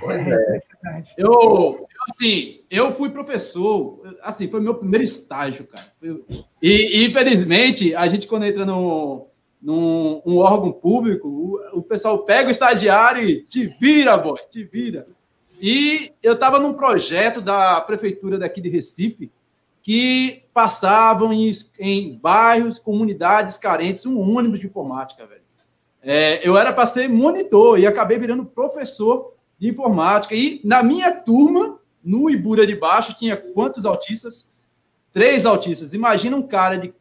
Pois 0.00 0.26
é. 0.26 0.60
Eu, 1.16 1.86
assim, 2.10 2.60
eu 2.70 2.92
fui 2.92 3.10
professor, 3.10 4.00
assim, 4.22 4.48
foi 4.48 4.60
meu 4.60 4.74
primeiro 4.74 5.04
estágio, 5.04 5.66
cara. 5.66 5.86
E, 6.60 7.04
infelizmente, 7.04 7.94
a 7.94 8.08
gente, 8.08 8.26
quando 8.26 8.44
entra 8.44 8.64
no, 8.64 9.28
num 9.60 10.20
um 10.24 10.38
órgão 10.38 10.72
público, 10.72 11.28
o, 11.28 11.78
o 11.78 11.82
pessoal 11.82 12.20
pega 12.20 12.48
o 12.48 12.50
estagiário 12.50 13.22
e 13.28 13.42
te 13.42 13.66
vira, 13.66 14.16
boy, 14.16 14.38
te 14.50 14.64
vira. 14.64 15.06
E 15.60 16.12
eu 16.22 16.34
estava 16.34 16.58
num 16.58 16.74
projeto 16.74 17.40
da 17.40 17.80
prefeitura 17.80 18.38
daqui 18.38 18.60
de 18.60 18.68
Recife 18.68 19.30
que 19.82 20.42
passavam 20.52 21.32
em, 21.32 21.50
em 21.78 22.18
bairros, 22.18 22.78
comunidades 22.78 23.56
carentes, 23.56 24.04
um 24.04 24.18
ônibus 24.18 24.60
de 24.60 24.66
informática, 24.66 25.24
velho. 25.24 25.42
É, 26.02 26.46
eu 26.46 26.56
era 26.56 26.72
para 26.72 26.86
ser 26.86 27.08
monitor 27.08 27.78
e 27.78 27.86
acabei 27.86 28.18
virando 28.18 28.44
professor 28.44 29.34
de 29.58 29.68
informática. 29.68 30.34
E 30.34 30.60
na 30.64 30.82
minha 30.82 31.12
turma, 31.12 31.78
no 32.02 32.30
Ibura 32.30 32.66
de 32.66 32.76
Baixo, 32.76 33.14
tinha 33.14 33.36
quantos 33.36 33.84
autistas? 33.84 34.48
Três 35.12 35.46
autistas. 35.46 35.94
Imagina 35.94 36.36
um 36.36 36.46
cara 36.46 36.78
de 36.78 36.94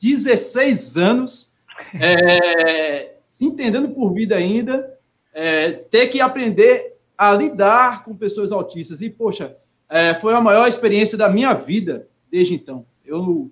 16 0.00 0.96
anos, 0.96 1.52
é, 1.94 3.16
se 3.28 3.44
entendendo 3.44 3.88
por 3.90 4.12
vida 4.12 4.36
ainda, 4.36 4.98
é, 5.32 5.72
ter 5.72 6.08
que 6.08 6.20
aprender 6.20 6.96
a 7.16 7.32
lidar 7.32 8.04
com 8.04 8.16
pessoas 8.16 8.52
autistas. 8.52 9.00
E, 9.00 9.10
poxa, 9.10 9.56
é, 9.88 10.14
foi 10.14 10.34
a 10.34 10.40
maior 10.40 10.66
experiência 10.66 11.16
da 11.16 11.28
minha 11.28 11.52
vida 11.54 12.08
desde 12.30 12.54
então. 12.54 12.84
Eu, 13.04 13.50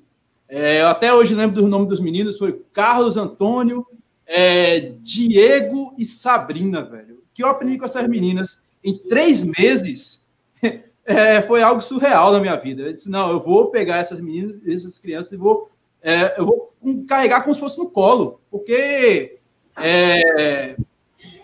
é, 0.48 0.82
eu 0.82 0.88
até 0.88 1.12
hoje 1.12 1.34
lembro 1.34 1.62
do 1.62 1.68
nome 1.68 1.86
dos 1.86 2.00
meninos, 2.00 2.38
foi 2.38 2.62
Carlos 2.72 3.16
Antônio, 3.16 3.86
é, 4.26 4.92
Diego 5.00 5.94
e 5.96 6.04
Sabrina, 6.04 6.82
velho. 6.82 7.22
Que 7.34 7.42
eu 7.42 7.48
aprendi 7.48 7.78
com 7.78 7.84
essas 7.84 8.06
meninas 8.08 8.62
em 8.82 8.96
três 8.96 9.42
meses 9.42 10.26
é, 11.04 11.42
foi 11.42 11.62
algo 11.62 11.80
surreal 11.80 12.32
na 12.32 12.40
minha 12.40 12.56
vida. 12.56 12.82
Eu 12.82 12.92
disse, 12.92 13.10
não, 13.10 13.30
eu 13.30 13.40
vou 13.40 13.70
pegar 13.70 13.98
essas 13.98 14.20
meninas, 14.20 14.56
essas 14.66 14.98
crianças 14.98 15.32
e 15.32 15.36
vou, 15.36 15.70
é, 16.04 16.38
eu 16.38 16.44
vou 16.44 16.74
carregar 17.08 17.40
como 17.40 17.54
se 17.54 17.60
fosse 17.60 17.78
no 17.78 17.88
colo, 17.88 18.42
porque 18.50 19.38
é, 19.78 20.76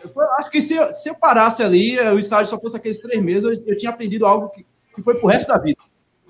eu 0.05 0.33
acho 0.39 0.51
que 0.51 0.61
se 0.61 0.75
eu, 0.75 0.93
se 0.93 1.09
eu 1.09 1.15
parasse 1.15 1.63
ali, 1.63 1.99
o 1.99 2.19
estágio 2.19 2.51
só 2.51 2.61
fosse 2.61 2.77
aqueles 2.77 2.99
três 2.99 3.23
meses, 3.23 3.43
eu, 3.43 3.63
eu 3.67 3.77
tinha 3.79 3.91
aprendido 3.91 4.27
algo 4.27 4.51
que, 4.51 4.67
que 4.95 5.03
foi 5.03 5.15
pro 5.15 5.29
resto 5.29 5.49
da 5.49 5.57
vida. 5.57 5.81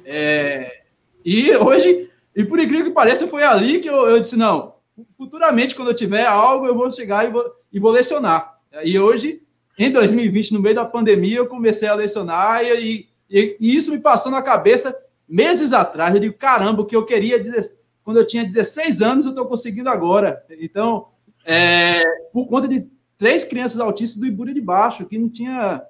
É, 0.04 0.82
e 1.24 1.50
hoje, 1.56 2.08
e 2.34 2.44
por 2.44 2.60
incrível 2.60 2.86
que 2.86 2.92
pareça, 2.92 3.26
foi 3.26 3.42
ali 3.42 3.80
que 3.80 3.88
eu, 3.88 4.08
eu 4.08 4.20
disse: 4.20 4.36
não, 4.36 4.74
futuramente, 5.16 5.74
quando 5.74 5.88
eu 5.88 5.96
tiver 5.96 6.24
algo, 6.24 6.66
eu 6.66 6.74
vou 6.74 6.90
chegar 6.92 7.26
e 7.26 7.30
vou, 7.32 7.44
e 7.72 7.80
vou 7.80 7.90
lecionar. 7.90 8.60
E 8.84 8.96
hoje, 8.96 9.42
em 9.76 9.90
2020, 9.90 10.52
no 10.52 10.60
meio 10.60 10.76
da 10.76 10.84
pandemia, 10.84 11.38
eu 11.38 11.48
comecei 11.48 11.88
a 11.88 11.94
lecionar 11.94 12.62
e, 12.62 13.08
e, 13.28 13.56
e 13.58 13.76
isso 13.76 13.90
me 13.90 13.98
passou 13.98 14.30
na 14.30 14.40
cabeça 14.40 14.96
meses 15.28 15.72
atrás. 15.72 16.14
Eu 16.14 16.20
digo: 16.20 16.38
caramba, 16.38 16.82
o 16.82 16.86
que 16.86 16.94
eu 16.94 17.04
queria 17.04 17.40
dizer, 17.40 17.79
quando 18.04 18.18
eu 18.18 18.26
tinha 18.26 18.44
16 18.44 19.02
anos, 19.02 19.24
eu 19.24 19.30
estou 19.30 19.46
conseguindo 19.46 19.88
agora. 19.88 20.44
Então, 20.60 21.08
é, 21.44 22.02
por 22.32 22.46
conta 22.46 22.68
de 22.68 22.86
três 23.18 23.44
crianças 23.44 23.80
autistas 23.80 24.18
do 24.18 24.26
Ibura 24.26 24.54
de 24.54 24.60
Baixo, 24.60 25.06
que 25.06 25.18
não 25.18 25.28
tinha. 25.28 25.82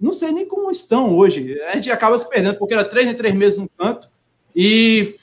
Não 0.00 0.12
sei 0.12 0.32
nem 0.32 0.46
como 0.46 0.70
estão 0.70 1.16
hoje. 1.16 1.60
A 1.62 1.74
gente 1.74 1.90
acaba 1.90 2.18
se 2.18 2.28
perdendo, 2.28 2.58
porque 2.58 2.74
era 2.74 2.84
três 2.84 3.08
em 3.08 3.14
três 3.14 3.34
meses 3.34 3.58
no 3.58 3.68
canto. 3.68 4.08
E 4.54 5.14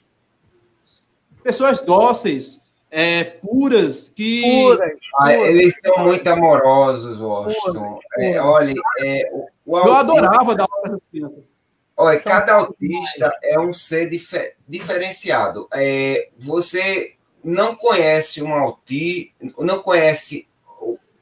pessoas 1.44 1.82
dóceis, 1.82 2.62
é, 2.90 3.24
puras, 3.24 4.10
que. 4.10 4.42
Puras, 4.42 4.92
ah, 5.20 5.34
eles 5.34 5.80
são 5.80 6.06
muito 6.06 6.28
amorosos, 6.28 7.20
Washington. 7.20 8.00
É, 8.18 8.42
olha, 8.42 8.74
é, 9.00 9.30
o, 9.32 9.48
o 9.66 9.78
eu 9.78 9.94
adorava 9.94 10.56
dar 10.56 10.68
aula 10.70 10.82
para 10.82 10.96
as 10.96 11.02
crianças. 11.12 11.51
Olha, 11.96 12.20
cada 12.20 12.54
autista 12.54 13.32
é 13.44 13.60
um 13.60 13.74
ser 13.74 14.10
dif 14.10 14.34
diferenciado. 14.68 15.68
É, 15.74 16.30
você 16.38 17.16
não 17.44 17.76
conhece 17.76 18.42
um 18.42 18.54
autista, 18.54 19.34
não 19.58 19.80
conhece 19.80 20.48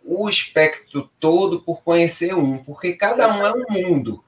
o 0.03 0.27
espectro 0.27 1.09
todo 1.19 1.61
por 1.61 1.83
conhecer 1.83 2.33
um, 2.33 2.57
porque 2.57 2.93
cada 2.93 3.27
um 3.35 3.45
é 3.45 3.53
um 3.53 3.65
mundo. 3.69 4.23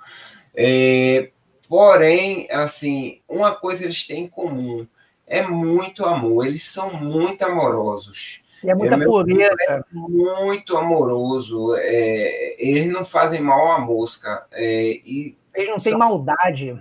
É, 0.56 1.30
porém, 1.68 2.48
assim, 2.52 3.22
uma 3.28 3.56
coisa 3.56 3.86
eles 3.86 4.06
têm 4.06 4.26
em 4.26 4.28
comum 4.28 4.88
é 5.32 5.42
muito 5.42 6.06
amor. 6.06 6.46
Eles 6.46 6.70
são 6.70 6.94
muito 6.94 7.42
amorosos. 7.44 8.42
E 8.62 8.70
é 8.70 8.76
muita 8.76 8.96
é, 8.96 9.06
pureza. 9.06 9.56
É 9.70 9.84
muito 9.94 10.78
amoroso. 10.78 11.74
É, 11.78 12.56
eles 12.60 12.92
não 12.92 13.06
fazem 13.06 13.40
mal 13.42 13.72
à 13.72 13.80
mosca. 13.80 14.46
É, 14.52 15.00
e 15.06 15.38
eles 15.54 15.70
não 15.70 15.78
têm 15.78 15.98
maldade. 15.98 16.78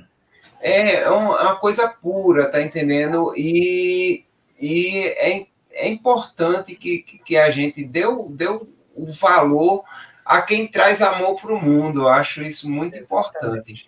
É, 0.60 0.96
é 0.96 1.10
uma 1.10 1.56
coisa 1.56 1.88
pura, 1.88 2.50
tá 2.50 2.60
entendendo? 2.60 3.32
E, 3.36 4.24
e 4.60 4.98
é, 5.16 5.46
é 5.72 5.88
importante 5.88 6.74
que, 6.74 6.98
que 6.98 7.36
a 7.36 7.50
gente 7.50 7.82
deu, 7.84 8.28
deu 8.30 8.66
o 8.94 9.10
valor 9.10 9.84
a 10.24 10.42
quem 10.42 10.66
traz 10.66 11.00
amor 11.00 11.40
para 11.40 11.52
o 11.52 11.60
mundo. 11.60 12.02
Eu 12.02 12.08
acho 12.08 12.42
isso 12.42 12.70
muito 12.70 12.98
importante. 12.98 13.86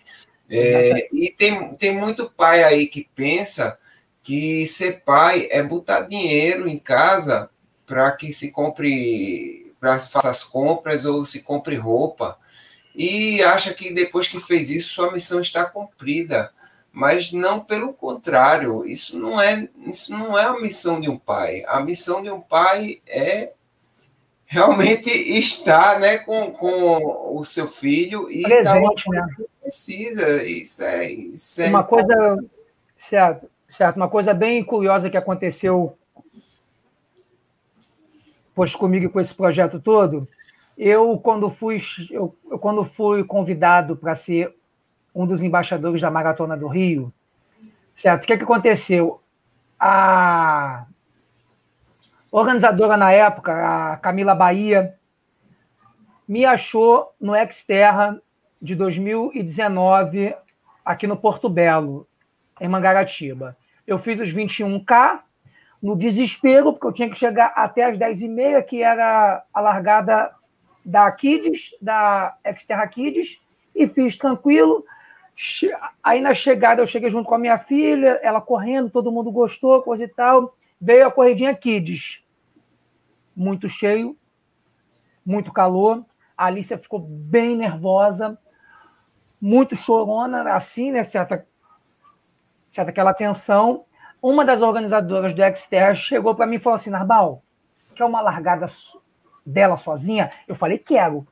É, 0.49 1.07
e 1.11 1.29
tem, 1.29 1.73
tem 1.75 1.95
muito 1.95 2.29
pai 2.29 2.63
aí 2.63 2.87
que 2.87 3.07
pensa 3.15 3.79
que 4.21 4.65
ser 4.65 5.01
pai 5.03 5.47
é 5.51 5.61
botar 5.61 6.01
dinheiro 6.01 6.67
em 6.67 6.77
casa 6.77 7.49
para 7.85 8.11
que 8.11 8.31
se 8.31 8.51
compre, 8.51 9.73
para 9.79 9.99
faça 9.99 10.29
as 10.29 10.43
compras 10.43 11.05
ou 11.05 11.25
se 11.25 11.41
compre 11.43 11.75
roupa. 11.75 12.37
E 12.95 13.41
acha 13.41 13.73
que 13.73 13.93
depois 13.93 14.27
que 14.27 14.39
fez 14.39 14.69
isso, 14.69 14.93
sua 14.93 15.11
missão 15.11 15.39
está 15.41 15.65
cumprida. 15.65 16.51
Mas 16.91 17.31
não 17.31 17.59
pelo 17.59 17.91
contrário, 17.91 18.85
isso 18.85 19.17
não 19.17 19.41
é, 19.41 19.67
isso 19.87 20.15
não 20.15 20.37
é 20.37 20.43
a 20.43 20.59
missão 20.59 21.01
de 21.01 21.09
um 21.09 21.17
pai. 21.17 21.63
A 21.67 21.79
missão 21.79 22.21
de 22.21 22.29
um 22.29 22.39
pai 22.39 23.01
é 23.07 23.51
realmente 24.45 25.09
estar 25.39 25.99
né, 25.99 26.19
com, 26.19 26.51
com 26.51 27.35
o 27.35 27.43
seu 27.43 27.67
filho 27.67 28.29
e 28.29 28.43
Presente, 28.43 29.09
né? 29.09 29.25
precisa. 29.59 30.43
Isso 30.43 30.83
é, 30.83 31.11
isso 31.11 31.61
é 31.63 31.67
uma 31.67 31.83
coisa 31.83 32.45
certo, 32.97 33.49
certo, 33.67 33.97
uma 33.97 34.09
coisa 34.09 34.33
bem 34.33 34.63
curiosa 34.63 35.09
que 35.09 35.17
aconteceu 35.17 35.97
pois 38.55 38.75
comigo 38.75 39.09
com 39.09 39.19
esse 39.19 39.33
projeto 39.33 39.79
todo. 39.79 40.27
Eu 40.77 41.17
quando 41.19 41.49
fui 41.49 41.79
eu, 42.09 42.35
quando 42.59 42.83
fui 42.83 43.23
convidado 43.23 43.95
para 43.95 44.15
ser 44.15 44.55
um 45.13 45.27
dos 45.27 45.43
embaixadores 45.43 46.01
da 46.01 46.09
Maratona 46.09 46.57
do 46.57 46.67
Rio, 46.67 47.13
certo? 47.93 48.23
O 48.23 48.27
que, 48.27 48.33
é 48.33 48.37
que 48.37 48.43
aconteceu? 48.43 49.21
A 49.79 50.85
organizadora 52.31 52.97
na 52.97 53.11
época, 53.11 53.93
a 53.93 53.97
Camila 53.97 54.33
Bahia, 54.33 54.95
me 56.27 56.45
achou 56.45 57.13
no 57.19 57.35
Exterra 57.35 58.19
de 58.59 58.75
2019 58.75 60.35
aqui 60.83 61.05
no 61.05 61.17
Porto 61.17 61.47
Belo, 61.47 62.07
em 62.59 62.67
Mangaratiba. 62.67 63.55
Eu 63.85 63.99
fiz 63.99 64.19
os 64.19 64.29
21K 64.29 65.19
no 65.81 65.95
desespero, 65.95 66.71
porque 66.71 66.87
eu 66.87 66.93
tinha 66.93 67.09
que 67.09 67.17
chegar 67.17 67.53
até 67.55 67.83
as 67.83 67.97
10h30, 67.97 68.63
que 68.63 68.81
era 68.81 69.43
a 69.53 69.61
largada 69.61 70.33
da 70.83 71.11
Kids, 71.11 71.75
da 71.81 72.37
Exterra 72.43 72.87
Kids, 72.87 73.39
e 73.75 73.87
fiz 73.87 74.17
tranquilo. 74.17 74.85
Aí 76.03 76.21
na 76.21 76.33
chegada 76.33 76.81
eu 76.81 76.87
cheguei 76.87 77.09
junto 77.09 77.27
com 77.27 77.35
a 77.35 77.39
minha 77.39 77.57
filha, 77.57 78.19
ela 78.21 78.39
correndo, 78.39 78.89
todo 78.89 79.11
mundo 79.11 79.31
gostou, 79.31 79.81
coisa 79.81 80.03
e 80.03 80.07
tal. 80.07 80.55
Veio 80.79 81.07
a 81.07 81.11
corridinha 81.11 81.55
Kids. 81.55 82.23
Muito 83.35 83.67
cheio, 83.67 84.17
muito 85.25 85.51
calor. 85.51 86.05
A 86.37 86.45
Alicia 86.45 86.77
ficou 86.77 86.99
bem 86.99 87.55
nervosa, 87.55 88.37
muito 89.41 89.75
chorona, 89.75 90.53
assim, 90.53 90.91
né? 90.91 91.03
Certa, 91.03 91.47
certa 92.71 92.91
aquela 92.91 93.13
tensão. 93.13 93.85
Uma 94.21 94.45
das 94.45 94.61
organizadoras 94.61 95.33
do 95.33 95.43
Exter 95.43 95.95
chegou 95.95 96.35
para 96.35 96.45
mim 96.45 96.57
e 96.57 96.59
falou 96.59 96.75
assim: 96.75 96.89
Narbal, 96.89 97.43
quer 97.95 98.05
uma 98.05 98.21
largada 98.21 98.67
dela 99.45 99.77
sozinha? 99.77 100.31
Eu 100.47 100.55
falei: 100.55 100.77
quero. 100.77 101.27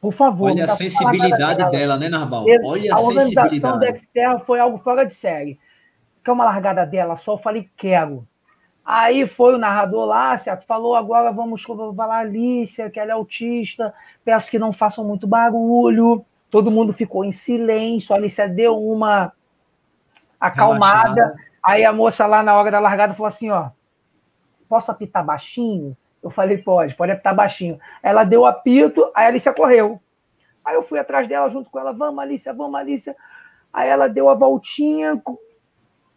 Por 0.00 0.12
favor. 0.12 0.50
Olha 0.50 0.64
a 0.64 0.68
sensibilidade 0.68 1.58
dela. 1.58 1.70
dela, 1.70 1.96
né, 1.96 2.08
Narbal? 2.08 2.44
Olha 2.64 2.94
a, 2.94 2.96
a 2.96 3.00
organização 3.00 3.78
do 3.78 3.84
Exterra 3.84 4.38
foi 4.40 4.60
algo 4.60 4.78
fora 4.78 5.04
de 5.04 5.12
série. 5.12 5.58
Quer 6.24 6.32
uma 6.32 6.44
largada 6.44 6.86
dela 6.86 7.16
só? 7.16 7.34
Eu 7.34 7.38
falei, 7.38 7.68
quero. 7.76 8.26
Aí 8.84 9.26
foi 9.26 9.54
o 9.54 9.58
narrador 9.58 10.06
lá, 10.06 10.38
certo? 10.38 10.64
Falou, 10.64 10.94
agora 10.94 11.30
vamos 11.30 11.62
falar 11.62 12.16
a 12.16 12.18
Alicia, 12.20 12.88
que 12.88 12.98
ela 12.98 13.10
é 13.10 13.12
autista, 13.12 13.92
peço 14.24 14.50
que 14.50 14.58
não 14.58 14.72
façam 14.72 15.04
muito 15.04 15.26
barulho. 15.26 16.24
Todo 16.50 16.70
mundo 16.70 16.92
ficou 16.92 17.24
em 17.24 17.32
silêncio, 17.32 18.14
a 18.14 18.16
Alicia 18.16 18.48
deu 18.48 18.82
uma 18.82 19.32
acalmada. 20.40 21.14
Relaxada. 21.14 21.36
Aí 21.62 21.84
a 21.84 21.92
moça 21.92 22.26
lá 22.26 22.42
na 22.42 22.54
hora 22.54 22.70
da 22.70 22.80
largada 22.80 23.12
falou 23.12 23.28
assim, 23.28 23.50
ó, 23.50 23.68
posso 24.68 24.90
apitar 24.90 25.22
baixinho? 25.22 25.94
Eu 26.22 26.30
falei, 26.30 26.58
pode, 26.58 26.94
pode 26.94 27.12
apitar 27.12 27.34
baixinho. 27.34 27.78
Ela 28.02 28.24
deu 28.24 28.42
o 28.42 28.46
apito, 28.46 29.10
aí 29.14 29.26
a 29.26 29.28
Alicia 29.28 29.52
correu. 29.52 30.00
Aí 30.64 30.74
eu 30.74 30.82
fui 30.82 30.98
atrás 30.98 31.28
dela 31.28 31.48
junto 31.48 31.70
com 31.70 31.78
ela, 31.78 31.92
vamos, 31.92 32.18
Alicia, 32.18 32.52
vamos, 32.52 32.74
Alicia. 32.74 33.16
Aí 33.72 33.88
ela 33.88 34.08
deu 34.08 34.28
a 34.28 34.34
voltinha. 34.34 35.22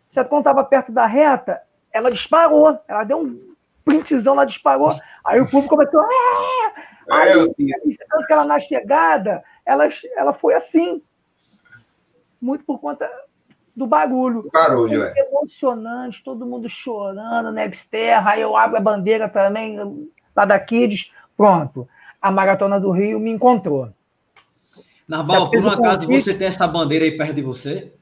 Você 0.07 0.23
quando 0.25 0.41
estava 0.41 0.63
perto 0.63 0.91
da 0.91 1.05
reta, 1.05 1.61
ela 1.91 2.11
disparou. 2.11 2.79
Ela 2.87 3.03
deu 3.03 3.19
um 3.19 3.55
printzão, 3.85 4.33
ela 4.33 4.45
disparou. 4.45 4.89
Aí 5.23 5.39
o 5.39 5.49
público 5.49 5.75
começou. 5.75 6.01
Ah! 6.01 6.73
Aí, 7.11 7.31
Alicia, 7.31 8.05
tanto 8.09 8.25
que 8.25 8.33
ela 8.33 8.45
na 8.45 8.59
chegada, 8.59 9.43
ela, 9.65 9.87
ela 10.15 10.33
foi 10.33 10.53
assim. 10.53 11.01
Muito 12.41 12.65
por 12.65 12.79
conta 12.79 13.09
do 13.75 13.87
barulho. 13.87 14.49
Barulho, 14.51 15.03
é. 15.03 15.13
Emocionante, 15.17 16.23
todo 16.23 16.45
mundo 16.45 16.67
chorando, 16.67 17.51
Nexterra, 17.51 18.31
aí 18.31 18.41
eu 18.41 18.55
abro 18.55 18.77
a 18.77 18.81
bandeira 18.81 19.29
também, 19.29 19.77
lá 20.35 20.45
da 20.45 20.59
Kids, 20.59 21.11
pronto. 21.35 21.87
A 22.21 22.31
Maratona 22.31 22.79
do 22.79 22.91
Rio 22.91 23.19
me 23.19 23.31
encontrou. 23.31 23.89
Narval, 25.07 25.49
por 25.49 25.63
um 25.63 25.67
acaso 25.67 26.05
convite, 26.05 26.23
você 26.23 26.33
tem 26.33 26.47
essa 26.47 26.67
bandeira 26.67 27.03
aí 27.03 27.17
perto 27.17 27.33
de 27.33 27.41
você? 27.41 27.93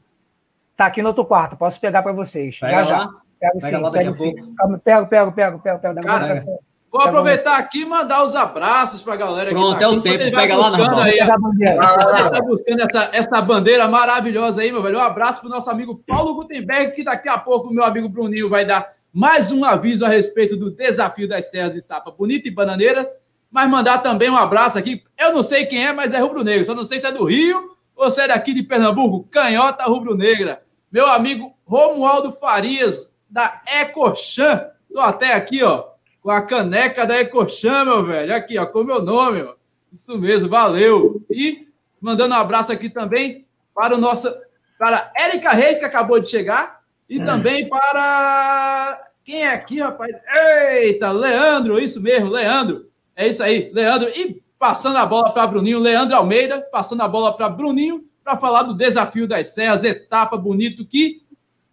Tá 0.76 0.86
aqui 0.86 1.02
no 1.02 1.10
outro 1.10 1.26
quarto, 1.26 1.56
posso 1.56 1.80
pegar 1.80 2.04
para 2.04 2.12
vocês. 2.12 2.60
Pega 2.60 2.84
já, 2.84 2.90
lá. 2.90 2.98
Já. 2.98 3.30
Pego, 3.40 3.60
Pega 3.62 3.78
sim, 3.78 3.84
lá 3.84 3.90
daqui 3.90 4.06
pego, 4.06 4.16
a 4.16 4.18
pouco. 4.18 4.80
Pego, 4.84 5.08
pego, 5.08 5.32
pego, 5.32 5.60
pego, 5.60 5.80
pego. 5.80 6.02
Cara, 6.02 6.46
Vou 6.92 7.02
aproveitar 7.02 7.58
aqui 7.60 7.82
e 7.82 7.86
mandar 7.86 8.24
os 8.24 8.36
abraços 8.36 9.02
para 9.02 9.14
a 9.14 9.18
galera. 9.18 9.52
Pronto, 9.52 9.78
tá 9.78 9.86
é 9.86 9.88
o 9.88 10.02
tempo. 10.02 10.18
Pega 10.18 10.56
lá 10.56 10.72
na 10.72 11.04
aí, 11.04 11.20
Está 11.20 12.42
buscando 12.42 12.82
essa, 12.82 13.10
essa 13.14 13.42
bandeira 13.42 13.88
maravilhosa 13.88 14.62
aí, 14.62 14.72
meu 14.72 14.82
velho. 14.82 14.98
Um 14.98 15.02
abraço 15.02 15.40
para 15.40 15.48
o 15.48 15.52
nosso 15.52 15.70
amigo 15.70 16.04
Paulo 16.08 16.34
Gutenberg, 16.34 16.96
que 16.96 17.04
daqui 17.04 17.30
a 17.30 17.38
pouco 17.38 17.68
o 17.68 17.74
meu 17.74 17.84
amigo 17.84 18.10
Bruninho 18.10 18.50
vai 18.50 18.66
dar 18.66 18.92
mais 19.14 19.52
um 19.52 19.64
aviso 19.64 20.04
a 20.04 20.10
respeito 20.10 20.58
do 20.58 20.72
desafio 20.72 21.28
das 21.28 21.52
Serras 21.52 21.74
de 21.74 21.78
Estapa 21.78 22.10
Bonita 22.10 22.48
e 22.48 22.52
Bananeiras. 22.52 23.08
Mas 23.52 23.70
mandar 23.70 24.00
também 24.00 24.30
um 24.30 24.38
abraço 24.38 24.80
aqui. 24.80 25.04
Eu 25.18 25.32
não 25.32 25.44
sei 25.44 25.68
quem 25.68 25.86
é, 25.86 25.94
mas 25.94 26.14
é 26.14 26.20
rubro-negro. 26.20 26.66
Só 26.66 26.74
não 26.74 26.86
sei 26.86 27.00
se 27.00 27.06
é 27.06 27.12
do 27.12 27.24
Rio 27.24 27.78
ou 27.96 28.10
se 28.10 28.22
é 28.22 28.28
daqui 28.28 28.52
de 28.52 28.64
Pernambuco. 28.64 29.28
Canhota 29.30 29.84
rubro-negra. 29.84 30.64
Meu 30.92 31.06
amigo 31.06 31.54
Romualdo 31.66 32.32
Farias, 32.32 33.12
da 33.30 33.62
Ecochan. 33.80 34.70
Estou 34.90 35.04
até 35.04 35.34
aqui, 35.34 35.62
ó 35.62 35.99
com 36.22 36.32
a 36.32 36.42
caneca 36.42 37.06
da 37.06 37.20
Ecochan, 37.20 37.86
meu 37.86 38.06
velho. 38.06 38.36
Aqui, 38.36 38.58
ó, 38.58 38.66
com 38.66 38.82
o 38.82 38.84
meu 38.84 39.02
nome, 39.02 39.42
ó. 39.42 39.56
Isso 39.92 40.18
mesmo, 40.18 40.50
valeu. 40.50 41.22
E 41.30 41.68
mandando 42.00 42.36
um 42.36 42.38
abraço 42.38 42.72
aqui 42.72 42.90
também 42.90 43.46
para 43.74 43.96
o 43.96 43.98
nosso 43.98 44.34
para 44.78 45.12
Érica 45.18 45.52
Reis, 45.52 45.78
que 45.78 45.84
acabou 45.84 46.22
de 46.22 46.32
chegar, 46.32 46.82
e 47.10 47.20
hum. 47.20 47.26
também 47.26 47.68
para 47.68 49.10
quem 49.26 49.44
é 49.44 49.54
aqui, 49.54 49.80
rapaz? 49.80 50.16
Eita, 50.26 51.12
Leandro, 51.12 51.80
isso 51.80 52.02
mesmo, 52.02 52.30
Leandro. 52.30 52.90
É 53.14 53.28
isso 53.28 53.44
aí, 53.44 53.70
Leandro. 53.74 54.10
E 54.10 54.42
passando 54.58 54.98
a 54.98 55.06
bola 55.06 55.32
para 55.32 55.46
Bruninho, 55.48 55.80
Leandro 55.80 56.16
Almeida, 56.16 56.62
passando 56.72 57.02
a 57.02 57.08
bola 57.08 57.36
para 57.36 57.50
Bruninho, 57.50 58.06
para 58.24 58.38
falar 58.38 58.64
do 58.64 58.74
desafio 58.74 59.28
das 59.28 59.50
Serras, 59.50 59.84
etapa 59.84 60.38
bonito 60.38 60.86
que 60.86 61.22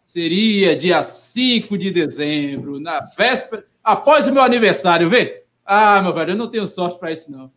seria 0.05 0.76
dia 0.76 1.05
5 1.05 1.78
de 1.78 1.90
dezembro, 1.90 2.80
na 2.80 3.01
véspera, 3.16 3.64
após 3.87 4.26
o 4.26 4.32
meu 4.32 4.43
aniversário, 4.43 5.09
vê? 5.09 5.45
Ah, 5.64 6.03
meu 6.03 6.12
velho, 6.12 6.32
eu 6.32 6.37
não 6.37 6.51
tenho 6.51 6.66
sorte 6.66 6.99
para 6.99 7.12
isso, 7.12 7.30
não. 7.30 7.53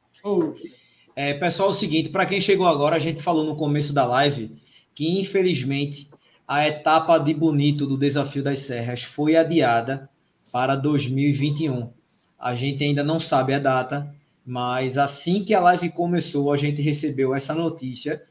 É, 1.15 1.33
pessoal, 1.33 1.69
é 1.69 1.71
o 1.71 1.75
seguinte, 1.75 2.09
para 2.09 2.25
quem 2.27 2.39
chegou 2.39 2.67
agora, 2.67 2.95
a 2.95 2.99
gente 2.99 3.23
falou 3.23 3.43
no 3.43 3.55
começo 3.55 3.91
da 3.91 4.05
live 4.05 4.55
que, 4.93 5.19
infelizmente, 5.19 6.07
a 6.47 6.67
etapa 6.67 7.17
de 7.17 7.33
bonito 7.33 7.87
do 7.87 7.97
Desafio 7.97 8.43
das 8.43 8.59
Serras 8.59 9.01
foi 9.01 9.35
adiada 9.35 10.07
para 10.51 10.75
2021. 10.75 11.89
A 12.37 12.53
gente 12.53 12.83
ainda 12.83 13.03
não 13.03 13.19
sabe 13.19 13.55
a 13.55 13.59
data, 13.59 14.13
mas 14.45 14.99
assim 14.99 15.43
que 15.43 15.55
a 15.55 15.59
live 15.59 15.89
começou, 15.89 16.53
a 16.53 16.57
gente 16.57 16.79
recebeu 16.79 17.33
essa 17.33 17.55
notícia, 17.55 18.21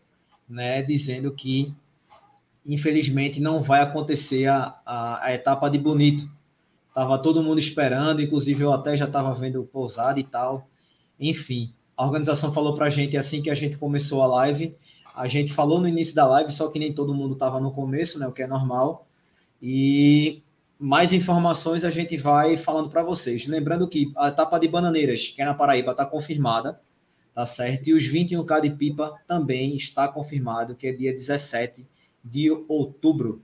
né, 0.48 0.82
dizendo 0.82 1.32
que, 1.32 1.74
infelizmente, 2.64 3.40
não 3.40 3.60
vai 3.60 3.80
acontecer 3.80 4.46
a, 4.46 4.76
a, 4.86 5.26
a 5.26 5.34
etapa 5.34 5.68
de 5.68 5.78
bonito 5.78 6.37
Tava 6.92 7.18
todo 7.18 7.42
mundo 7.42 7.58
esperando, 7.58 8.22
inclusive 8.22 8.62
eu 8.62 8.72
até 8.72 8.96
já 8.96 9.04
estava 9.04 9.32
vendo 9.34 9.64
pousada 9.64 10.18
e 10.18 10.24
tal. 10.24 10.68
Enfim, 11.18 11.72
a 11.96 12.04
organização 12.04 12.52
falou 12.52 12.74
para 12.74 12.86
a 12.86 12.90
gente 12.90 13.16
assim 13.16 13.42
que 13.42 13.50
a 13.50 13.54
gente 13.54 13.76
começou 13.76 14.22
a 14.22 14.26
live. 14.26 14.76
A 15.14 15.26
gente 15.26 15.52
falou 15.52 15.80
no 15.80 15.88
início 15.88 16.14
da 16.14 16.26
live, 16.26 16.52
só 16.52 16.68
que 16.68 16.78
nem 16.78 16.92
todo 16.92 17.14
mundo 17.14 17.32
estava 17.34 17.60
no 17.60 17.72
começo, 17.72 18.18
né? 18.18 18.26
O 18.26 18.32
que 18.32 18.42
é 18.42 18.46
normal. 18.46 19.06
E 19.60 20.42
mais 20.78 21.12
informações 21.12 21.84
a 21.84 21.90
gente 21.90 22.16
vai 22.16 22.56
falando 22.56 22.88
para 22.88 23.02
vocês. 23.02 23.46
Lembrando 23.46 23.88
que 23.88 24.12
a 24.16 24.28
etapa 24.28 24.58
de 24.60 24.68
Bananeiras, 24.68 25.28
que 25.28 25.42
é 25.42 25.44
na 25.44 25.54
Paraíba, 25.54 25.90
está 25.90 26.06
confirmada, 26.06 26.80
tá 27.34 27.44
certo? 27.44 27.88
E 27.88 27.94
os 27.94 28.04
21K 28.04 28.60
de 28.60 28.70
Pipa 28.70 29.14
também 29.26 29.76
está 29.76 30.06
confirmado, 30.06 30.76
que 30.76 30.86
é 30.86 30.92
dia 30.92 31.12
17 31.12 31.84
de 32.24 32.50
outubro. 32.68 33.42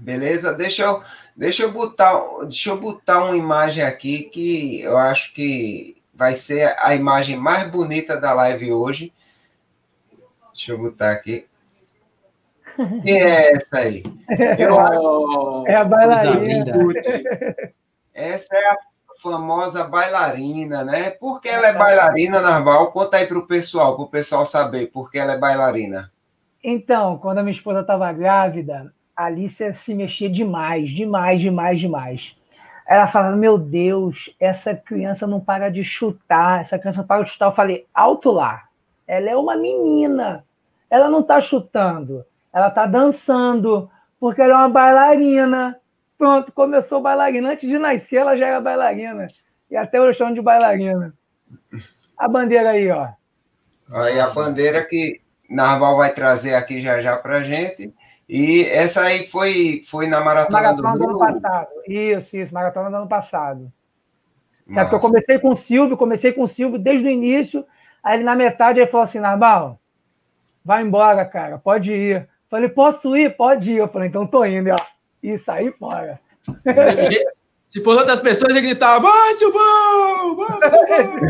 Beleza? 0.00 0.54
Deixa 0.54 0.82
eu, 0.82 1.02
deixa 1.36 1.62
eu 1.62 1.70
botar, 1.70 2.18
deixa 2.42 2.70
eu 2.70 2.80
botar 2.80 3.24
uma 3.24 3.36
imagem 3.36 3.84
aqui 3.84 4.22
que 4.24 4.80
eu 4.80 4.96
acho 4.96 5.34
que 5.34 5.96
vai 6.14 6.34
ser 6.34 6.74
a 6.78 6.94
imagem 6.94 7.36
mais 7.36 7.68
bonita 7.70 8.16
da 8.18 8.32
live 8.32 8.72
hoje. 8.72 9.12
Deixa 10.54 10.72
eu 10.72 10.78
botar 10.78 11.12
aqui. 11.12 11.46
Quem 13.04 13.20
é 13.22 13.52
essa 13.52 13.78
aí? 13.78 14.02
Eu... 14.58 15.66
É 15.66 15.76
a 15.76 15.84
bailarina. 15.84 16.74
Essa 18.14 18.56
é 18.56 18.66
a 18.66 18.76
famosa 19.22 19.84
bailarina, 19.84 20.82
né? 20.82 21.10
Por 21.10 21.40
que 21.42 21.48
ela 21.48 21.68
é 21.68 21.74
bailarina, 21.74 22.40
Narval? 22.40 22.90
Conta 22.90 23.18
aí 23.18 23.26
para 23.26 23.38
o 23.38 23.46
pessoal, 23.46 23.96
para 23.96 24.04
o 24.04 24.10
pessoal 24.10 24.46
saber 24.46 24.86
por 24.86 25.10
que 25.10 25.18
ela 25.18 25.34
é 25.34 25.38
bailarina. 25.38 26.10
Então, 26.64 27.18
quando 27.18 27.38
a 27.38 27.42
minha 27.42 27.54
esposa 27.54 27.80
estava 27.80 28.10
grávida, 28.12 28.92
a 29.20 29.26
Alicia 29.26 29.70
se 29.74 29.94
mexia 29.94 30.30
demais, 30.30 30.90
demais, 30.90 31.42
demais, 31.42 31.78
demais. 31.78 32.36
Ela 32.86 33.06
falava: 33.06 33.36
Meu 33.36 33.58
Deus, 33.58 34.34
essa 34.40 34.74
criança 34.74 35.26
não 35.26 35.38
para 35.38 35.70
de 35.70 35.84
chutar, 35.84 36.62
essa 36.62 36.78
criança 36.78 37.00
não 37.00 37.06
para 37.06 37.22
de 37.22 37.30
chutar. 37.30 37.46
Eu 37.46 37.54
falei: 37.54 37.86
Alto 37.92 38.30
lá, 38.30 38.64
ela 39.06 39.28
é 39.28 39.36
uma 39.36 39.56
menina, 39.56 40.42
ela 40.88 41.10
não 41.10 41.20
está 41.20 41.38
chutando, 41.38 42.24
ela 42.50 42.68
está 42.68 42.86
dançando, 42.86 43.90
porque 44.18 44.40
ela 44.40 44.54
é 44.54 44.56
uma 44.56 44.70
bailarina. 44.70 45.78
Pronto, 46.16 46.50
começou 46.52 47.02
bailarina. 47.02 47.50
Antes 47.50 47.68
de 47.68 47.78
nascer, 47.78 48.16
ela 48.16 48.38
já 48.38 48.46
era 48.46 48.60
bailarina. 48.60 49.26
E 49.70 49.76
até 49.76 49.98
eu 49.98 50.14
chamo 50.14 50.34
de 50.34 50.40
bailarina. 50.40 51.12
A 52.16 52.26
bandeira 52.26 52.70
aí, 52.70 52.90
ó. 52.90 53.08
Aí 53.92 54.18
a 54.18 54.30
bandeira 54.30 54.82
que 54.82 55.20
Narval 55.48 55.98
vai 55.98 56.12
trazer 56.12 56.54
aqui 56.54 56.80
já 56.80 57.00
já 57.02 57.16
para 57.18 57.42
gente. 57.42 57.92
E 58.32 58.62
essa 58.62 59.02
aí 59.02 59.24
foi, 59.24 59.80
foi 59.84 60.06
na 60.06 60.20
Maratona, 60.20 60.62
maratona 60.62 60.92
do, 60.92 60.98
do 60.98 61.04
ano 61.04 61.18
passado. 61.18 61.68
Isso, 61.88 62.36
isso, 62.36 62.54
Maratona 62.54 62.88
do 62.88 62.96
ano 62.98 63.08
passado. 63.08 63.72
Sabe 64.72 64.88
que 64.88 64.94
eu 64.94 65.00
comecei 65.00 65.36
com 65.40 65.50
o 65.50 65.56
Silvio, 65.56 65.96
comecei 65.96 66.32
com 66.32 66.42
o 66.42 66.46
Silvio 66.46 66.78
desde 66.78 67.08
o 67.08 67.10
início, 67.10 67.66
aí 68.00 68.18
ele 68.18 68.22
na 68.22 68.36
metade 68.36 68.78
ele 68.78 68.88
falou 68.88 69.02
assim, 69.02 69.18
Narval, 69.18 69.80
vai 70.64 70.80
embora, 70.80 71.24
cara, 71.24 71.58
pode 71.58 71.92
ir. 71.92 72.28
Falei, 72.48 72.68
posso 72.68 73.16
ir? 73.16 73.36
Pode 73.36 73.72
ir. 73.72 73.78
Eu 73.78 73.88
falei, 73.88 74.08
então 74.08 74.24
tô 74.24 74.44
indo. 74.44 74.68
E, 74.68 74.72
ó, 74.72 74.78
e 75.20 75.36
sair 75.36 75.72
fora. 75.76 76.20
Se 77.68 77.82
for 77.82 77.98
outras 77.98 78.20
pessoas, 78.20 78.52
ele 78.52 78.60
gritava: 78.60 79.00
Vai, 79.00 79.34
Silvão! 79.34 80.36
Vai, 80.36 80.70
Silvão! 80.70 81.20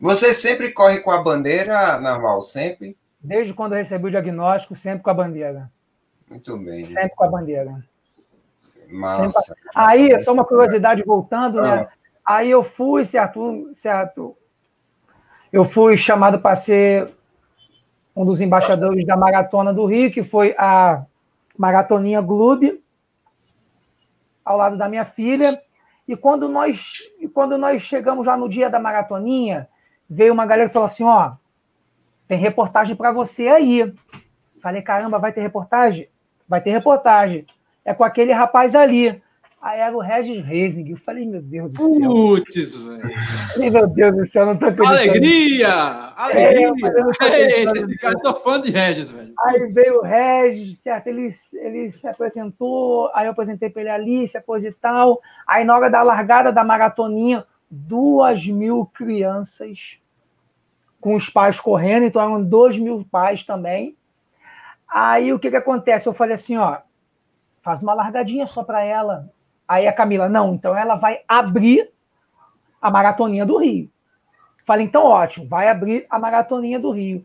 Você 0.00 0.32
sempre 0.32 0.72
corre 0.72 1.00
com 1.00 1.10
a 1.10 1.22
bandeira, 1.22 2.00
Narval? 2.00 2.40
Sempre? 2.40 2.96
Desde 3.22 3.54
quando 3.54 3.72
eu 3.72 3.78
recebi 3.78 4.06
o 4.06 4.10
diagnóstico, 4.10 4.74
sempre 4.74 5.02
com 5.02 5.10
a 5.10 5.14
bandeira. 5.14 5.70
Muito 6.28 6.56
bem. 6.58 6.84
Sempre 6.84 7.10
com 7.10 7.24
a 7.24 7.28
bandeira. 7.28 7.84
Massa. 8.88 9.40
Sempre... 9.40 9.62
Aí, 9.74 10.22
só 10.22 10.32
uma 10.32 10.44
curiosidade 10.44 11.02
voltando, 11.04 11.60
né? 11.60 11.88
Ah. 11.88 11.92
Aí 12.24 12.50
eu 12.50 12.62
fui, 12.62 13.04
certo, 13.04 13.70
certo. 13.74 14.36
Eu 15.52 15.64
fui 15.64 15.96
chamado 15.96 16.40
para 16.40 16.56
ser 16.56 17.12
um 18.14 18.24
dos 18.24 18.40
embaixadores 18.40 19.06
da 19.06 19.16
Maratona 19.16 19.72
do 19.72 19.86
Rio, 19.86 20.10
que 20.10 20.22
foi 20.22 20.54
a 20.58 21.04
Maratoninha 21.56 22.20
Glube, 22.20 22.82
ao 24.44 24.56
lado 24.56 24.76
da 24.76 24.88
minha 24.88 25.04
filha. 25.04 25.60
E 26.06 26.16
quando 26.16 26.48
nós, 26.48 26.98
quando 27.32 27.56
nós 27.56 27.82
chegamos 27.82 28.26
lá 28.26 28.36
no 28.36 28.48
dia 28.48 28.68
da 28.68 28.78
maratoninha, 28.78 29.68
veio 30.08 30.32
uma 30.32 30.46
galera 30.46 30.68
e 30.68 30.72
falou 30.72 30.86
assim: 30.86 31.04
ó, 31.04 31.32
tem 32.26 32.38
reportagem 32.38 32.96
para 32.96 33.12
você 33.12 33.48
aí. 33.48 33.92
Falei, 34.60 34.82
caramba, 34.82 35.18
vai 35.18 35.32
ter 35.32 35.40
reportagem? 35.40 36.08
Vai 36.48 36.60
ter 36.60 36.70
reportagem. 36.70 37.46
É 37.84 37.92
com 37.92 38.04
aquele 38.04 38.32
rapaz 38.32 38.74
ali. 38.74 39.20
Aí 39.62 39.78
era 39.78 39.96
o 39.96 40.00
Regis 40.00 40.44
Reising. 40.44 40.88
Eu 40.88 40.96
falei, 40.96 41.24
meu 41.24 41.40
Deus 41.40 41.70
do 41.70 41.88
céu. 41.88 42.10
Putz, 42.10 42.76
velho. 42.76 43.72
Meu 43.72 43.86
Deus 43.86 44.16
do 44.16 44.26
céu, 44.26 44.46
não 44.46 44.56
tô 44.56 44.66
acreditando. 44.66 44.98
Alegria! 44.98 45.68
Alegria! 46.16 46.72
É, 47.22 47.62
esse 47.62 47.96
cara, 47.96 48.18
sou 48.18 48.34
fã 48.40 48.60
de 48.60 48.72
Regis, 48.72 49.12
velho. 49.12 49.32
Aí 49.38 49.68
veio 49.68 50.00
o 50.00 50.02
Regis, 50.02 50.78
certo? 50.78 51.06
Ele, 51.06 51.32
ele 51.54 51.92
se 51.92 52.08
apresentou, 52.08 53.08
aí 53.14 53.26
eu 53.26 53.30
apresentei 53.30 53.70
para 53.70 53.82
ele 53.82 53.90
ali, 53.90 54.26
se 54.26 54.36
e 54.36 54.72
tal. 54.72 55.20
Aí 55.46 55.64
na 55.64 55.76
hora 55.76 55.88
da 55.88 56.02
largada 56.02 56.50
da 56.50 56.64
maratoninha, 56.64 57.44
duas 57.70 58.44
mil 58.44 58.84
crianças 58.86 60.01
com 61.02 61.14
os 61.14 61.28
pais 61.28 61.60
correndo, 61.60 62.04
então 62.04 62.22
eram 62.22 62.42
dois 62.42 62.78
mil 62.78 63.06
pais 63.10 63.44
também. 63.44 63.94
Aí 64.88 65.34
o 65.34 65.38
que, 65.38 65.50
que 65.50 65.56
acontece? 65.56 66.08
Eu 66.08 66.14
falei 66.14 66.36
assim, 66.36 66.56
ó, 66.56 66.78
faz 67.60 67.82
uma 67.82 67.92
largadinha 67.92 68.46
só 68.46 68.64
para 68.64 68.82
ela, 68.82 69.30
Aí 69.72 69.86
a 69.86 69.92
Camila, 69.92 70.28
não, 70.28 70.54
então 70.54 70.76
ela 70.76 70.96
vai 70.96 71.20
abrir 71.26 71.90
a 72.78 72.90
maratoninha 72.90 73.46
do 73.46 73.56
Rio. 73.56 73.88
Falei, 74.66 74.84
então 74.84 75.02
ótimo, 75.02 75.48
vai 75.48 75.68
abrir 75.68 76.04
a 76.10 76.18
maratoninha 76.18 76.78
do 76.78 76.90
Rio. 76.90 77.24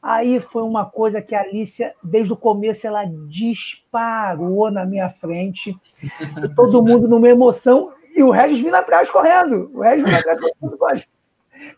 Aí 0.00 0.38
foi 0.38 0.62
uma 0.62 0.86
coisa 0.86 1.20
que 1.20 1.34
a 1.34 1.40
Alicia, 1.40 1.92
desde 2.00 2.32
o 2.32 2.36
começo, 2.36 2.86
ela 2.86 3.04
disparou 3.26 4.70
na 4.70 4.86
minha 4.86 5.10
frente. 5.10 5.76
todo 6.54 6.84
mundo 6.84 7.08
numa 7.08 7.28
emoção. 7.28 7.92
E 8.14 8.22
o 8.22 8.30
Regis 8.30 8.60
vindo 8.60 8.76
atrás 8.76 9.10
correndo. 9.10 9.68
O 9.74 9.82
Regis 9.82 10.04
vindo 10.04 10.18
atrás 10.18 10.40
correndo. 10.60 11.08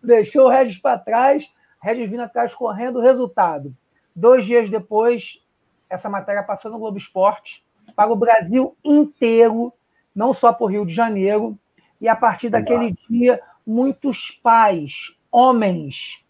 Deixou 0.03 0.47
o 0.47 0.49
Regis 0.49 0.79
para 0.79 0.99
trás. 0.99 1.51
Regis 1.81 2.11
vindo 2.11 2.23
atrás 2.23 2.55
correndo. 2.55 3.01
Resultado: 3.01 3.75
dois 4.15 4.45
dias 4.45 4.71
depois, 4.71 5.43
essa 5.89 6.09
matéria 6.09 6.43
passou 6.43 6.71
no 6.71 6.79
Globo 6.79 6.99
Esporte 6.99 7.65
para 7.95 8.13
o 8.13 8.17
Brasil 8.17 8.77
inteiro 8.85 9.73
não 10.15 10.33
só 10.33 10.53
para 10.53 10.65
o 10.65 10.69
Rio 10.69 10.85
de 10.85 10.93
Janeiro, 10.93 11.59
e 12.01 12.09
a 12.09 12.17
partir 12.17 12.49
daquele 12.49 12.91
Nossa. 12.91 13.03
dia, 13.09 13.41
muitos 13.67 14.31
pais, 14.43 15.15
homens, 15.31 16.25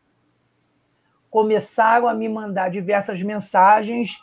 começaram 1.30 2.08
a 2.08 2.14
me 2.14 2.28
mandar 2.28 2.70
diversas 2.70 3.22
mensagens 3.22 4.22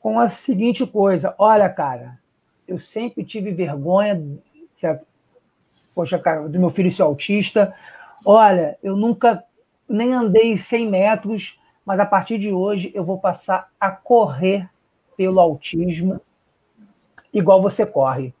com 0.00 0.18
a 0.18 0.28
seguinte 0.28 0.86
coisa: 0.86 1.34
olha, 1.38 1.68
cara, 1.68 2.18
eu 2.66 2.78
sempre 2.78 3.24
tive 3.24 3.52
vergonha, 3.52 4.20
poxa, 5.94 6.18
cara, 6.18 6.48
do 6.48 6.58
meu 6.58 6.70
filho 6.70 6.90
ser 6.90 7.02
autista. 7.02 7.74
Olha, 8.24 8.78
eu 8.82 8.96
nunca 8.96 9.44
nem 9.88 10.12
andei 10.12 10.56
100 10.56 10.88
metros, 10.88 11.58
mas 11.84 11.98
a 11.98 12.06
partir 12.06 12.38
de 12.38 12.52
hoje 12.52 12.90
eu 12.94 13.04
vou 13.04 13.18
passar 13.18 13.70
a 13.80 13.90
correr 13.90 14.68
pelo 15.16 15.40
autismo 15.40 16.20
igual 17.32 17.62
você 17.62 17.84
corre. 17.86 18.34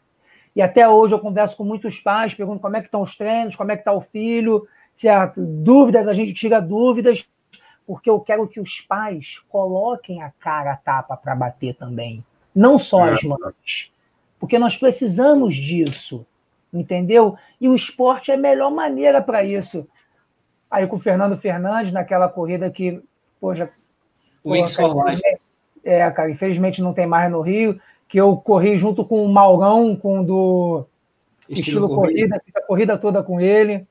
E 0.54 0.62
até 0.62 0.88
hoje 0.88 1.14
eu 1.14 1.20
converso 1.20 1.56
com 1.56 1.64
muitos 1.64 2.00
pais, 2.00 2.34
pergunto 2.34 2.60
como 2.60 2.76
é 2.76 2.80
que 2.80 2.86
estão 2.86 3.02
os 3.02 3.16
treinos, 3.16 3.54
como 3.54 3.70
é 3.70 3.76
que 3.76 3.82
está 3.82 3.92
o 3.92 4.00
filho, 4.00 4.66
certo? 4.94 5.40
Dúvidas, 5.40 6.08
a 6.08 6.12
gente 6.12 6.34
tira 6.34 6.60
dúvidas, 6.60 7.28
porque 7.86 8.10
eu 8.10 8.20
quero 8.20 8.46
que 8.48 8.60
os 8.60 8.80
pais 8.80 9.40
coloquem 9.48 10.22
a 10.22 10.30
cara 10.38 10.72
a 10.72 10.76
tapa 10.76 11.16
para 11.16 11.34
bater 11.34 11.74
também. 11.74 12.24
Não 12.54 12.78
só 12.78 13.00
as 13.02 13.22
mães. 13.22 13.92
Porque 14.38 14.58
nós 14.58 14.76
precisamos 14.76 15.54
disso, 15.54 16.26
entendeu? 16.72 17.36
E 17.60 17.68
o 17.68 17.74
esporte 17.74 18.30
é 18.30 18.34
a 18.34 18.38
melhor 18.38 18.70
maneira 18.70 19.20
para 19.22 19.44
isso. 19.44 19.86
Aí 20.70 20.86
com 20.86 20.96
o 20.96 21.00
Fernando 21.00 21.36
Fernandes, 21.36 21.92
naquela 21.92 22.28
corrida 22.28 22.70
que, 22.70 23.02
poxa. 23.40 23.70
Wings 24.44 24.76
for 24.76 25.08
Life. 25.08 25.22
É, 25.84 26.10
cara, 26.10 26.30
infelizmente 26.30 26.82
não 26.82 26.92
tem 26.92 27.06
mais 27.06 27.30
no 27.30 27.40
Rio 27.40 27.80
que 28.08 28.18
eu 28.18 28.36
corri 28.36 28.76
junto 28.76 29.04
com 29.04 29.22
o 29.22 29.28
Maurão, 29.28 29.94
com 29.94 30.24
do 30.24 30.86
estilo, 31.48 31.86
estilo 31.86 31.94
corrida, 31.94 32.40
fiz 32.44 32.56
a 32.56 32.62
corrida 32.62 32.96
toda 32.96 33.22
com 33.22 33.40
ele. 33.40 33.86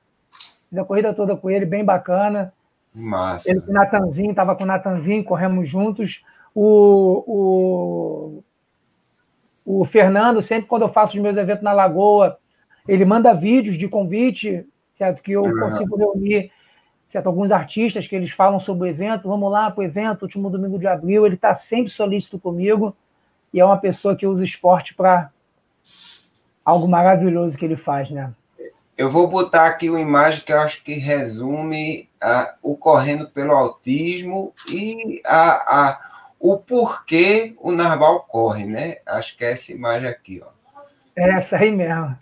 Fiz 0.70 0.80
a 0.80 0.84
corrida 0.84 1.14
toda 1.14 1.38
com 1.38 1.50
ele, 1.50 1.66
bem 1.66 1.86
bacana. 1.86 2.52
Massa. 2.94 3.52
Ele 3.52 3.62
com 3.62 3.70
o 3.70 3.74
Natanzinho, 3.74 4.32
estava 4.32 4.56
com 4.56 4.64
o 4.64 4.68
Natanzinho, 4.68 5.24
corremos 5.24 5.70
juntos. 5.70 6.24
O, 6.54 8.42
o, 9.66 9.82
o 9.82 9.86
Fernando, 9.86 10.42
sempre 10.42 10.68
quando 10.68 10.82
eu 10.82 10.90
faço 10.90 11.16
os 11.16 11.22
meus 11.22 11.38
eventos 11.38 11.64
na 11.64 11.74
Lagoa, 11.74 12.40
ele 12.88 13.06
manda 13.06 13.34
vídeos 13.34 13.78
de 13.78 13.88
convite, 13.88 14.66
certo? 14.94 15.22
Que 15.22 15.34
eu 15.34 15.44
uhum. 15.44 15.60
consigo 15.60 15.96
reunir 15.96 16.52
certo? 17.08 17.28
alguns 17.28 17.52
artistas 17.52 18.08
que 18.08 18.16
eles 18.16 18.32
falam 18.32 18.60
sobre 18.60 18.88
o 18.88 18.92
evento. 18.92 19.28
Vamos 19.28 19.52
lá 19.52 19.72
para 19.72 19.82
o 19.82 19.84
evento, 19.84 20.24
último 20.24 20.50
domingo 20.50 20.78
de 20.78 20.88
abril. 20.88 21.26
Ele 21.26 21.36
está 21.36 21.54
sempre 21.56 21.92
solícito 21.92 22.38
comigo 22.40 22.96
e 23.54 23.60
é 23.60 23.66
uma 23.66 23.78
pessoa 23.78 24.16
que 24.16 24.28
usa 24.28 24.44
esporte 24.44 24.94
para 24.94 25.30
algo 26.64 26.88
maravilhoso 26.88 27.58
que 27.58 27.66
ele 27.66 27.78
faz, 27.78 28.10
né? 28.10 28.34
Eu 28.98 29.10
vou 29.10 29.28
botar 29.28 29.68
aqui 29.68 29.90
uma 29.90 30.02
imagem 30.02 30.44
que 30.44 30.52
eu 30.52 30.60
acho 30.60 30.84
que 30.84 30.96
resume 30.96 32.10
a, 32.20 32.56
o 32.64 32.76
correndo 32.76 33.30
pelo 33.30 33.52
autismo 33.54 34.54
e 34.68 35.22
a, 35.24 35.92
a, 35.92 36.00
o 36.40 36.58
porquê 36.58 37.56
o 37.60 37.72
narval 37.72 38.22
corre, 38.22 38.66
né? 38.66 38.98
Acho 39.06 39.38
que 39.38 39.46
é 39.46 39.52
essa 39.52 39.72
imagem 39.72 40.10
aqui, 40.10 40.42
ó. 40.44 40.50
É 41.16 41.30
essa 41.30 41.58
aí 41.58 41.72
mesmo. 41.72 42.18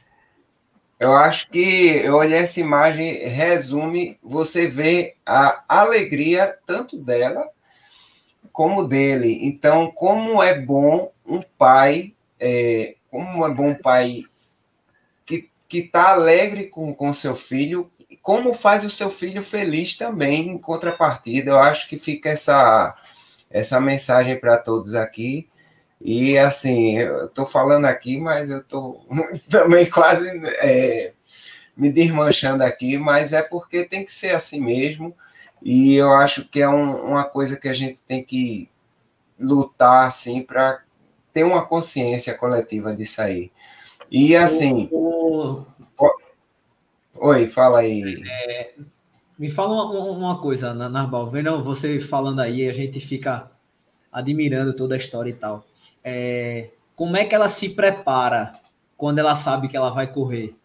Eu 1.06 1.16
acho 1.16 1.51
que 1.51 1.97
eu 2.03 2.16
olhei 2.16 2.39
essa 2.39 2.60
imagem, 2.60 3.28
resume, 3.28 4.18
você 4.24 4.66
vê 4.66 5.16
a 5.24 5.64
alegria 5.68 6.58
tanto 6.66 6.97
dela 6.97 7.47
como 8.51 8.88
dele. 8.88 9.38
Então, 9.43 9.91
como 9.91 10.41
é 10.41 10.60
bom 10.60 11.12
um 11.24 11.43
pai, 11.58 12.16
é, 12.39 12.95
como 13.12 13.45
é 13.45 13.53
bom 13.53 13.70
um 13.70 13.76
pai 13.76 14.24
que 15.68 15.78
está 15.80 16.10
alegre 16.10 16.68
com, 16.68 16.93
com 16.93 17.14
seu 17.14 17.36
filho, 17.36 17.91
como 18.22 18.53
faz 18.53 18.84
o 18.84 18.89
seu 18.89 19.12
filho 19.12 19.43
feliz 19.43 19.95
também 19.95 20.49
em 20.49 20.58
contrapartida. 20.58 21.51
Eu 21.51 21.60
acho 21.60 21.88
que 21.88 21.99
fica 21.99 22.30
essa, 22.30 22.95
essa 23.49 23.80
mensagem 23.80 24.39
para 24.39 24.58
todos 24.58 24.95
aqui. 24.95 25.47
E 26.01 26.37
assim, 26.37 26.97
eu 26.97 27.25
estou 27.25 27.45
falando 27.45 27.85
aqui, 27.85 28.19
mas 28.19 28.49
eu 28.49 28.59
estou 28.59 29.05
também 29.49 29.89
quase 29.89 30.29
é, 30.59 31.13
me 31.75 31.91
desmanchando 31.91 32.63
aqui, 32.63 32.97
mas 32.97 33.33
é 33.33 33.41
porque 33.41 33.83
tem 33.83 34.03
que 34.03 34.11
ser 34.11 34.31
assim 34.31 34.61
mesmo. 34.61 35.15
E 35.61 35.95
eu 35.95 36.11
acho 36.13 36.45
que 36.47 36.61
é 36.61 36.69
um, 36.69 37.05
uma 37.05 37.23
coisa 37.23 37.57
que 37.57 37.67
a 37.67 37.73
gente 37.73 38.01
tem 38.03 38.23
que 38.23 38.69
lutar 39.39 40.05
assim 40.05 40.41
para 40.41 40.81
ter 41.33 41.43
uma 41.43 41.65
consciência 41.65 42.37
coletiva 42.37 42.95
disso 42.95 43.21
aí. 43.21 43.51
E 44.11 44.35
assim. 44.35 44.87
O... 44.91 45.65
Oi, 47.15 47.47
fala 47.47 47.79
aí. 47.79 48.23
É, 48.27 48.73
me 49.37 49.49
fala 49.49 49.73
uma, 49.73 50.11
uma 50.11 50.41
coisa, 50.41 50.73
Narbal, 50.73 51.29
vendo 51.29 51.63
você 51.63 51.99
falando 51.99 52.39
aí, 52.39 52.69
a 52.69 52.73
gente 52.73 52.99
fica 52.99 53.49
admirando 54.11 54.73
toda 54.73 54.95
a 54.95 54.97
história 54.97 55.29
e 55.29 55.33
tal. 55.33 55.65
É, 56.08 56.70
como 56.95 57.18
é 57.18 57.26
que 57.26 57.34
ela 57.34 57.49
se 57.49 57.70
prepara 57.70 58.53
quando 58.95 59.18
ela 59.18 59.34
sabe 59.34 59.68
que 59.68 59.76
ela 59.76 59.89
vai 59.89 60.06
correr? 60.06 60.56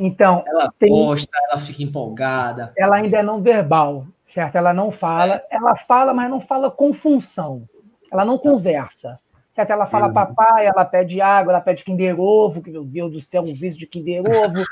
Então, 0.00 0.42
ela 0.46 0.72
tem, 0.78 0.88
posta, 0.88 1.38
ela 1.50 1.60
fica 1.60 1.82
empolgada. 1.82 2.72
Ela 2.76 2.96
ainda 2.96 3.18
é 3.18 3.22
não 3.22 3.42
verbal, 3.42 4.06
certo? 4.24 4.56
Ela 4.56 4.72
não 4.72 4.90
fala, 4.90 5.34
certo. 5.34 5.48
ela 5.50 5.76
fala, 5.76 6.14
mas 6.14 6.30
não 6.30 6.40
fala 6.40 6.70
com 6.70 6.94
função. 6.94 7.68
Ela 8.10 8.24
não 8.24 8.38
conversa. 8.38 9.20
Certo? 9.52 9.70
Ela 9.70 9.86
fala 9.86 10.08
uhum. 10.08 10.12
papai, 10.12 10.66
ela 10.66 10.84
pede 10.84 11.20
água, 11.20 11.52
ela 11.52 11.60
pede 11.62 11.84
Kinder 11.84 12.18
Ovo, 12.18 12.62
que 12.62 12.70
meu 12.70 12.84
Deus 12.84 13.12
do 13.12 13.20
céu, 13.20 13.42
um 13.42 13.54
vídeo 13.54 13.78
de 13.78 13.86
Kinder 13.86 14.22
Ovo. 14.22 14.64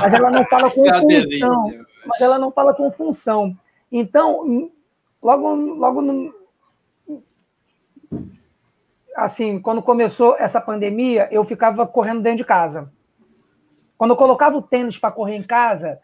mas 0.00 0.12
ela 0.14 0.30
não 0.30 0.44
fala 0.46 0.70
com 0.70 0.84
é 0.88 1.00
função. 1.00 1.84
Mas 2.06 2.20
ela 2.20 2.38
não 2.38 2.50
fala 2.50 2.74
com 2.74 2.90
função. 2.92 3.54
Então, 3.92 4.70
logo, 5.22 5.54
logo 5.54 6.00
no, 6.00 6.34
assim, 9.16 9.58
quando 9.58 9.82
começou 9.82 10.36
essa 10.38 10.60
pandemia, 10.60 11.28
eu 11.30 11.42
ficava 11.44 11.86
correndo 11.86 12.22
dentro 12.22 12.38
de 12.38 12.44
casa. 12.44 12.92
Quando 13.96 14.10
eu 14.10 14.16
colocava 14.16 14.56
o 14.56 14.62
tênis 14.62 14.98
para 14.98 15.10
correr 15.10 15.36
em 15.36 15.42
casa, 15.42 15.98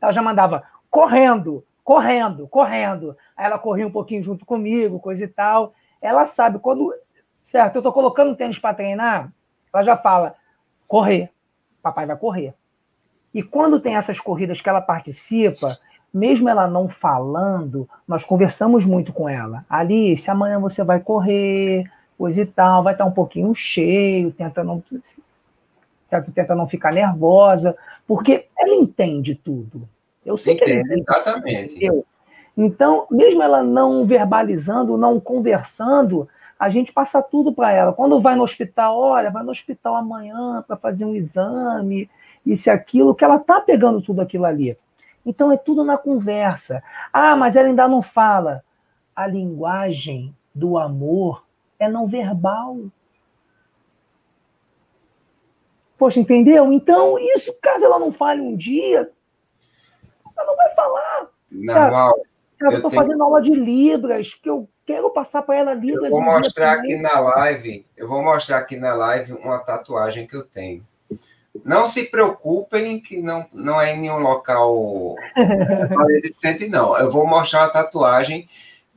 ela 0.00 0.12
já 0.12 0.22
mandava 0.22 0.62
correndo, 0.90 1.64
correndo, 1.84 2.48
correndo. 2.48 3.16
Aí 3.36 3.44
ela 3.44 3.58
corria 3.58 3.86
um 3.86 3.92
pouquinho 3.92 4.22
junto 4.22 4.46
comigo, 4.46 4.98
coisa 4.98 5.24
e 5.24 5.28
tal. 5.28 5.74
Ela 6.00 6.24
sabe, 6.24 6.58
quando 6.58 6.94
certo, 7.40 7.76
eu 7.76 7.80
estou 7.80 7.92
colocando 7.92 8.32
o 8.32 8.36
tênis 8.36 8.58
para 8.58 8.74
treinar, 8.74 9.32
ela 9.72 9.84
já 9.84 9.96
fala, 9.96 10.34
correr, 10.88 11.30
papai 11.82 12.06
vai 12.06 12.16
correr. 12.16 12.54
E 13.32 13.42
quando 13.42 13.78
tem 13.78 13.96
essas 13.96 14.18
corridas 14.18 14.60
que 14.60 14.68
ela 14.68 14.80
participa, 14.80 15.76
mesmo 16.12 16.48
ela 16.48 16.66
não 16.66 16.88
falando, 16.88 17.88
nós 18.08 18.24
conversamos 18.24 18.84
muito 18.84 19.12
com 19.12 19.28
ela. 19.28 19.64
Alice, 19.68 20.28
amanhã 20.30 20.58
você 20.58 20.82
vai 20.82 20.98
correr, 21.00 21.84
coisa 22.16 22.42
e 22.42 22.46
tal, 22.46 22.82
vai 22.82 22.94
estar 22.94 23.04
um 23.04 23.12
pouquinho 23.12 23.54
cheio, 23.54 24.32
tenta 24.32 24.64
não, 24.64 24.82
tenta 26.34 26.54
não 26.54 26.66
ficar 26.66 26.92
nervosa, 26.92 27.76
porque 28.06 28.46
ela 28.58 28.74
entende 28.74 29.34
tudo. 29.34 29.88
Eu 30.24 30.36
sei 30.36 30.54
entende, 30.54 30.66
que 30.66 30.72
ela 30.72 30.82
entende. 30.82 31.04
Exatamente. 31.10 32.04
Então, 32.56 33.06
mesmo 33.10 33.42
ela 33.42 33.62
não 33.62 34.06
verbalizando, 34.06 34.96
não 34.96 35.20
conversando, 35.20 36.26
a 36.58 36.70
gente 36.70 36.92
passa 36.92 37.22
tudo 37.22 37.52
para 37.52 37.70
ela. 37.70 37.92
Quando 37.92 38.20
vai 38.20 38.34
no 38.34 38.42
hospital, 38.42 38.98
olha, 38.98 39.30
vai 39.30 39.42
no 39.44 39.50
hospital 39.50 39.94
amanhã 39.94 40.64
para 40.66 40.76
fazer 40.76 41.04
um 41.04 41.14
exame, 41.14 42.08
isso 42.44 42.68
e 42.68 42.70
aquilo, 42.70 43.14
que 43.14 43.24
ela 43.24 43.38
tá 43.38 43.60
pegando 43.60 44.00
tudo 44.00 44.22
aquilo 44.22 44.46
ali. 44.46 44.76
Então 45.24 45.52
é 45.52 45.56
tudo 45.56 45.84
na 45.84 45.98
conversa. 45.98 46.82
Ah, 47.12 47.36
mas 47.36 47.56
ela 47.56 47.68
ainda 47.68 47.86
não 47.86 48.00
fala. 48.00 48.62
A 49.14 49.26
linguagem 49.26 50.34
do 50.54 50.78
amor 50.78 51.45
é 51.78 51.88
não 51.88 52.06
verbal. 52.06 52.78
Poxa, 55.98 56.20
entendeu? 56.20 56.72
Então, 56.72 57.18
isso, 57.18 57.54
caso 57.60 57.84
ela 57.84 57.98
não 57.98 58.12
fale 58.12 58.40
um 58.40 58.54
dia, 58.54 59.10
ela 60.36 60.46
não 60.46 60.56
vai 60.56 60.74
falar. 60.74 61.28
Normal. 61.50 62.14
Eu 62.60 62.70
estou 62.70 62.90
tenho... 62.90 63.02
fazendo 63.02 63.22
aula 63.22 63.40
de 63.40 63.54
Libras, 63.54 64.34
porque 64.34 64.50
eu 64.50 64.68
quero 64.84 65.10
passar 65.10 65.42
para 65.42 65.56
ela 65.56 65.74
Libras. 65.74 66.04
Eu 66.04 66.10
vou 66.10 66.22
mostrar 66.22 66.72
aqui 66.72 66.96
na 66.96 67.18
live, 67.18 67.86
eu 67.96 68.08
vou 68.08 68.22
mostrar 68.22 68.58
aqui 68.58 68.76
na 68.76 68.94
live 68.94 69.32
uma 69.32 69.58
tatuagem 69.58 70.26
que 70.26 70.36
eu 70.36 70.44
tenho. 70.44 70.86
Não 71.64 71.86
se 71.86 72.10
preocupem 72.10 73.00
que 73.00 73.22
não, 73.22 73.46
não 73.52 73.80
é 73.80 73.94
em 73.94 74.00
nenhum 74.00 74.18
local 74.18 75.14
decente, 76.22 76.68
não. 76.68 76.96
Eu 76.98 77.10
vou 77.10 77.26
mostrar 77.26 77.64
a 77.64 77.70
tatuagem 77.70 78.48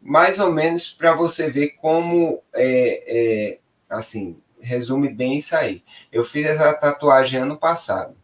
mais 0.01 0.39
ou 0.39 0.51
menos 0.51 0.89
para 0.89 1.13
você 1.13 1.49
ver 1.49 1.69
como 1.71 2.41
é, 2.53 3.03
é, 3.07 3.59
assim 3.89 4.41
resume 4.61 5.09
bem 5.09 5.37
isso 5.37 5.55
aí. 5.55 5.83
Eu 6.11 6.23
fiz 6.23 6.45
essa 6.45 6.73
tatuagem 6.73 7.41
ano 7.41 7.57
passado. 7.57 8.15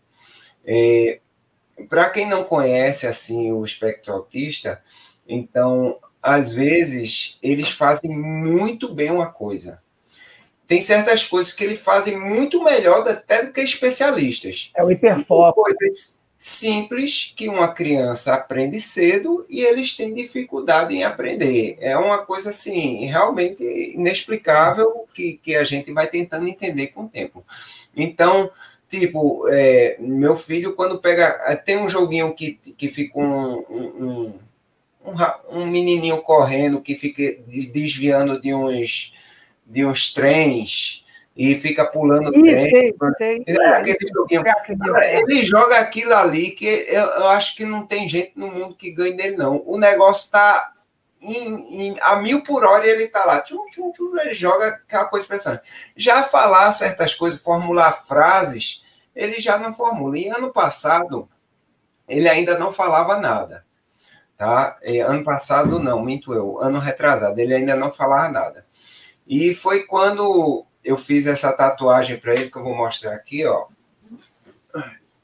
É, 0.65 1.19
para 1.89 2.09
quem 2.09 2.27
não 2.27 2.43
conhece 2.43 3.07
assim 3.07 3.51
o 3.51 3.63
espectro 3.63 4.13
autista, 4.13 4.81
então, 5.27 5.97
às 6.21 6.53
vezes, 6.53 7.39
eles 7.41 7.69
fazem 7.69 8.11
muito 8.11 8.93
bem 8.93 9.11
uma 9.11 9.27
coisa. 9.27 9.81
Tem 10.67 10.81
certas 10.81 11.23
coisas 11.23 11.53
que 11.53 11.63
eles 11.63 11.79
fazem 11.79 12.19
muito 12.19 12.63
melhor 12.63 13.07
até 13.07 13.43
do 13.43 13.51
que 13.51 13.61
especialistas. 13.61 14.71
É 14.75 14.83
o 14.83 14.91
hiperfoco. 14.91 15.61
Coisas 15.61 16.24
simples 16.45 17.33
que 17.35 17.49
uma 17.49 17.67
criança 17.69 18.35
aprende 18.35 18.79
cedo 18.79 19.47
e 19.49 19.61
eles 19.61 19.97
têm 19.97 20.13
dificuldade 20.13 20.93
em 20.93 21.03
aprender. 21.03 21.75
É 21.79 21.97
uma 21.97 22.19
coisa 22.19 22.51
assim, 22.51 23.03
realmente 23.05 23.63
inexplicável 23.63 25.07
que, 25.11 25.39
que 25.41 25.55
a 25.55 25.63
gente 25.63 25.91
vai 25.91 26.05
tentando 26.05 26.47
entender 26.47 26.89
com 26.89 27.05
o 27.05 27.09
tempo. 27.09 27.43
Então, 27.97 28.51
tipo, 28.87 29.47
é, 29.49 29.95
meu 29.99 30.35
filho, 30.35 30.75
quando 30.75 30.99
pega. 30.99 31.33
Tem 31.65 31.79
um 31.79 31.89
joguinho 31.89 32.31
que, 32.35 32.59
que 32.77 32.89
fica 32.89 33.17
um, 33.17 33.65
um, 33.67 34.33
um, 35.03 35.13
um 35.49 35.65
menininho 35.65 36.21
correndo 36.21 36.79
que 36.79 36.93
fica 36.93 37.39
desviando 37.73 38.39
de 38.39 38.53
uns, 38.53 39.15
de 39.65 39.83
uns 39.83 40.13
trens 40.13 41.04
e 41.35 41.53
fica 41.55 41.85
pulando 41.85 42.33
Ih, 42.33 42.43
trem. 42.43 42.69
Sei, 42.69 42.95
sei. 43.17 43.43
É, 43.45 45.19
ele 45.19 45.43
joga 45.43 45.79
aquilo 45.79 46.13
ali 46.13 46.51
que 46.51 46.65
eu, 46.65 47.03
eu, 47.03 47.27
acho 47.27 47.57
que 47.57 47.65
não 47.65 47.85
tem 47.85 48.07
gente 48.07 48.31
no 48.35 48.47
mundo 48.47 48.75
que 48.75 48.91
ganhe 48.91 49.17
dele, 49.17 49.35
não. 49.35 49.61
O 49.65 49.77
negócio 49.77 50.23
está 50.23 50.71
em, 51.21 51.87
em, 51.89 51.97
a 51.99 52.15
mil 52.15 52.41
por 52.41 52.63
hora 52.63 52.87
e 52.87 52.89
ele 52.89 53.03
está 53.03 53.25
lá. 53.25 53.41
Tchum, 53.41 53.65
tchum, 53.69 53.91
tchum, 53.91 54.17
ele 54.19 54.33
joga 54.33 54.67
aquela 54.67 55.05
coisa 55.05 55.25
impressionante. 55.25 55.63
Já 55.95 56.23
falar 56.23 56.71
certas 56.71 57.13
coisas, 57.13 57.41
formular 57.41 57.91
frases, 57.91 58.81
ele 59.13 59.41
já 59.41 59.57
não 59.57 59.73
formula. 59.73 60.17
E 60.17 60.29
ano 60.29 60.53
passado, 60.53 61.27
ele 62.07 62.29
ainda 62.29 62.57
não 62.57 62.71
falava 62.71 63.17
nada. 63.17 63.65
Tá? 64.37 64.77
Ano 65.05 65.23
passado, 65.25 65.79
não, 65.79 66.01
minto 66.01 66.33
eu. 66.33 66.61
Ano 66.61 66.79
retrasado, 66.79 67.37
ele 67.39 67.53
ainda 67.53 67.75
não 67.75 67.91
falava 67.91 68.29
nada. 68.29 68.65
E 69.27 69.53
foi 69.53 69.83
quando 69.83 70.65
eu 70.85 70.95
fiz 70.95 71.25
essa 71.25 71.51
tatuagem 71.51 72.17
para 72.17 72.35
ele, 72.35 72.49
que 72.49 72.57
eu 72.57 72.63
vou 72.63 72.75
mostrar 72.75 73.15
aqui, 73.15 73.43
ó. 73.45 73.65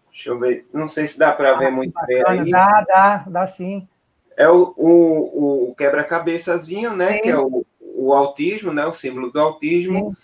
Deixa 0.09 0.29
eu 0.29 0.39
ver. 0.39 0.67
Não 0.73 0.87
sei 0.87 1.07
se 1.07 1.17
dá 1.17 1.31
para 1.31 1.55
ah, 1.55 1.57
ver 1.57 1.71
muito 1.71 1.93
bem 2.07 2.23
aí. 2.27 2.49
Dá, 2.49 2.81
dá, 2.81 3.17
dá 3.27 3.47
sim. 3.47 3.87
É 4.35 4.49
o, 4.49 4.73
o, 4.75 5.69
o 5.69 5.75
quebra-cabeçazinho, 5.75 6.95
né? 6.95 7.13
Sim. 7.13 7.21
Que 7.21 7.29
é 7.29 7.37
o, 7.37 7.65
o 7.79 8.13
autismo, 8.13 8.73
né? 8.73 8.85
O 8.85 8.93
símbolo 8.93 9.31
do 9.31 9.39
autismo. 9.39 10.15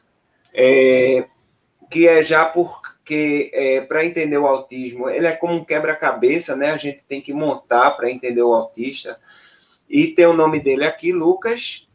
É, 0.54 1.28
que 1.90 2.08
é 2.08 2.24
já 2.24 2.46
porque, 2.46 3.52
é, 3.54 3.82
para 3.82 4.06
entender 4.06 4.40
o 4.40 4.48
autismo, 4.48 5.08
ele 5.08 5.28
é 5.28 5.32
como 5.32 5.54
um 5.54 5.64
quebra-cabeça, 5.64 6.56
né? 6.56 6.72
A 6.72 6.78
gente 6.78 7.04
tem 7.04 7.22
que 7.22 7.32
montar 7.32 7.92
para 7.92 8.12
entender 8.12 8.42
o 8.42 8.54
autista. 8.54 9.20
E 9.88 10.08
tem 10.08 10.26
o 10.26 10.34
nome 10.34 10.60
dele 10.60 10.84
aqui, 10.84 11.12
Lucas. 11.12 11.87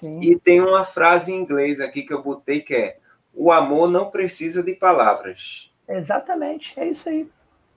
Sim. 0.00 0.20
E 0.20 0.36
tem 0.36 0.60
uma 0.60 0.84
frase 0.84 1.32
em 1.32 1.36
inglês 1.36 1.80
aqui 1.80 2.02
que 2.02 2.12
eu 2.12 2.22
botei 2.22 2.60
que 2.60 2.74
é: 2.74 2.96
O 3.32 3.52
amor 3.52 3.88
não 3.88 4.10
precisa 4.10 4.62
de 4.62 4.74
palavras. 4.74 5.70
Exatamente, 5.88 6.72
é 6.78 6.88
isso 6.88 7.08
aí. 7.08 7.28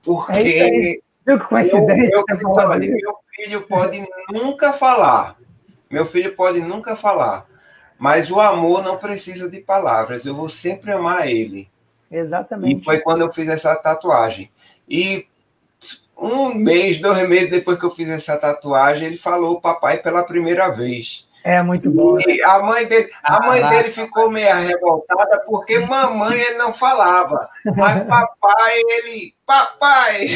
Porque. 0.03 0.31
É 0.31 0.41
isso 0.41 0.63
aí. 0.63 1.01
Viu 1.25 1.39
que 1.39 1.45
coincidência? 1.45 2.15
Eu, 2.15 2.25
eu, 2.27 2.43
meu 2.89 3.15
filho 3.35 3.67
pode 3.67 4.05
nunca 4.31 4.73
falar. 4.73 5.37
Meu 5.89 6.05
filho 6.05 6.35
pode 6.35 6.59
nunca 6.59 6.95
falar 6.95 7.47
mas 8.03 8.29
o 8.29 8.37
amor 8.39 8.83
não 8.83 8.97
precisa 8.97 9.49
de 9.49 9.61
palavras, 9.61 10.25
eu 10.25 10.35
vou 10.35 10.49
sempre 10.49 10.91
amar 10.91 11.25
ele. 11.25 11.69
Exatamente. 12.11 12.81
E 12.81 12.83
foi 12.83 12.99
quando 12.99 13.21
eu 13.21 13.31
fiz 13.31 13.47
essa 13.47 13.73
tatuagem. 13.77 14.51
E 14.89 15.25
um 16.17 16.53
mês, 16.53 16.99
dois 16.99 17.27
meses 17.29 17.49
depois 17.49 17.79
que 17.79 17.85
eu 17.85 17.89
fiz 17.89 18.09
essa 18.09 18.37
tatuagem, 18.37 19.07
ele 19.07 19.15
falou 19.15 19.61
papai 19.61 19.99
pela 19.99 20.23
primeira 20.23 20.67
vez. 20.67 21.27
É 21.43 21.61
muito 21.61 21.91
bom. 21.91 22.17
E 22.21 22.41
a 22.41 22.59
mãe 22.59 22.85
dele, 22.85 23.11
a 23.21 23.45
mãe 23.45 23.67
dele 23.69 23.91
ficou 23.91 24.31
meio 24.31 24.55
revoltada 24.55 25.41
porque 25.45 25.79
mamãe 25.79 26.39
ele 26.39 26.57
não 26.57 26.73
falava, 26.73 27.49
mas 27.75 28.07
papai 28.07 28.79
ele, 28.79 29.35
papai. 29.45 30.27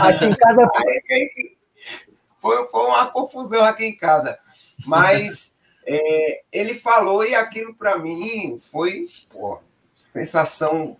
Aqui 0.00 0.24
em 0.24 0.34
casa 0.34 0.70
foi, 2.40 2.66
foi 2.68 2.86
uma 2.86 3.06
confusão 3.10 3.62
aqui 3.62 3.84
em 3.84 3.96
casa. 3.96 4.38
Mas 4.86 5.60
é, 5.86 6.40
ele 6.50 6.74
falou 6.74 7.24
e 7.24 7.34
aquilo 7.34 7.74
para 7.74 7.98
mim 7.98 8.58
foi 8.58 9.06
pô, 9.30 9.60
sensação 9.94 10.96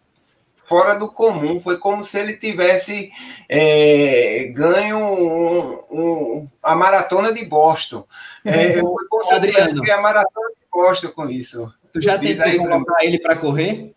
fora 0.66 0.94
do 0.94 1.08
comum. 1.08 1.60
Foi 1.60 1.78
como 1.78 2.04
se 2.04 2.18
ele 2.18 2.34
tivesse 2.34 3.10
é, 3.48 4.50
ganho 4.54 4.98
um, 4.98 5.78
um, 5.90 6.48
a 6.62 6.74
maratona 6.74 7.32
de 7.32 7.44
Boston. 7.44 8.06
É, 8.44 8.80
foi 8.80 9.06
como 9.08 9.22
se 9.22 9.34
ele 9.34 9.46
tivesse 9.48 9.74
ganho 9.74 9.98
a 9.98 10.02
maratona 10.02 10.48
de 10.50 10.66
Boston 10.70 11.08
com 11.08 11.30
isso. 11.30 11.72
Tu 11.92 12.02
já 12.02 12.18
tentou 12.18 12.68
colocar 12.68 13.04
ele 13.04 13.18
para 13.18 13.36
correr? 13.36 13.94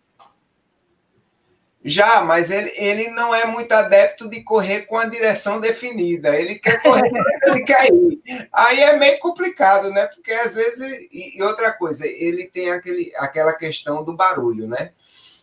Já, 1.82 2.20
mas 2.20 2.50
ele, 2.50 2.70
ele 2.76 3.08
não 3.08 3.34
é 3.34 3.46
muito 3.46 3.72
adepto 3.72 4.28
de 4.28 4.42
correr 4.42 4.82
com 4.82 4.98
a 4.98 5.06
direção 5.06 5.58
definida. 5.58 6.36
Ele 6.36 6.56
quer 6.56 6.82
correr, 6.82 7.10
ele 7.48 7.62
quer 7.62 7.90
ir. 7.90 8.20
Aí 8.52 8.80
é 8.80 8.96
meio 8.96 9.18
complicado, 9.18 9.90
né? 9.90 10.06
Porque 10.06 10.30
às 10.30 10.54
vezes. 10.54 11.08
E 11.10 11.42
outra 11.42 11.72
coisa, 11.72 12.06
ele 12.06 12.46
tem 12.46 12.70
aquele, 12.70 13.10
aquela 13.16 13.54
questão 13.54 14.04
do 14.04 14.14
barulho, 14.14 14.68
né? 14.68 14.92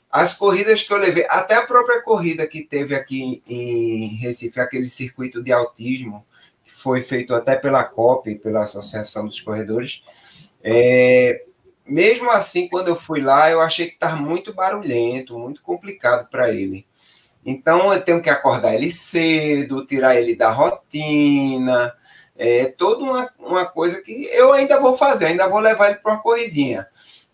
As 0.10 0.34
corridas 0.34 0.84
que 0.84 0.92
eu 0.94 0.98
levei, 0.98 1.26
até 1.30 1.56
a 1.56 1.66
própria 1.66 2.02
corrida 2.02 2.48
que 2.48 2.64
teve 2.64 2.96
aqui 2.96 3.44
em 3.46 4.16
Recife, 4.16 4.60
aquele 4.60 4.88
circuito 4.88 5.44
de 5.44 5.52
autismo, 5.52 6.26
que 6.64 6.74
foi 6.74 7.02
feito 7.02 7.36
até 7.36 7.56
pela 7.56 7.84
COP, 7.84 8.36
pela 8.36 8.64
Associação 8.64 9.26
dos 9.26 9.42
Corredores, 9.42 10.04
é, 10.64 11.44
mesmo 11.86 12.30
assim, 12.30 12.68
quando 12.68 12.90
eu 12.90 12.96
fui 12.96 13.22
lá, 13.22 13.50
eu 13.50 13.62
achei 13.62 13.88
que 13.88 13.94
estava 13.94 14.18
muito 14.18 14.54
barulhento, 14.54 15.38
muito 15.38 15.62
complicado 15.62 16.28
para 16.30 16.52
ele. 16.52 16.86
Então, 17.46 17.94
eu 17.94 18.02
tenho 18.02 18.22
que 18.22 18.30
acordar 18.30 18.76
ele 18.76 18.92
cedo, 18.92 19.86
tirar 19.86 20.16
ele 20.16 20.36
da 20.36 20.52
rotina, 20.52 21.94
é 22.38 22.66
toda 22.66 23.04
uma, 23.04 23.32
uma 23.40 23.66
coisa 23.66 24.02
que 24.02 24.26
eu 24.26 24.52
ainda 24.52 24.80
vou 24.80 24.98
fazer, 24.98 25.26
ainda 25.26 25.48
vou 25.48 25.60
levar 25.60 25.90
ele 25.90 26.00
para 26.00 26.14
uma 26.14 26.22
corridinha, 26.22 26.88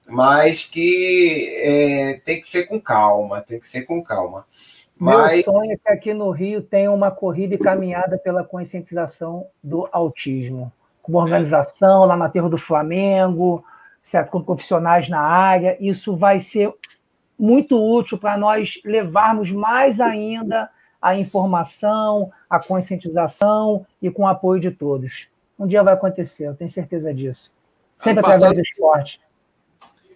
mas 0.08 0.66
que 0.66 1.48
é, 1.58 2.22
tem 2.26 2.40
que 2.40 2.48
ser 2.48 2.66
com 2.66 2.80
calma, 2.80 3.42
tem 3.42 3.60
que 3.60 3.68
ser 3.68 3.84
com 3.84 4.04
calma. 4.04 4.46
Mas... 4.98 5.36
Meu 5.36 5.44
sonho 5.44 5.72
é 5.72 5.78
que 5.78 5.90
aqui 5.90 6.14
no 6.14 6.30
Rio 6.32 6.62
tenha 6.62 6.92
uma 6.92 7.12
corrida 7.12 7.56
e 7.56 7.58
caminhada 7.58 8.18
pela 8.18 8.44
conscientização 8.44 9.48
do 9.62 9.88
autismo, 9.92 10.72
com 11.02 11.14
uma 11.14 11.22
organização 11.22 12.06
lá 12.06 12.16
na 12.16 12.30
Terra 12.30 12.50
do 12.50 12.58
Flamengo, 12.58 13.64
certo? 14.02 14.30
com 14.30 14.44
profissionais 14.44 15.10
na 15.10 15.20
área. 15.20 15.78
Isso 15.80 16.16
vai 16.16 16.40
ser 16.40 16.74
muito 17.38 17.78
útil 17.78 18.18
para 18.18 18.38
nós 18.38 18.80
levarmos 18.86 19.52
mais 19.52 20.00
ainda 20.00 20.70
a 21.02 21.16
informação, 21.16 22.32
a 22.50 22.60
conscientização 22.60 23.86
e 24.02 24.10
com 24.10 24.24
o 24.24 24.28
apoio 24.28 24.62
de 24.62 24.72
todos. 24.72 25.28
Um 25.60 25.68
dia 25.68 25.84
vai 25.84 25.94
acontecer, 25.94 26.48
eu 26.48 26.56
tenho 26.56 26.70
certeza 26.70 27.14
disso. 27.14 27.52
Sempre 27.98 28.20
ano 28.20 28.20
através 28.20 28.42
passado, 28.42 28.56
do 28.56 28.62
esporte. 28.62 29.22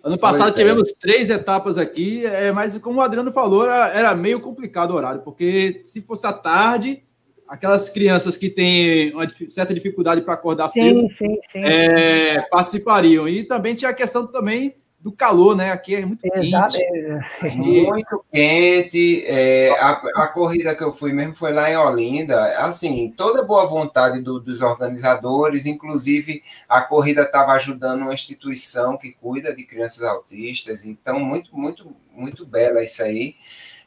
Ano 0.07 0.17
passado 0.17 0.49
é. 0.49 0.53
tivemos 0.53 0.93
três 0.93 1.29
etapas 1.29 1.77
aqui, 1.77 2.25
é, 2.25 2.51
mas 2.51 2.77
como 2.77 2.99
o 2.99 3.01
Adriano 3.01 3.31
falou, 3.31 3.65
era, 3.65 3.89
era 3.89 4.15
meio 4.15 4.39
complicado 4.39 4.91
o 4.91 4.95
horário, 4.95 5.21
porque 5.21 5.81
se 5.83 6.01
fosse 6.01 6.25
à 6.25 6.31
tarde, 6.31 7.03
aquelas 7.45 7.89
crianças 7.89 8.37
que 8.37 8.49
têm 8.49 9.13
uma 9.13 9.27
certa 9.49 9.73
dificuldade 9.73 10.21
para 10.21 10.33
acordar 10.33 10.69
sim, 10.69 10.81
cedo 10.81 11.09
sim, 11.09 11.37
sim, 11.49 11.61
é, 11.61 12.41
participariam. 12.49 13.27
E 13.27 13.43
também 13.43 13.75
tinha 13.75 13.91
a 13.91 13.93
questão 13.93 14.25
também 14.25 14.75
do 15.07 15.11
calor, 15.13 15.55
né? 15.55 15.71
Aqui 15.71 15.95
é 15.95 16.05
muito 16.05 16.21
quente. 16.21 17.55
Muito 17.55 18.25
quente. 18.31 19.23
É, 19.25 19.71
a, 19.79 19.91
a, 20.15 20.27
corrida 20.27 20.75
que 20.75 20.83
eu 20.83 20.91
fui 20.91 21.13
mesmo 21.13 21.33
foi 21.33 21.53
lá 21.53 21.71
em 21.71 21.77
Olinda. 21.77 22.57
Assim, 22.57 23.13
toda 23.15 23.41
boa 23.41 23.65
vontade 23.65 24.19
do, 24.19 24.37
dos 24.39 24.61
organizadores, 24.61 25.65
inclusive 25.65 26.43
a 26.67 26.81
corrida 26.81 27.21
estava 27.21 27.53
ajudando 27.53 28.01
uma 28.01 28.13
instituição 28.13 28.97
que 28.97 29.13
cuida 29.13 29.55
de 29.55 29.63
crianças 29.63 30.03
autistas. 30.03 30.83
Então, 30.83 31.19
muito, 31.21 31.57
muito, 31.57 31.95
muito 32.13 32.45
bela 32.45 32.83
isso 32.83 33.01
aí. 33.01 33.35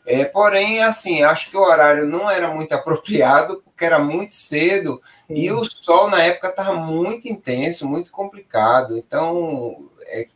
É, 0.07 0.25
porém, 0.25 0.81
assim, 0.81 1.23
acho 1.23 1.51
que 1.51 1.57
o 1.57 1.63
horário 1.63 2.07
não 2.07 2.31
era 2.31 2.49
muito 2.55 2.73
apropriado, 2.73 3.63
porque 3.63 3.85
era 3.85 3.99
muito 3.99 4.33
cedo 4.33 5.03
Sim. 5.29 5.35
e 5.35 5.53
o 5.53 5.63
sol 5.65 6.09
na 6.09 6.23
época 6.23 6.49
estava 6.49 6.73
muito 6.75 7.29
intenso, 7.29 7.87
muito 7.87 8.11
complicado. 8.11 8.97
Então, 8.97 9.91
é, 10.07 10.27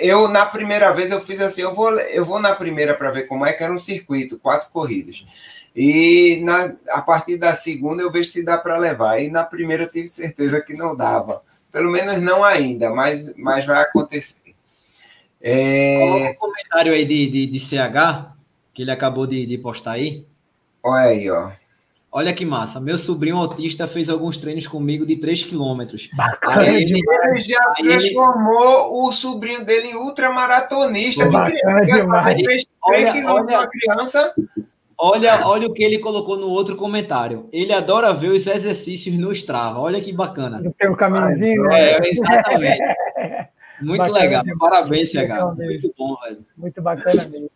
eu 0.00 0.28
na 0.28 0.44
primeira 0.46 0.92
vez 0.92 1.10
eu 1.10 1.20
fiz 1.20 1.40
assim, 1.40 1.62
eu 1.62 1.74
vou, 1.74 1.98
eu 1.98 2.24
vou 2.24 2.40
na 2.40 2.54
primeira 2.54 2.94
para 2.94 3.10
ver 3.10 3.26
como 3.26 3.46
é 3.46 3.52
que 3.52 3.62
era 3.62 3.72
um 3.72 3.78
circuito, 3.78 4.38
quatro 4.38 4.68
corridas. 4.70 5.24
E 5.74 6.40
na, 6.44 6.74
a 6.90 7.00
partir 7.00 7.36
da 7.36 7.54
segunda 7.54 8.02
eu 8.02 8.10
vejo 8.10 8.30
se 8.30 8.44
dá 8.44 8.58
para 8.58 8.76
levar. 8.76 9.20
E 9.20 9.30
na 9.30 9.44
primeira 9.44 9.84
eu 9.84 9.90
tive 9.90 10.08
certeza 10.08 10.60
que 10.60 10.74
não 10.74 10.96
dava. 10.96 11.42
Pelo 11.70 11.90
menos 11.90 12.20
não 12.20 12.44
ainda, 12.44 12.90
mas, 12.90 13.34
mas 13.36 13.64
vai 13.64 13.82
acontecer. 13.82 14.54
É... 15.40 15.98
Coloca 15.98 16.30
um 16.30 16.34
comentário 16.34 16.92
aí 16.92 17.04
de, 17.04 17.28
de, 17.28 17.46
de 17.46 17.60
CH 17.60 18.32
que 18.74 18.82
ele 18.82 18.90
acabou 18.90 19.26
de, 19.26 19.46
de 19.46 19.58
postar 19.58 19.92
aí. 19.92 20.26
Olha 20.82 21.04
aí, 21.04 21.30
ó. 21.30 21.50
Olha 22.10 22.32
que 22.32 22.44
massa. 22.44 22.80
Meu 22.80 22.96
sobrinho 22.96 23.36
autista 23.36 23.86
fez 23.86 24.08
alguns 24.08 24.38
treinos 24.38 24.66
comigo 24.66 25.04
de 25.04 25.16
3 25.16 25.44
quilômetros. 25.44 26.08
Ele, 26.66 27.00
ele 27.00 27.40
já 27.40 27.60
transformou 27.76 29.02
ele... 29.02 29.08
o 29.08 29.12
sobrinho 29.12 29.64
dele 29.64 29.88
em 29.88 29.94
ultramaratonista 29.94 31.28
de 31.28 31.36
criança. 31.44 32.30
Ele 32.30 32.44
fez 32.44 32.66
3 32.86 33.12
quilômetros 33.12 33.58
olha, 33.58 33.68
criança. 33.68 34.34
Olha, 34.96 35.46
olha 35.46 35.68
o 35.68 35.72
que 35.72 35.84
ele 35.84 35.98
colocou 35.98 36.38
no 36.38 36.48
outro 36.48 36.76
comentário. 36.76 37.48
Ele 37.52 37.72
adora 37.74 38.14
ver 38.14 38.30
os 38.30 38.46
exercícios 38.46 39.16
no 39.16 39.30
Strava. 39.30 39.78
Olha 39.78 40.00
que 40.00 40.12
bacana. 40.12 40.62
Tem 40.78 40.90
um 40.90 40.96
caminhozinho. 40.96 41.70
É, 41.70 42.00
né? 42.00 42.08
exatamente. 42.08 42.82
Muito 43.82 43.98
bacana 43.98 44.18
legal. 44.18 44.42
Demais. 44.42 44.58
Parabéns, 44.58 45.12
CH. 45.12 45.56
Muito 45.56 45.94
bom, 45.96 46.16
velho. 46.24 46.44
Muito 46.56 46.82
bacana 46.82 47.28
mesmo. 47.28 47.50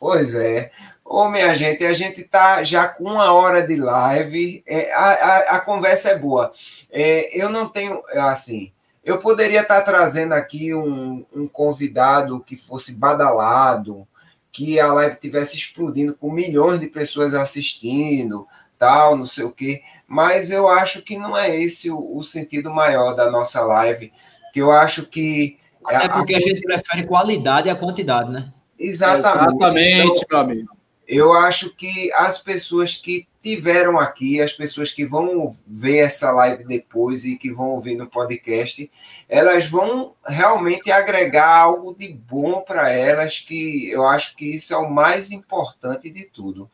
Pois 0.00 0.34
é. 0.34 0.70
Ô, 1.12 1.28
minha 1.28 1.52
gente, 1.54 1.84
a 1.84 1.92
gente 1.92 2.22
tá 2.22 2.62
já 2.62 2.86
com 2.86 3.02
uma 3.02 3.32
hora 3.32 3.66
de 3.66 3.74
live. 3.74 4.62
É, 4.64 4.94
a, 4.94 5.06
a, 5.08 5.38
a, 5.56 5.60
conversa 5.60 6.10
é 6.10 6.16
boa. 6.16 6.52
É, 6.88 7.36
eu 7.36 7.48
não 7.48 7.68
tenho, 7.68 8.00
assim, 8.14 8.70
eu 9.04 9.18
poderia 9.18 9.62
estar 9.62 9.80
tá 9.80 9.90
trazendo 9.90 10.34
aqui 10.34 10.72
um, 10.72 11.26
um 11.34 11.48
convidado 11.48 12.38
que 12.38 12.56
fosse 12.56 12.96
badalado, 12.96 14.06
que 14.52 14.78
a 14.78 14.92
live 14.92 15.16
tivesse 15.16 15.56
explodindo 15.56 16.16
com 16.16 16.30
milhões 16.30 16.78
de 16.78 16.86
pessoas 16.86 17.34
assistindo, 17.34 18.46
tal, 18.78 19.16
não 19.16 19.26
sei 19.26 19.42
o 19.42 19.50
quê. 19.50 19.82
Mas 20.06 20.52
eu 20.52 20.68
acho 20.68 21.02
que 21.02 21.18
não 21.18 21.36
é 21.36 21.58
esse 21.58 21.90
o, 21.90 22.18
o 22.18 22.22
sentido 22.22 22.72
maior 22.72 23.16
da 23.16 23.28
nossa 23.28 23.60
live. 23.62 24.12
Que 24.52 24.62
eu 24.62 24.70
acho 24.70 25.06
que. 25.06 25.58
Até 25.84 26.08
porque 26.08 26.34
a, 26.34 26.36
a 26.36 26.40
gente 26.40 26.60
prefere 26.60 27.04
qualidade 27.04 27.68
à 27.68 27.74
quantidade, 27.74 28.30
né? 28.30 28.52
Exatamente. 28.78 29.56
Exatamente, 29.56 30.26
meu 30.30 30.38
amigo. 30.38 30.79
Eu 31.12 31.32
acho 31.32 31.74
que 31.74 32.12
as 32.12 32.38
pessoas 32.40 32.94
que 32.94 33.26
tiveram 33.40 33.98
aqui, 33.98 34.40
as 34.40 34.52
pessoas 34.52 34.92
que 34.92 35.04
vão 35.04 35.50
ver 35.66 35.96
essa 35.96 36.30
live 36.30 36.62
depois 36.62 37.24
e 37.24 37.34
que 37.34 37.50
vão 37.50 37.70
ouvir 37.70 37.96
no 37.96 38.06
podcast, 38.06 38.88
elas 39.28 39.68
vão 39.68 40.14
realmente 40.24 40.92
agregar 40.92 41.48
algo 41.48 41.96
de 41.98 42.12
bom 42.12 42.60
para 42.60 42.92
elas, 42.92 43.40
que 43.40 43.90
eu 43.90 44.06
acho 44.06 44.36
que 44.36 44.54
isso 44.54 44.72
é 44.72 44.76
o 44.76 44.88
mais 44.88 45.32
importante 45.32 46.08
de 46.08 46.26
tudo. 46.26 46.70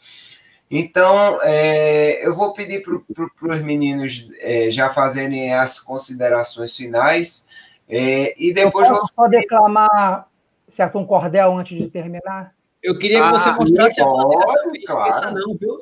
Então, 0.71 1.41
é, 1.43 2.27
eu 2.27 2.35
vou 2.35 2.53
pedir 2.53 2.83
para 2.83 3.55
os 3.57 3.63
meninos 3.63 4.29
é, 4.41 4.71
já 4.71 4.91
fazerem 4.91 5.55
as 5.55 5.81
considerações 5.81 6.77
finais. 6.77 7.49
É, 7.89 8.35
e 8.37 8.53
depois. 8.53 8.87
Eu 8.87 8.99
posso 8.99 9.15
vou... 9.17 9.31
declamar 9.31 10.29
certo 10.69 10.99
um 10.99 11.07
cordel 11.07 11.57
antes 11.57 11.79
de 11.79 11.89
terminar? 11.89 12.56
Eu 12.87 12.97
queria 12.97 13.21
que 13.21 13.31
você 13.31 13.49
ah, 13.49 13.57
mostrasse 13.57 14.01
a 14.01 14.05
bandeira. 14.05 14.45
Claro. 14.87 15.35
Não, 15.35 15.57
viu? 15.57 15.77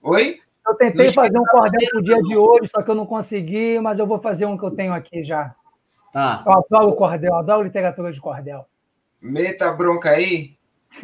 Oi? 0.00 0.38
Eu 0.64 0.76
tentei 0.76 1.12
fazer 1.12 1.36
um 1.36 1.44
cordel 1.44 1.90
pro 1.90 2.04
dia 2.04 2.22
de 2.22 2.36
hoje, 2.36 2.68
só 2.68 2.80
que 2.82 2.90
eu 2.90 2.94
não 2.94 3.04
consegui, 3.04 3.80
mas 3.80 3.98
eu 3.98 4.06
vou 4.06 4.20
fazer 4.20 4.46
um 4.46 4.56
que 4.56 4.64
eu 4.64 4.70
tenho 4.70 4.92
aqui 4.92 5.24
já. 5.24 5.56
Tá. 6.12 6.44
Eu 6.46 6.52
adoro 6.52 6.94
cordel, 6.94 7.34
adoro 7.34 7.64
literatura 7.64 8.12
de 8.12 8.20
cordel. 8.20 8.64
Meta 9.20 9.72
bronca 9.72 10.10
aí. 10.10 10.56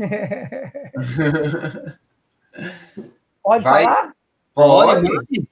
Pode 3.43 3.65
Vai. 3.65 3.83
falar? 3.83 4.15
Pode. 4.55 5.49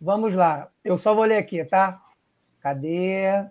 Vamos 0.00 0.32
lá. 0.32 0.68
Eu 0.84 0.96
só 0.96 1.12
vou 1.12 1.24
ler 1.24 1.38
aqui, 1.38 1.64
tá? 1.64 2.00
Cadê? 2.60 3.46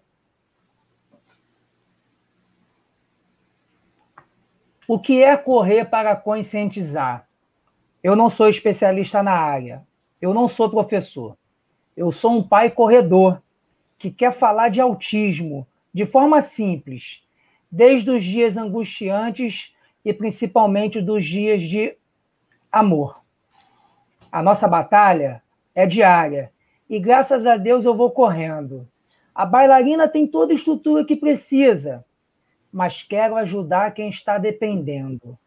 O 4.88 4.99
que 4.99 5.23
é 5.23 5.36
correr 5.36 5.86
para 5.86 6.15
conscientizar? 6.15 7.27
Eu 8.03 8.15
não 8.15 8.29
sou 8.29 8.47
especialista 8.47 9.23
na 9.23 9.31
área. 9.31 9.83
Eu 10.21 10.31
não 10.31 10.47
sou 10.47 10.69
professor. 10.69 11.36
Eu 11.97 12.11
sou 12.11 12.31
um 12.38 12.43
pai 12.43 12.69
corredor 12.69 13.41
que 13.97 14.11
quer 14.11 14.31
falar 14.38 14.69
de 14.69 14.79
autismo 14.79 15.65
de 15.91 16.05
forma 16.05 16.41
simples, 16.41 17.23
desde 17.71 18.11
os 18.11 18.23
dias 18.23 18.57
angustiantes 18.57 19.73
e 20.03 20.13
principalmente 20.13 21.01
dos 21.01 21.25
dias 21.25 21.63
de 21.63 21.97
amor. 22.71 23.21
A 24.31 24.43
nossa 24.43 24.67
batalha 24.67 25.41
é 25.73 25.88
diária 25.88 26.51
e 26.88 26.99
graças 26.99 27.47
a 27.47 27.57
Deus 27.57 27.86
eu 27.86 27.95
vou 27.95 28.11
correndo. 28.11 28.88
A 29.33 29.45
bailarina 29.45 30.07
tem 30.07 30.27
toda 30.27 30.53
a 30.53 30.55
estrutura 30.55 31.03
que 31.03 31.15
precisa, 31.15 32.05
mas 32.76 33.01
quero 33.01 33.38
ajudar 33.38 33.93
quem 33.93 34.09
está 34.09 34.38
dependendo. 34.38 35.39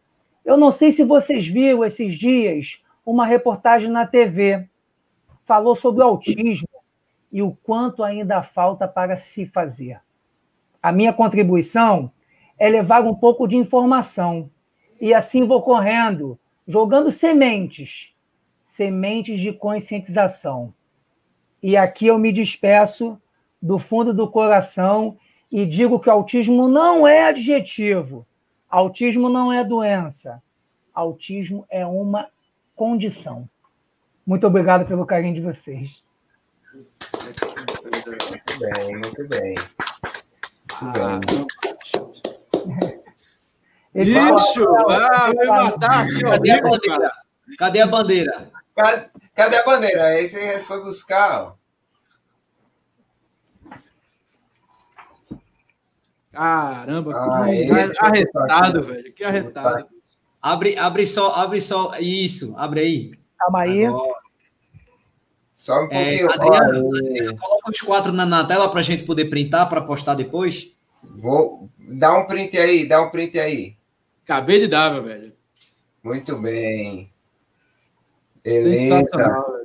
Eu 0.43 0.57
não 0.57 0.73
sei 0.73 0.91
se 0.91 1.05
vocês 1.05 1.47
viram 1.47 1.85
esses 1.85 2.15
dias 2.15 2.83
uma 3.05 3.27
reportagem 3.27 3.91
na 3.91 4.07
TV. 4.07 4.67
Falou 5.45 5.77
sobre 5.77 6.03
o 6.03 6.07
autismo 6.07 6.67
e 7.31 7.43
o 7.43 7.53
quanto 7.53 8.03
ainda 8.03 8.43
falta 8.43 8.89
para 8.89 9.15
se 9.15 9.45
fazer. 9.45 10.01
A 10.83 10.91
minha 10.91 11.13
contribuição 11.13 12.11
é 12.59 12.67
levar 12.67 13.03
um 13.03 13.15
pouco 13.15 13.47
de 13.47 13.59
informação. 13.59 14.51
E 14.99 15.13
assim 15.13 15.47
vou 15.47 15.61
correndo, 15.61 16.39
jogando 16.67 17.13
sementes, 17.13 18.11
sementes 18.65 19.39
de 19.39 19.53
conscientização. 19.53 20.73
E 21.63 21.77
aqui 21.77 22.07
eu 22.07 22.19
me 22.19 22.33
despeço 22.33 23.21
do 23.61 23.79
fundo 23.79 24.15
do 24.15 24.27
coração 24.31 25.19
e 25.51 25.65
digo 25.65 25.99
que 25.99 26.11
autismo 26.11 26.69
não 26.69 27.07
é 27.07 27.25
adjetivo, 27.25 28.27
autismo 28.69 29.29
não 29.29 29.53
é 29.53 29.65
doença, 29.65 30.43
autismo 30.95 31.67
é 31.71 31.87
uma 31.87 32.29
condição. 32.75 33.49
Muito 34.27 34.47
obrigado 34.47 34.87
pelo 34.87 35.07
carinho 35.07 35.35
de 35.35 35.41
vocês. 35.41 36.03
Muito 36.73 37.47
bem, 38.61 38.93
muito 38.93 39.29
bem. 39.29 39.55
Muito 40.83 41.01
bem. 42.79 42.99
Bicho! 43.95 44.69
Ah, 44.91 45.33
vai 45.35 45.47
matar 45.47 46.05
aqui, 46.05 46.21
Cadê 46.21 46.51
a 46.51 46.61
bandeira? 46.61 47.13
Cadê 47.59 47.81
a 47.81 47.87
bandeira? 47.87 48.51
Cadê, 49.35 49.57
a 49.57 49.65
bandeira? 49.65 50.21
Esse 50.21 50.61
foi 50.61 50.83
buscar, 50.83 51.43
ó. 51.43 51.58
Caramba, 56.39 57.13
ah, 57.17 57.47
que 57.47 57.63
é, 57.65 57.93
arretado, 57.99 58.85
velho. 58.85 59.13
Que 59.13 59.25
arretado. 59.25 59.89
Abre, 60.41 60.79
abre 60.79 61.05
só, 61.05 61.35
abre 61.35 61.61
só. 61.61 61.91
Isso, 61.99 62.55
abre 62.57 62.79
aí. 62.79 63.11
Calma 63.37 63.63
aí. 63.63 63.85
Agora. 63.85 64.21
Só 65.53 65.81
um 65.83 65.89
é, 65.91 66.19
pouquinho. 66.19 66.33
Adriano, 66.33 66.97
Adriano, 66.97 67.37
coloca 67.37 67.71
os 67.73 67.81
quatro 67.81 68.13
na, 68.13 68.25
na 68.25 68.45
tela 68.45 68.69
para 68.71 68.79
a 68.79 68.83
gente 68.85 69.03
poder 69.03 69.25
printar 69.25 69.69
para 69.69 69.81
postar 69.81 70.15
depois. 70.15 70.73
Vou 71.03 71.69
dar 71.77 72.17
um 72.17 72.29
print 72.29 72.57
aí, 72.57 72.87
dá 72.87 73.03
um 73.03 73.11
print 73.11 73.37
aí. 73.41 73.77
Acabei 74.23 74.61
de 74.61 74.69
dar, 74.69 74.93
meu 74.93 75.03
velho. 75.03 75.33
Muito 76.05 76.37
bem. 76.39 77.13
Beleza. 78.45 78.79
Sensacional, 78.79 79.51
velho. 79.51 79.58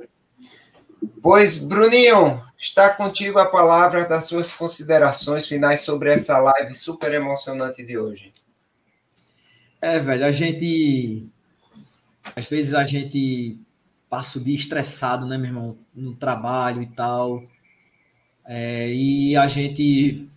Pois, 1.22 1.58
Bruninho, 1.58 2.42
está 2.58 2.94
contigo 2.94 3.38
a 3.38 3.46
palavra 3.46 4.06
das 4.06 4.24
suas 4.24 4.52
considerações 4.52 5.46
finais 5.46 5.80
sobre 5.80 6.12
essa 6.12 6.38
live 6.38 6.74
super 6.74 7.12
emocionante 7.12 7.84
de 7.84 7.98
hoje. 7.98 8.32
É, 9.80 9.98
velho, 9.98 10.24
a 10.24 10.32
gente. 10.32 11.26
Às 12.34 12.48
vezes 12.48 12.72
a 12.72 12.84
gente 12.84 13.58
passa 14.08 14.38
o 14.38 14.42
dia 14.42 14.54
estressado, 14.54 15.26
né, 15.26 15.36
meu 15.36 15.48
irmão? 15.48 15.78
No 15.94 16.14
trabalho 16.14 16.80
e 16.80 16.86
tal. 16.86 17.44
É, 18.46 18.90
e 18.92 19.36
a 19.36 19.46
gente 19.46 20.28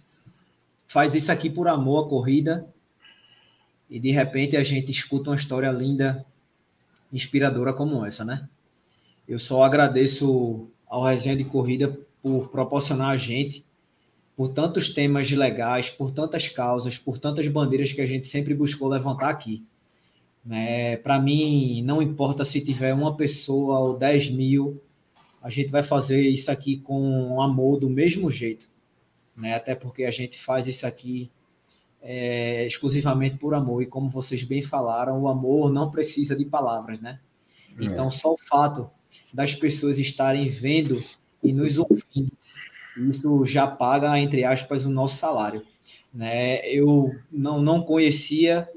faz 0.87 1.15
isso 1.15 1.31
aqui 1.31 1.49
por 1.49 1.67
amor 1.67 2.05
à 2.05 2.09
corrida. 2.09 2.67
E 3.89 3.99
de 3.99 4.11
repente 4.11 4.57
a 4.57 4.63
gente 4.63 4.91
escuta 4.91 5.29
uma 5.29 5.35
história 5.35 5.71
linda, 5.71 6.25
inspiradora 7.11 7.71
como 7.73 8.05
essa, 8.05 8.25
né? 8.25 8.49
Eu 9.27 9.37
só 9.37 9.63
agradeço 9.63 10.69
ao 10.87 11.03
Resenha 11.03 11.35
de 11.35 11.43
Corrida 11.43 11.99
por 12.21 12.47
proporcionar 12.47 13.09
a 13.09 13.17
gente, 13.17 13.65
por 14.35 14.49
tantos 14.49 14.91
temas 14.91 15.29
legais, 15.31 15.89
por 15.89 16.11
tantas 16.11 16.47
causas, 16.47 16.97
por 16.97 17.17
tantas 17.17 17.47
bandeiras 17.47 17.91
que 17.91 18.01
a 18.01 18.05
gente 18.05 18.25
sempre 18.25 18.53
buscou 18.53 18.87
levantar 18.87 19.29
aqui. 19.29 19.65
Né? 20.45 20.95
Para 20.97 21.19
mim, 21.19 21.81
não 21.83 22.01
importa 22.01 22.45
se 22.45 22.61
tiver 22.61 22.93
uma 22.93 23.17
pessoa 23.17 23.79
ou 23.79 23.97
10 23.97 24.29
mil, 24.29 24.81
a 25.41 25.49
gente 25.49 25.71
vai 25.71 25.83
fazer 25.83 26.21
isso 26.21 26.49
aqui 26.49 26.77
com 26.77 27.41
amor 27.41 27.79
do 27.79 27.89
mesmo 27.89 28.31
jeito. 28.31 28.69
Né? 29.35 29.55
Até 29.55 29.75
porque 29.75 30.05
a 30.05 30.11
gente 30.11 30.37
faz 30.37 30.67
isso 30.67 30.87
aqui 30.87 31.29
é, 32.01 32.65
exclusivamente 32.65 33.37
por 33.37 33.53
amor. 33.53 33.81
E 33.81 33.85
como 33.85 34.09
vocês 34.09 34.43
bem 34.43 34.61
falaram, 34.61 35.19
o 35.21 35.27
amor 35.27 35.71
não 35.71 35.91
precisa 35.91 36.35
de 36.35 36.45
palavras, 36.45 37.01
né? 37.01 37.19
É. 37.77 37.83
Então, 37.83 38.09
só 38.09 38.33
o 38.33 38.37
fato 38.37 38.89
das 39.33 39.53
pessoas 39.53 39.99
estarem 39.99 40.49
vendo 40.49 41.01
e 41.43 41.53
nos 41.53 41.77
ouvindo. 41.77 42.31
Isso 42.97 43.45
já 43.45 43.67
paga, 43.67 44.17
entre 44.19 44.43
aspas, 44.43 44.85
o 44.85 44.89
nosso 44.89 45.17
salário. 45.17 45.65
Né? 46.13 46.65
Eu 46.67 47.15
não, 47.31 47.61
não 47.61 47.81
conhecia, 47.81 48.67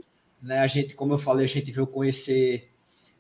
né? 0.43 0.59
a 0.59 0.67
gente, 0.67 0.95
como 0.95 1.15
eu 1.15 1.19
falei, 1.19 1.47
a 1.47 1.49
gente 1.49 1.73
veio 1.73 1.87
conhecer 1.87 2.69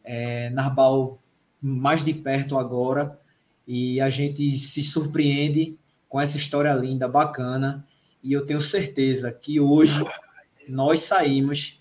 é, 0.04 0.50
Narbal 0.50 1.18
mais 1.60 2.04
de 2.04 2.12
perto 2.14 2.58
agora 2.58 3.18
e 3.66 4.00
a 4.00 4.10
gente 4.10 4.56
se 4.58 4.82
surpreende 4.82 5.78
com 6.08 6.20
essa 6.20 6.36
história 6.36 6.72
linda, 6.72 7.06
bacana, 7.06 7.86
e 8.22 8.32
eu 8.32 8.44
tenho 8.44 8.60
certeza 8.60 9.30
que 9.32 9.60
hoje 9.60 10.04
nós 10.68 11.02
saímos 11.02 11.80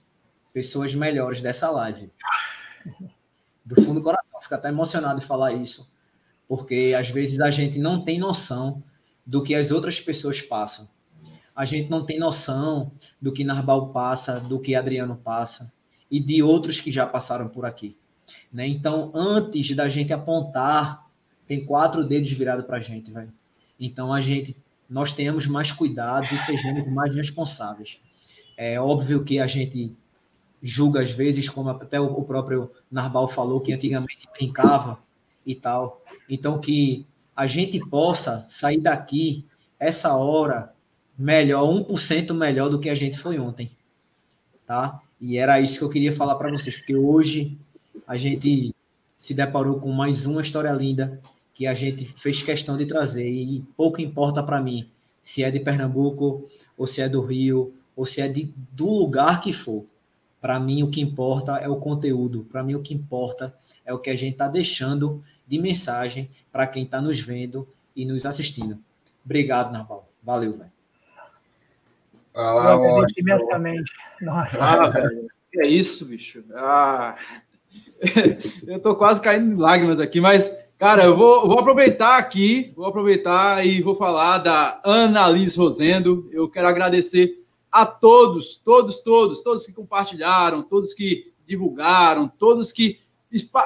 pessoas 0.54 0.94
melhores 0.94 1.42
dessa 1.42 1.70
live. 1.70 2.10
Do 3.66 3.76
fundo 3.76 3.96
do 3.96 4.04
coração, 4.04 4.29
fico 4.50 4.56
até 4.56 4.70
emocionado 4.70 5.20
de 5.20 5.26
falar 5.28 5.54
isso, 5.54 5.94
porque 6.48 6.96
às 6.98 7.10
vezes 7.10 7.40
a 7.40 7.52
gente 7.52 7.78
não 7.78 8.04
tem 8.04 8.18
noção 8.18 8.84
do 9.24 9.44
que 9.44 9.54
as 9.54 9.72
outras 9.72 10.00
pessoas 10.00 10.42
passam. 10.42 10.90
A 11.56 11.66
gente 11.66 11.90
não 11.90 12.04
tem 12.04 12.18
noção 12.18 12.92
do 13.22 13.32
que 13.32 13.44
Narbal 13.44 13.90
passa, 13.90 14.40
do 14.40 14.60
que 14.60 14.74
Adriano 14.74 15.16
passa 15.16 15.72
e 16.10 16.20
de 16.20 16.42
outros 16.42 16.80
que 16.80 16.92
já 16.92 17.06
passaram 17.06 17.48
por 17.48 17.66
aqui. 17.66 17.96
Né? 18.52 18.68
Então, 18.68 19.12
antes 19.14 19.76
da 19.76 19.88
gente 19.88 20.12
apontar, 20.12 21.06
tem 21.46 21.64
quatro 21.64 22.04
dedos 22.04 22.32
virados 22.32 22.66
para 22.66 22.78
a 22.78 22.82
gente, 22.82 23.12
velho. 23.12 23.32
Então, 23.80 24.12
a 24.12 24.22
gente, 24.22 24.58
nós 24.90 25.12
tenhamos 25.12 25.46
mais 25.46 25.72
cuidados 25.72 26.32
e 26.32 26.38
sejamos 26.38 26.88
mais 26.88 27.14
responsáveis. 27.14 28.00
É 28.58 28.80
óbvio 28.80 29.24
que 29.24 29.40
a 29.40 29.48
gente 29.48 29.96
julga 30.62 31.02
às 31.02 31.12
vezes, 31.12 31.50
como 31.50 31.70
até 31.70 32.00
o 32.00 32.22
próprio 32.24 32.72
Narbal 32.92 33.28
falou, 33.28 33.62
que 33.62 33.74
antigamente 33.74 34.28
brincava 34.34 35.00
e 35.46 35.56
tal. 35.56 36.04
Então, 36.30 36.60
que 36.60 37.06
a 37.36 37.48
gente 37.48 37.80
possa 37.80 38.44
sair 38.48 38.80
daqui, 38.80 39.46
essa 39.80 40.16
hora, 40.16 40.74
melhor, 41.18 41.64
1% 41.64 42.34
melhor 42.34 42.70
do 42.70 42.80
que 42.80 42.90
a 42.90 42.96
gente 42.96 43.18
foi 43.18 43.40
ontem. 43.40 43.72
Tá? 44.66 45.02
E 45.20 45.38
era 45.38 45.60
isso 45.60 45.80
que 45.80 45.84
eu 45.84 45.90
queria 45.90 46.12
falar 46.12 46.36
para 46.36 46.52
vocês, 46.52 46.78
porque 46.78 46.96
hoje 46.96 47.58
a 48.06 48.18
gente 48.18 48.74
se 49.18 49.34
deparou 49.34 49.80
com 49.80 49.92
mais 49.92 50.26
uma 50.26 50.42
história 50.42 50.72
linda 50.72 51.20
que 51.54 51.68
a 51.68 51.74
gente 51.74 52.06
fez 52.06 52.42
questão 52.42 52.78
de 52.78 52.86
trazer 52.86 53.30
e 53.30 53.66
pouco 53.76 54.02
importa 54.02 54.42
para 54.42 54.62
mim 54.62 54.90
se 55.22 55.44
é 55.44 55.52
de 55.52 55.60
Pernambuco 55.60 56.46
ou 56.78 56.88
se 56.88 57.02
é 57.02 57.10
do 57.10 57.22
Rio 57.22 57.74
ou 57.96 58.06
se 58.06 58.22
é 58.22 58.28
de, 58.30 58.54
do 58.72 58.86
lugar 58.86 59.42
que 59.42 59.52
for. 59.52 59.86
Para 60.42 60.60
mim, 60.60 60.84
o 60.84 60.90
que 60.90 61.02
importa 61.02 61.58
é 61.58 61.68
o 61.68 61.76
conteúdo. 61.76 62.46
Para 62.50 62.64
mim, 62.64 62.76
o 62.76 62.82
que 62.82 62.94
importa 62.94 63.56
é 63.86 63.94
o 63.94 64.00
que 64.00 64.10
a 64.10 64.16
gente 64.16 64.34
está 64.34 64.48
deixando 64.48 65.24
de 65.48 65.60
mensagem 65.60 66.30
para 66.52 66.68
quem 66.68 66.84
está 66.84 67.02
nos 67.02 67.20
vendo 67.20 67.68
e 67.96 68.06
nos 68.06 68.26
assistindo. 68.26 68.80
Obrigado, 69.26 69.72
Narbal. 69.72 70.10
Valeu, 70.24 70.54
velho. 70.54 70.72
Ah, 72.36 72.78
eu 72.82 73.06
imensamente. 73.18 73.92
Nossa. 74.22 74.58
Ah, 74.60 74.90
velho. 74.90 75.30
É 75.56 75.68
isso, 75.68 76.06
bicho. 76.06 76.44
Ah. 76.54 77.18
eu 78.66 78.80
tô 78.80 78.96
quase 78.96 79.20
caindo 79.20 79.52
em 79.52 79.56
lágrimas 79.56 80.00
aqui, 80.00 80.22
mas, 80.22 80.56
cara, 80.78 81.04
eu 81.04 81.18
vou, 81.18 81.48
vou 81.48 81.60
aproveitar 81.60 82.18
aqui, 82.18 82.72
vou 82.76 82.86
aproveitar 82.86 83.66
e 83.66 83.82
vou 83.82 83.96
falar 83.96 84.38
da 84.38 84.80
Ana 84.86 85.28
Liz 85.28 85.56
Rosendo. 85.56 86.30
Eu 86.32 86.48
quero 86.50 86.68
agradecer 86.68 87.39
a 87.72 87.86
todos, 87.86 88.58
todos, 88.58 89.00
todos, 89.00 89.42
todos 89.42 89.66
que 89.66 89.74
compartilharam, 89.74 90.64
todos 90.64 90.94
que 90.94 91.32
divulgaram, 91.46 92.28
todos 92.28 92.72
que 92.72 93.00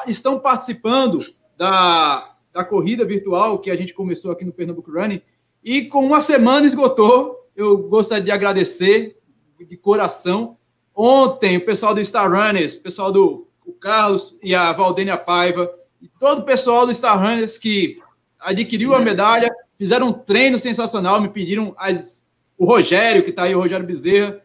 estão 0.08 0.40
participando 0.40 1.20
da, 1.58 2.36
da 2.52 2.64
corrida 2.64 3.06
virtual 3.06 3.60
que 3.60 3.72
a 3.72 3.76
gente 3.76 3.94
começou 3.94 4.32
aqui 4.32 4.44
no 4.44 4.54
Pernambuco 4.54 4.92
Running. 4.92 5.22
E 5.64 5.86
com 5.86 6.06
uma 6.06 6.22
semana 6.22 6.66
esgotou, 6.66 7.50
eu 7.56 7.78
gostaria 7.78 8.24
de 8.24 8.32
agradecer 8.32 9.18
de 9.60 9.78
coração. 9.78 10.58
Ontem, 10.94 11.58
o 11.58 11.66
pessoal 11.66 11.94
do 11.96 12.04
Star 12.04 12.30
Runners, 12.30 12.76
o 12.76 12.82
pessoal 12.82 13.12
do 13.12 13.48
o 13.66 13.72
Carlos 13.72 14.38
e 14.44 14.54
a 14.54 14.74
Valdênia 14.74 15.18
Paiva, 15.18 15.74
e 16.02 16.08
todo 16.20 16.40
o 16.40 16.46
pessoal 16.46 16.86
do 16.86 16.94
Star 16.94 17.18
Runners 17.18 17.58
que 17.58 17.98
adquiriu 18.40 18.94
a 18.94 19.00
medalha, 19.00 19.50
fizeram 19.78 20.10
um 20.10 20.14
treino 20.14 20.60
sensacional, 20.60 21.22
me 21.22 21.30
pediram 21.30 21.74
as 21.78 22.23
o 22.64 22.66
Rogério, 22.66 23.24
que 23.24 23.30
está 23.30 23.44
aí, 23.44 23.54
o 23.54 23.60
Rogério 23.60 23.86
Bezerra, 23.86 24.42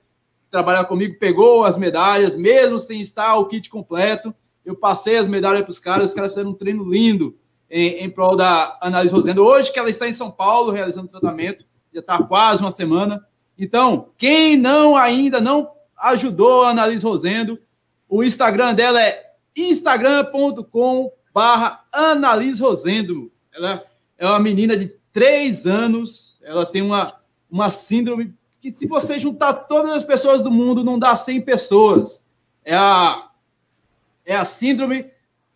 trabalhar 0.50 0.84
comigo, 0.86 1.20
pegou 1.20 1.62
as 1.62 1.78
medalhas, 1.78 2.34
mesmo 2.34 2.76
sem 2.76 3.00
estar 3.00 3.36
o 3.36 3.46
kit 3.46 3.70
completo. 3.70 4.34
Eu 4.64 4.74
passei 4.74 5.16
as 5.16 5.28
medalhas 5.28 5.62
para 5.62 5.70
os 5.70 5.78
caras, 5.78 6.08
os 6.08 6.14
caras 6.16 6.32
fizeram 6.32 6.50
um 6.50 6.54
treino 6.54 6.82
lindo 6.82 7.38
em, 7.70 8.02
em 8.02 8.10
prol 8.10 8.34
da 8.34 8.76
Análise 8.80 9.14
Rosendo. 9.14 9.44
Hoje, 9.44 9.72
que 9.72 9.78
ela 9.78 9.88
está 9.88 10.08
em 10.08 10.12
São 10.12 10.32
Paulo, 10.32 10.72
realizando 10.72 11.06
tratamento, 11.06 11.64
já 11.94 12.00
está 12.00 12.20
quase 12.20 12.60
uma 12.60 12.72
semana. 12.72 13.24
Então, 13.56 14.08
quem 14.18 14.56
não 14.56 14.96
ainda 14.96 15.40
não 15.40 15.70
ajudou 15.96 16.64
a 16.64 16.70
Analise 16.70 17.06
Rosendo, 17.06 17.56
o 18.08 18.24
Instagram 18.24 18.74
dela 18.74 19.00
é 19.00 19.32
instagram.com 19.54 21.12
barra 21.32 21.84
Analise 21.92 22.60
Rosendo. 22.60 23.30
Ela 23.54 23.84
é 24.18 24.26
uma 24.26 24.40
menina 24.40 24.76
de 24.76 24.92
três 25.12 25.66
anos, 25.66 26.38
ela 26.42 26.66
tem 26.66 26.82
uma, 26.82 27.12
uma 27.50 27.70
síndrome 27.70 28.34
que 28.60 28.70
se 28.70 28.86
você 28.86 29.18
juntar 29.18 29.54
todas 29.54 29.92
as 29.92 30.02
pessoas 30.02 30.42
do 30.42 30.50
mundo, 30.50 30.84
não 30.84 30.98
dá 30.98 31.14
100 31.14 31.42
pessoas. 31.42 32.26
É 32.64 32.74
a, 32.76 33.28
é 34.24 34.34
a 34.36 34.44
síndrome 34.44 35.06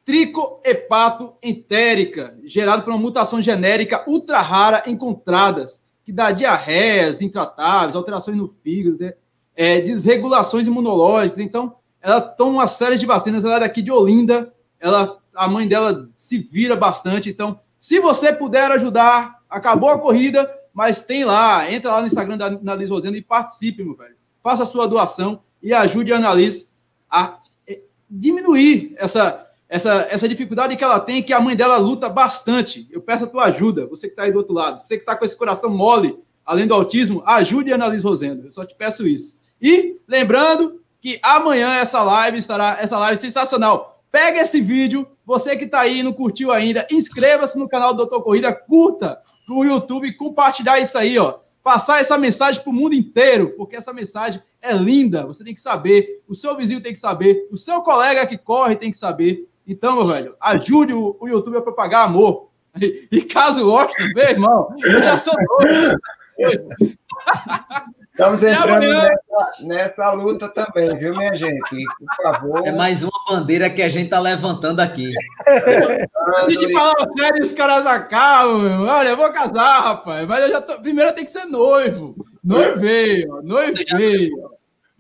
tricohepato-entérica, 0.05 2.36
gerada 2.44 2.82
por 2.82 2.90
uma 2.90 2.98
mutação 2.98 3.40
genérica 3.40 4.05
ultra 4.09 4.40
rara 4.40 4.82
encontradas, 4.86 5.81
que 6.05 6.12
dá 6.12 6.32
diarreias 6.32 7.23
intratáveis, 7.23 7.94
alterações 7.94 8.36
no 8.36 8.48
fígado, 8.48 8.98
né? 8.98 9.14
é, 9.55 9.81
desregulações 9.81 10.66
imunológicas. 10.66 11.39
Então, 11.39 11.77
ela 12.01 12.20
toma 12.20 12.52
uma 12.52 12.66
série 12.66 12.97
de 12.97 13.06
vacinas. 13.06 13.44
Ela 13.44 13.56
é 13.56 13.60
daqui 13.60 13.82
de 13.82 13.93
Olinda. 13.93 14.52
Ela, 14.81 15.19
a 15.35 15.47
mãe 15.47 15.69
dela 15.69 16.09
se 16.16 16.39
vira 16.39 16.74
bastante. 16.74 17.31
Então, 17.31 17.60
se 17.81 18.01
você 18.01 18.32
puder 18.32 18.70
ajudar, 18.73 19.39
acabou 19.48 19.90
a 19.90 19.98
corrida, 19.98 20.51
mas 20.72 21.00
tem 21.00 21.24
lá, 21.24 21.70
entra 21.70 21.92
lá 21.92 22.00
no 22.00 22.06
Instagram 22.06 22.38
da 22.38 22.46
Annalise 22.46 22.90
Rosendo 22.90 23.16
e 23.16 23.22
participe, 23.22 23.84
meu 23.84 23.94
velho. 23.94 24.16
Faça 24.42 24.62
a 24.62 24.66
sua 24.66 24.88
doação 24.88 25.42
e 25.62 25.72
ajude 25.72 26.12
a 26.12 26.16
Annalise 26.16 26.70
a 27.10 27.38
é, 27.68 27.80
diminuir 28.08 28.94
essa, 28.96 29.46
essa, 29.68 30.06
essa 30.10 30.28
dificuldade 30.28 30.76
que 30.76 30.82
ela 30.82 30.98
tem, 30.98 31.22
que 31.22 31.32
a 31.32 31.40
mãe 31.40 31.54
dela 31.54 31.76
luta 31.76 32.08
bastante. 32.08 32.88
Eu 32.90 33.02
peço 33.02 33.24
a 33.24 33.26
tua 33.26 33.44
ajuda, 33.44 33.86
você 33.86 34.06
que 34.06 34.14
está 34.14 34.22
aí 34.22 34.32
do 34.32 34.38
outro 34.38 34.54
lado, 34.54 34.80
você 34.80 34.96
que 34.96 35.02
está 35.02 35.14
com 35.14 35.24
esse 35.24 35.36
coração 35.36 35.70
mole, 35.70 36.18
além 36.44 36.66
do 36.66 36.74
autismo, 36.74 37.22
ajude 37.26 37.70
a 37.70 37.74
Annalise 37.74 38.06
Rosendo. 38.06 38.46
Eu 38.46 38.52
só 38.52 38.64
te 38.64 38.74
peço 38.74 39.06
isso. 39.06 39.38
E 39.60 39.98
lembrando 40.08 40.80
que 41.00 41.20
amanhã 41.22 41.74
essa 41.74 42.02
live 42.02 42.38
estará, 42.38 42.78
essa 42.80 42.98
live 42.98 43.18
sensacional. 43.18 44.02
Pega 44.10 44.40
esse 44.40 44.60
vídeo, 44.60 45.06
você 45.24 45.56
que 45.56 45.64
está 45.64 45.80
aí 45.80 45.98
e 45.98 46.02
não 46.02 46.12
curtiu 46.12 46.50
ainda, 46.50 46.86
inscreva-se 46.90 47.58
no 47.58 47.68
canal 47.68 47.92
do 47.92 47.98
Doutor 47.98 48.22
Corrida, 48.22 48.52
curta 48.52 49.18
no 49.48 49.64
YouTube 49.64 50.12
compartilhar 50.14 50.78
isso 50.78 50.97
aí, 50.98 51.19
ó. 51.19 51.39
Passar 51.62 52.01
essa 52.01 52.19
mensagem 52.19 52.60
para 52.60 52.70
o 52.70 52.74
mundo 52.74 52.94
inteiro, 52.94 53.55
porque 53.56 53.77
essa 53.77 53.93
mensagem 53.93 54.43
é 54.60 54.73
linda. 54.73 55.27
Você 55.27 55.44
tem 55.44 55.55
que 55.55 55.60
saber, 55.60 56.23
o 56.27 56.35
seu 56.35 56.56
vizinho 56.56 56.81
tem 56.81 56.93
que 56.93 56.98
saber, 56.98 57.48
o 57.51 57.56
seu 57.56 57.82
colega 57.82 58.27
que 58.27 58.36
corre 58.36 58.77
tem 58.77 58.90
que 58.90 58.98
saber. 58.98 59.48
Então, 59.66 59.94
meu 59.94 60.06
velho, 60.06 60.35
ajude 60.40 60.93
o, 60.93 61.16
o 61.20 61.28
YouTube 61.28 61.56
a 61.56 61.62
propagar 61.62 62.06
amor. 62.06 62.48
E, 62.81 63.06
e 63.12 63.23
caso 63.23 63.66
goste, 63.66 64.14
meu 64.14 64.24
irmão, 64.24 64.74
eu 64.82 65.02
já 65.02 65.19
sou 65.19 65.35
doido. 65.35 65.98
Estamos 68.12 68.43
entrando 68.43 68.80
nessa, 68.80 69.62
nessa, 69.62 70.12
luta 70.12 70.47
também, 70.47 70.94
viu, 70.98 71.16
minha 71.16 71.34
gente? 71.34 71.84
Por 71.98 72.22
favor. 72.22 72.66
É 72.66 72.70
mais 72.70 73.02
uma 73.02 73.10
bandeira 73.26 73.70
que 73.70 73.80
a 73.80 73.89
gente 73.89 74.05
está 74.05 74.20
levantando 74.20 74.80
aqui. 74.80 75.10
a 75.47 76.51
gente 76.51 76.70
falava 76.72 77.10
sério, 77.16 77.43
os 77.43 77.52
caras 77.52 77.86
acabam, 77.86 78.60
meu. 78.60 78.82
Olha, 78.82 79.09
eu 79.09 79.16
vou 79.16 79.32
casar, 79.32 79.80
rapaz. 79.80 80.28
Mas 80.28 80.43
eu 80.43 80.51
já 80.51 80.60
tô... 80.60 80.78
primeiro 80.82 81.14
tem 81.14 81.24
que 81.24 81.30
ser 81.30 81.47
noivo. 81.47 82.14
Noivei, 82.44 83.26
ó. 83.30 83.40
Noivei, 83.40 84.30
ó. 84.43 84.51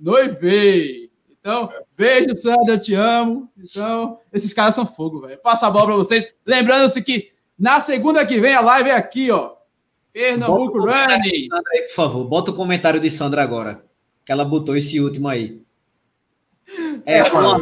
Noivei. 0.00 1.10
Então, 1.38 1.70
beijo, 1.94 2.34
Sandra, 2.34 2.74
eu 2.74 2.80
te 2.80 2.94
amo. 2.94 3.46
Então, 3.58 4.18
esses 4.32 4.54
caras 4.54 4.74
são 4.74 4.86
fogo, 4.86 5.20
velho. 5.20 5.38
Passa 5.42 5.66
a 5.66 5.70
bola 5.70 5.86
para 5.86 5.96
vocês. 5.96 6.32
Lembrando-se 6.46 7.02
que 7.02 7.30
na 7.58 7.78
segunda 7.78 8.24
que 8.24 8.40
vem 8.40 8.54
a 8.54 8.60
live 8.62 8.88
é 8.88 8.94
aqui, 8.94 9.30
ó. 9.30 9.50
Pernambuco 10.12 10.78
Running. 10.78 11.48
Aí, 11.72 11.82
por 11.82 11.94
favor, 11.94 12.24
bota 12.24 12.50
o 12.50 12.54
comentário 12.54 13.00
de 13.00 13.10
Sandra 13.10 13.42
agora. 13.42 13.84
Que 14.24 14.32
ela 14.32 14.44
botou 14.44 14.76
esse 14.76 15.00
último 15.00 15.28
aí. 15.28 15.62
É, 17.04 17.22
uma... 17.24 17.58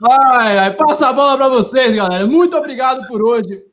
Vai, 0.00 0.56
vai, 0.56 0.76
passa 0.76 1.08
a 1.08 1.12
bola 1.12 1.36
para 1.36 1.48
vocês, 1.48 1.94
galera. 1.94 2.26
Muito 2.26 2.56
obrigado 2.56 3.06
por 3.06 3.22
hoje. 3.22 3.64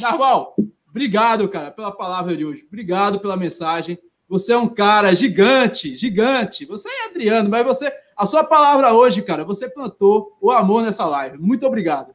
Narval, 0.00 0.56
obrigado, 0.88 1.48
cara, 1.48 1.70
pela 1.70 1.92
palavra 1.92 2.36
de 2.36 2.44
hoje. 2.44 2.64
Obrigado 2.66 3.20
pela 3.20 3.36
mensagem. 3.36 3.98
Você 4.28 4.52
é 4.52 4.56
um 4.56 4.68
cara 4.68 5.14
gigante, 5.14 5.96
gigante. 5.96 6.64
Você 6.64 6.88
é 6.88 7.08
Adriano, 7.10 7.48
mas 7.48 7.64
você, 7.64 7.92
a 8.16 8.26
sua 8.26 8.42
palavra 8.42 8.92
hoje, 8.92 9.22
cara, 9.22 9.44
você 9.44 9.68
plantou 9.68 10.36
o 10.40 10.50
amor 10.50 10.82
nessa 10.82 11.04
live. 11.06 11.38
Muito 11.38 11.66
obrigado. 11.66 12.14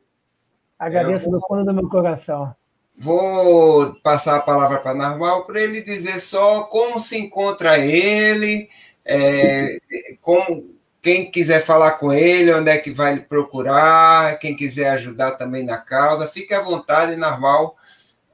Agradeço 0.77 1.27
é, 1.27 1.31
do 1.31 1.39
fundo 1.47 1.63
do 1.63 1.73
meu 1.73 1.87
coração. 1.87 2.53
Vou 3.01 3.95
passar 4.03 4.35
a 4.35 4.41
palavra 4.41 4.77
para 4.77 4.93
Narval 4.93 5.45
para 5.45 5.59
ele 5.59 5.81
dizer 5.81 6.19
só 6.19 6.61
como 6.65 6.99
se 6.99 7.17
encontra 7.17 7.79
ele, 7.79 8.69
é, 9.03 9.79
como 10.21 10.75
quem 11.01 11.31
quiser 11.31 11.61
falar 11.61 11.93
com 11.93 12.13
ele, 12.13 12.53
onde 12.53 12.69
é 12.69 12.77
que 12.77 12.91
vai 12.91 13.19
procurar, 13.19 14.37
quem 14.37 14.55
quiser 14.55 14.91
ajudar 14.91 15.31
também 15.31 15.63
na 15.63 15.79
causa, 15.79 16.27
fique 16.27 16.53
à 16.53 16.61
vontade, 16.61 17.15
Narval. 17.15 17.75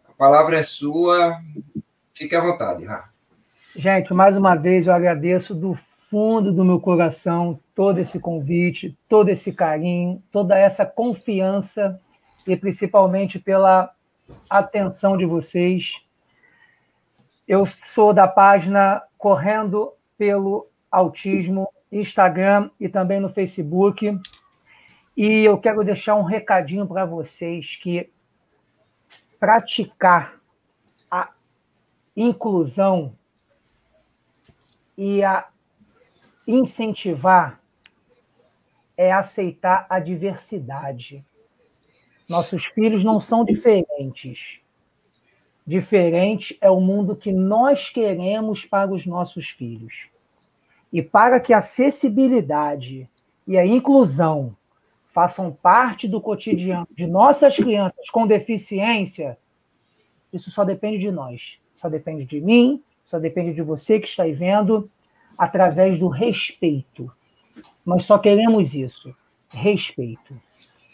A 0.05 0.11
palavra 0.11 0.57
é 0.57 0.63
sua. 0.63 1.39
Fique 2.13 2.35
à 2.35 2.41
vontade, 2.41 2.83
Rá. 2.83 3.07
Gente, 3.73 4.13
mais 4.13 4.35
uma 4.35 4.53
vez 4.53 4.85
eu 4.85 4.93
agradeço 4.93 5.55
do 5.55 5.79
fundo 6.09 6.51
do 6.51 6.65
meu 6.65 6.81
coração 6.81 7.57
todo 7.73 7.99
esse 7.99 8.19
convite, 8.19 8.97
todo 9.07 9.29
esse 9.29 9.53
carinho, 9.53 10.21
toda 10.29 10.57
essa 10.59 10.85
confiança 10.85 11.97
e 12.45 12.57
principalmente 12.57 13.39
pela 13.39 13.95
atenção 14.49 15.17
de 15.17 15.25
vocês. 15.25 16.03
Eu 17.47 17.65
sou 17.65 18.13
da 18.13 18.27
página 18.27 19.03
Correndo 19.17 19.93
pelo 20.17 20.67
Autismo, 20.91 21.69
Instagram 21.91 22.69
e 22.79 22.89
também 22.89 23.19
no 23.19 23.29
Facebook. 23.29 24.19
E 25.15 25.43
eu 25.43 25.57
quero 25.57 25.83
deixar 25.83 26.15
um 26.15 26.23
recadinho 26.23 26.85
para 26.85 27.05
vocês 27.05 27.75
que 27.75 28.09
praticar 29.39 30.39
a 31.09 31.29
inclusão 32.15 33.15
e 34.97 35.23
a 35.23 35.47
incentivar 36.47 37.61
é 38.95 39.11
aceitar 39.11 39.85
a 39.89 39.99
diversidade. 39.99 41.23
Nossos 42.29 42.65
filhos 42.65 43.03
não 43.03 43.19
são 43.19 43.45
diferentes. 43.45 44.59
Diferente 45.65 46.57
é 46.61 46.69
o 46.69 46.79
mundo 46.79 47.15
que 47.15 47.31
nós 47.31 47.89
queremos 47.89 48.65
para 48.65 48.91
os 48.91 49.05
nossos 49.05 49.49
filhos. 49.49 50.07
E 50.91 51.01
para 51.01 51.39
que 51.39 51.53
a 51.53 51.57
acessibilidade 51.57 53.09
e 53.45 53.57
a 53.57 53.65
inclusão 53.65 54.55
façam 55.13 55.51
parte 55.51 56.07
do 56.07 56.21
cotidiano 56.21 56.87
de 56.91 57.07
nossas 57.07 57.55
crianças 57.55 58.09
com 58.09 58.27
deficiência, 58.27 59.37
isso 60.31 60.51
só 60.51 60.63
depende 60.63 60.99
de 60.99 61.11
nós. 61.11 61.59
Só 61.73 61.89
depende 61.89 62.25
de 62.25 62.41
mim, 62.41 62.83
só 63.03 63.19
depende 63.19 63.53
de 63.53 63.61
você 63.61 63.99
que 63.99 64.07
está 64.07 64.23
aí 64.23 64.33
vendo, 64.33 64.89
através 65.37 65.99
do 65.99 66.07
respeito. 66.07 67.11
Nós 67.85 68.03
só 68.03 68.17
queremos 68.17 68.73
isso: 68.73 69.15
respeito. 69.49 70.39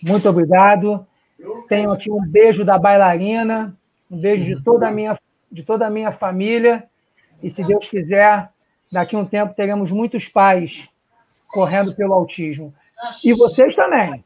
Muito 0.01 0.27
obrigado. 0.29 1.07
Tenho 1.67 1.91
aqui 1.91 2.11
um 2.11 2.25
beijo 2.25 2.63
da 2.63 2.77
bailarina, 2.77 3.75
um 4.09 4.19
beijo 4.19 4.45
de 4.45 4.63
toda 4.63 4.87
a 4.87 4.91
minha, 4.91 5.17
de 5.51 5.63
toda 5.63 5.87
a 5.87 5.89
minha 5.89 6.11
família. 6.11 6.83
E 7.41 7.49
se 7.49 7.63
Deus 7.63 7.87
quiser, 7.89 8.49
daqui 8.91 9.15
a 9.15 9.19
um 9.19 9.25
tempo 9.25 9.53
teremos 9.53 9.91
muitos 9.91 10.27
pais 10.27 10.87
correndo 11.53 11.93
pelo 11.95 12.13
autismo. 12.13 12.73
E 13.23 13.33
vocês 13.33 13.75
também. 13.75 14.23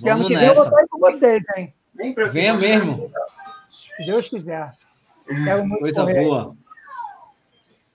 Que 0.00 0.08
ano 0.08 0.26
que 0.26 0.34
vem 0.34 0.48
eu 0.48 0.54
vou 0.54 0.64
estar 0.64 0.86
com 0.88 0.98
vocês, 0.98 1.42
hein? 1.56 1.72
Venha 2.32 2.54
mesmo. 2.54 3.10
Se 3.68 4.04
Deus 4.04 4.28
quiser. 4.28 4.72
Quero 5.44 5.66
muito 5.66 5.80
Coisa 5.80 6.02
correr. 6.02 6.24
boa. 6.24 6.56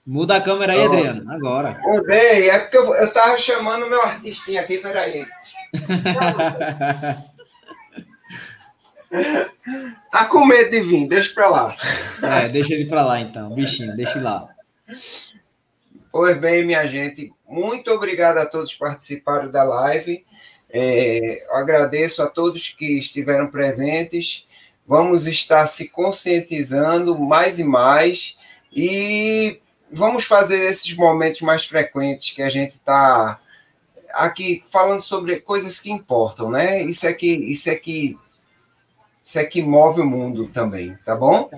Muda 0.06 0.36
a 0.36 0.40
câmera 0.40 0.72
aí, 0.72 0.82
Adriano, 0.82 1.30
agora. 1.30 1.78
Mudei, 1.82 2.48
é 2.48 2.58
porque 2.58 2.78
eu, 2.78 2.94
eu 2.94 3.12
tava 3.12 3.36
chamando 3.38 3.90
meu 3.90 4.00
artistinha 4.00 4.62
aqui, 4.62 4.78
peraí. 4.78 5.26
Tá 10.10 10.24
com 10.26 10.44
medo 10.44 10.70
de 10.70 10.80
vir, 10.80 11.08
deixa 11.08 11.32
pra 11.32 11.48
lá. 11.48 11.76
É, 12.22 12.48
deixa 12.48 12.74
ele 12.74 12.86
pra 12.86 13.04
lá 13.04 13.20
então, 13.20 13.50
bichinho, 13.50 13.96
deixa 13.96 14.18
ele 14.18 14.24
lá. 14.24 14.48
Pois 16.10 16.38
bem, 16.38 16.64
minha 16.64 16.86
gente, 16.86 17.32
muito 17.46 17.90
obrigado 17.90 18.38
a 18.38 18.46
todos 18.46 18.72
que 18.72 18.78
participaram 18.78 19.50
da 19.50 19.62
live. 19.62 20.24
É, 20.70 21.46
agradeço 21.52 22.22
a 22.22 22.26
todos 22.26 22.70
que 22.70 22.98
estiveram 22.98 23.50
presentes. 23.50 24.46
Vamos 24.86 25.26
estar 25.26 25.66
se 25.66 25.88
conscientizando 25.88 27.18
mais 27.18 27.58
e 27.58 27.64
mais 27.64 28.36
e 28.72 29.60
vamos 29.90 30.24
fazer 30.24 30.64
esses 30.64 30.94
momentos 30.94 31.40
mais 31.40 31.64
frequentes 31.64 32.30
que 32.30 32.42
a 32.42 32.48
gente 32.48 32.72
está 32.72 33.38
aqui 34.12 34.64
falando 34.70 35.00
sobre 35.00 35.40
coisas 35.40 35.78
que 35.78 35.90
importam, 35.90 36.50
né? 36.50 36.82
Isso 36.82 37.06
é 37.06 37.12
que, 37.12 37.26
isso 37.26 37.68
é 37.70 37.74
que 37.74 38.18
Isso 39.28 39.38
é 39.38 39.44
que 39.44 39.60
move 39.60 40.00
o 40.00 40.06
mundo 40.06 40.48
também, 40.48 40.96
tá 41.04 41.14
bom? 41.14 41.50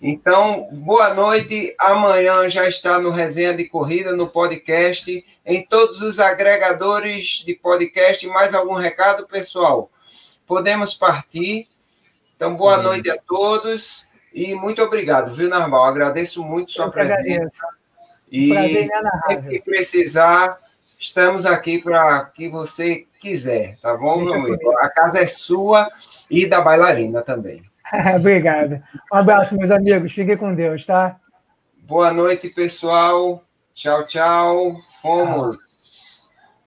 Então, 0.00 0.66
boa 0.72 1.12
noite. 1.12 1.76
Amanhã 1.78 2.48
já 2.48 2.66
está 2.66 2.98
no 2.98 3.10
Resenha 3.10 3.52
de 3.52 3.66
Corrida, 3.66 4.16
no 4.16 4.26
podcast, 4.26 5.22
em 5.44 5.62
todos 5.62 6.00
os 6.00 6.18
agregadores 6.18 7.44
de 7.44 7.54
podcast. 7.54 8.26
Mais 8.28 8.54
algum 8.54 8.72
recado, 8.72 9.26
pessoal? 9.26 9.90
Podemos 10.46 10.94
partir. 10.94 11.68
Então, 12.34 12.56
boa 12.56 12.78
Sim. 12.78 12.84
noite 12.84 13.10
a 13.10 13.18
todos 13.18 14.08
e 14.32 14.54
muito 14.54 14.82
obrigado, 14.82 15.34
viu, 15.34 15.50
Narval? 15.50 15.84
Agradeço 15.84 16.42
muito 16.42 16.70
sua 16.70 16.90
presença. 16.90 17.20
Agradeço. 17.20 17.52
E 18.32 18.48
Prazer, 18.48 18.88
se 19.46 19.60
precisar, 19.60 20.58
estamos 21.00 21.46
aqui 21.46 21.78
para 21.78 22.26
que 22.26 22.48
você 22.50 23.02
quiser, 23.18 23.74
tá 23.80 23.96
bom, 23.96 24.20
meu 24.20 24.34
amigo? 24.34 24.78
A 24.78 24.88
casa 24.90 25.18
é 25.18 25.26
sua 25.26 25.88
e 26.30 26.46
da 26.46 26.60
bailarina 26.60 27.22
também. 27.22 27.62
Obrigado. 28.14 28.80
Um 29.10 29.16
abraço, 29.16 29.56
meus 29.56 29.70
amigos. 29.70 30.12
Fiquem 30.12 30.36
com 30.36 30.54
Deus, 30.54 30.84
tá? 30.84 31.16
Boa 31.82 32.12
noite, 32.12 32.50
pessoal. 32.50 33.42
Tchau, 33.74 34.06
tchau. 34.06 34.76
Fomos. 35.00 35.56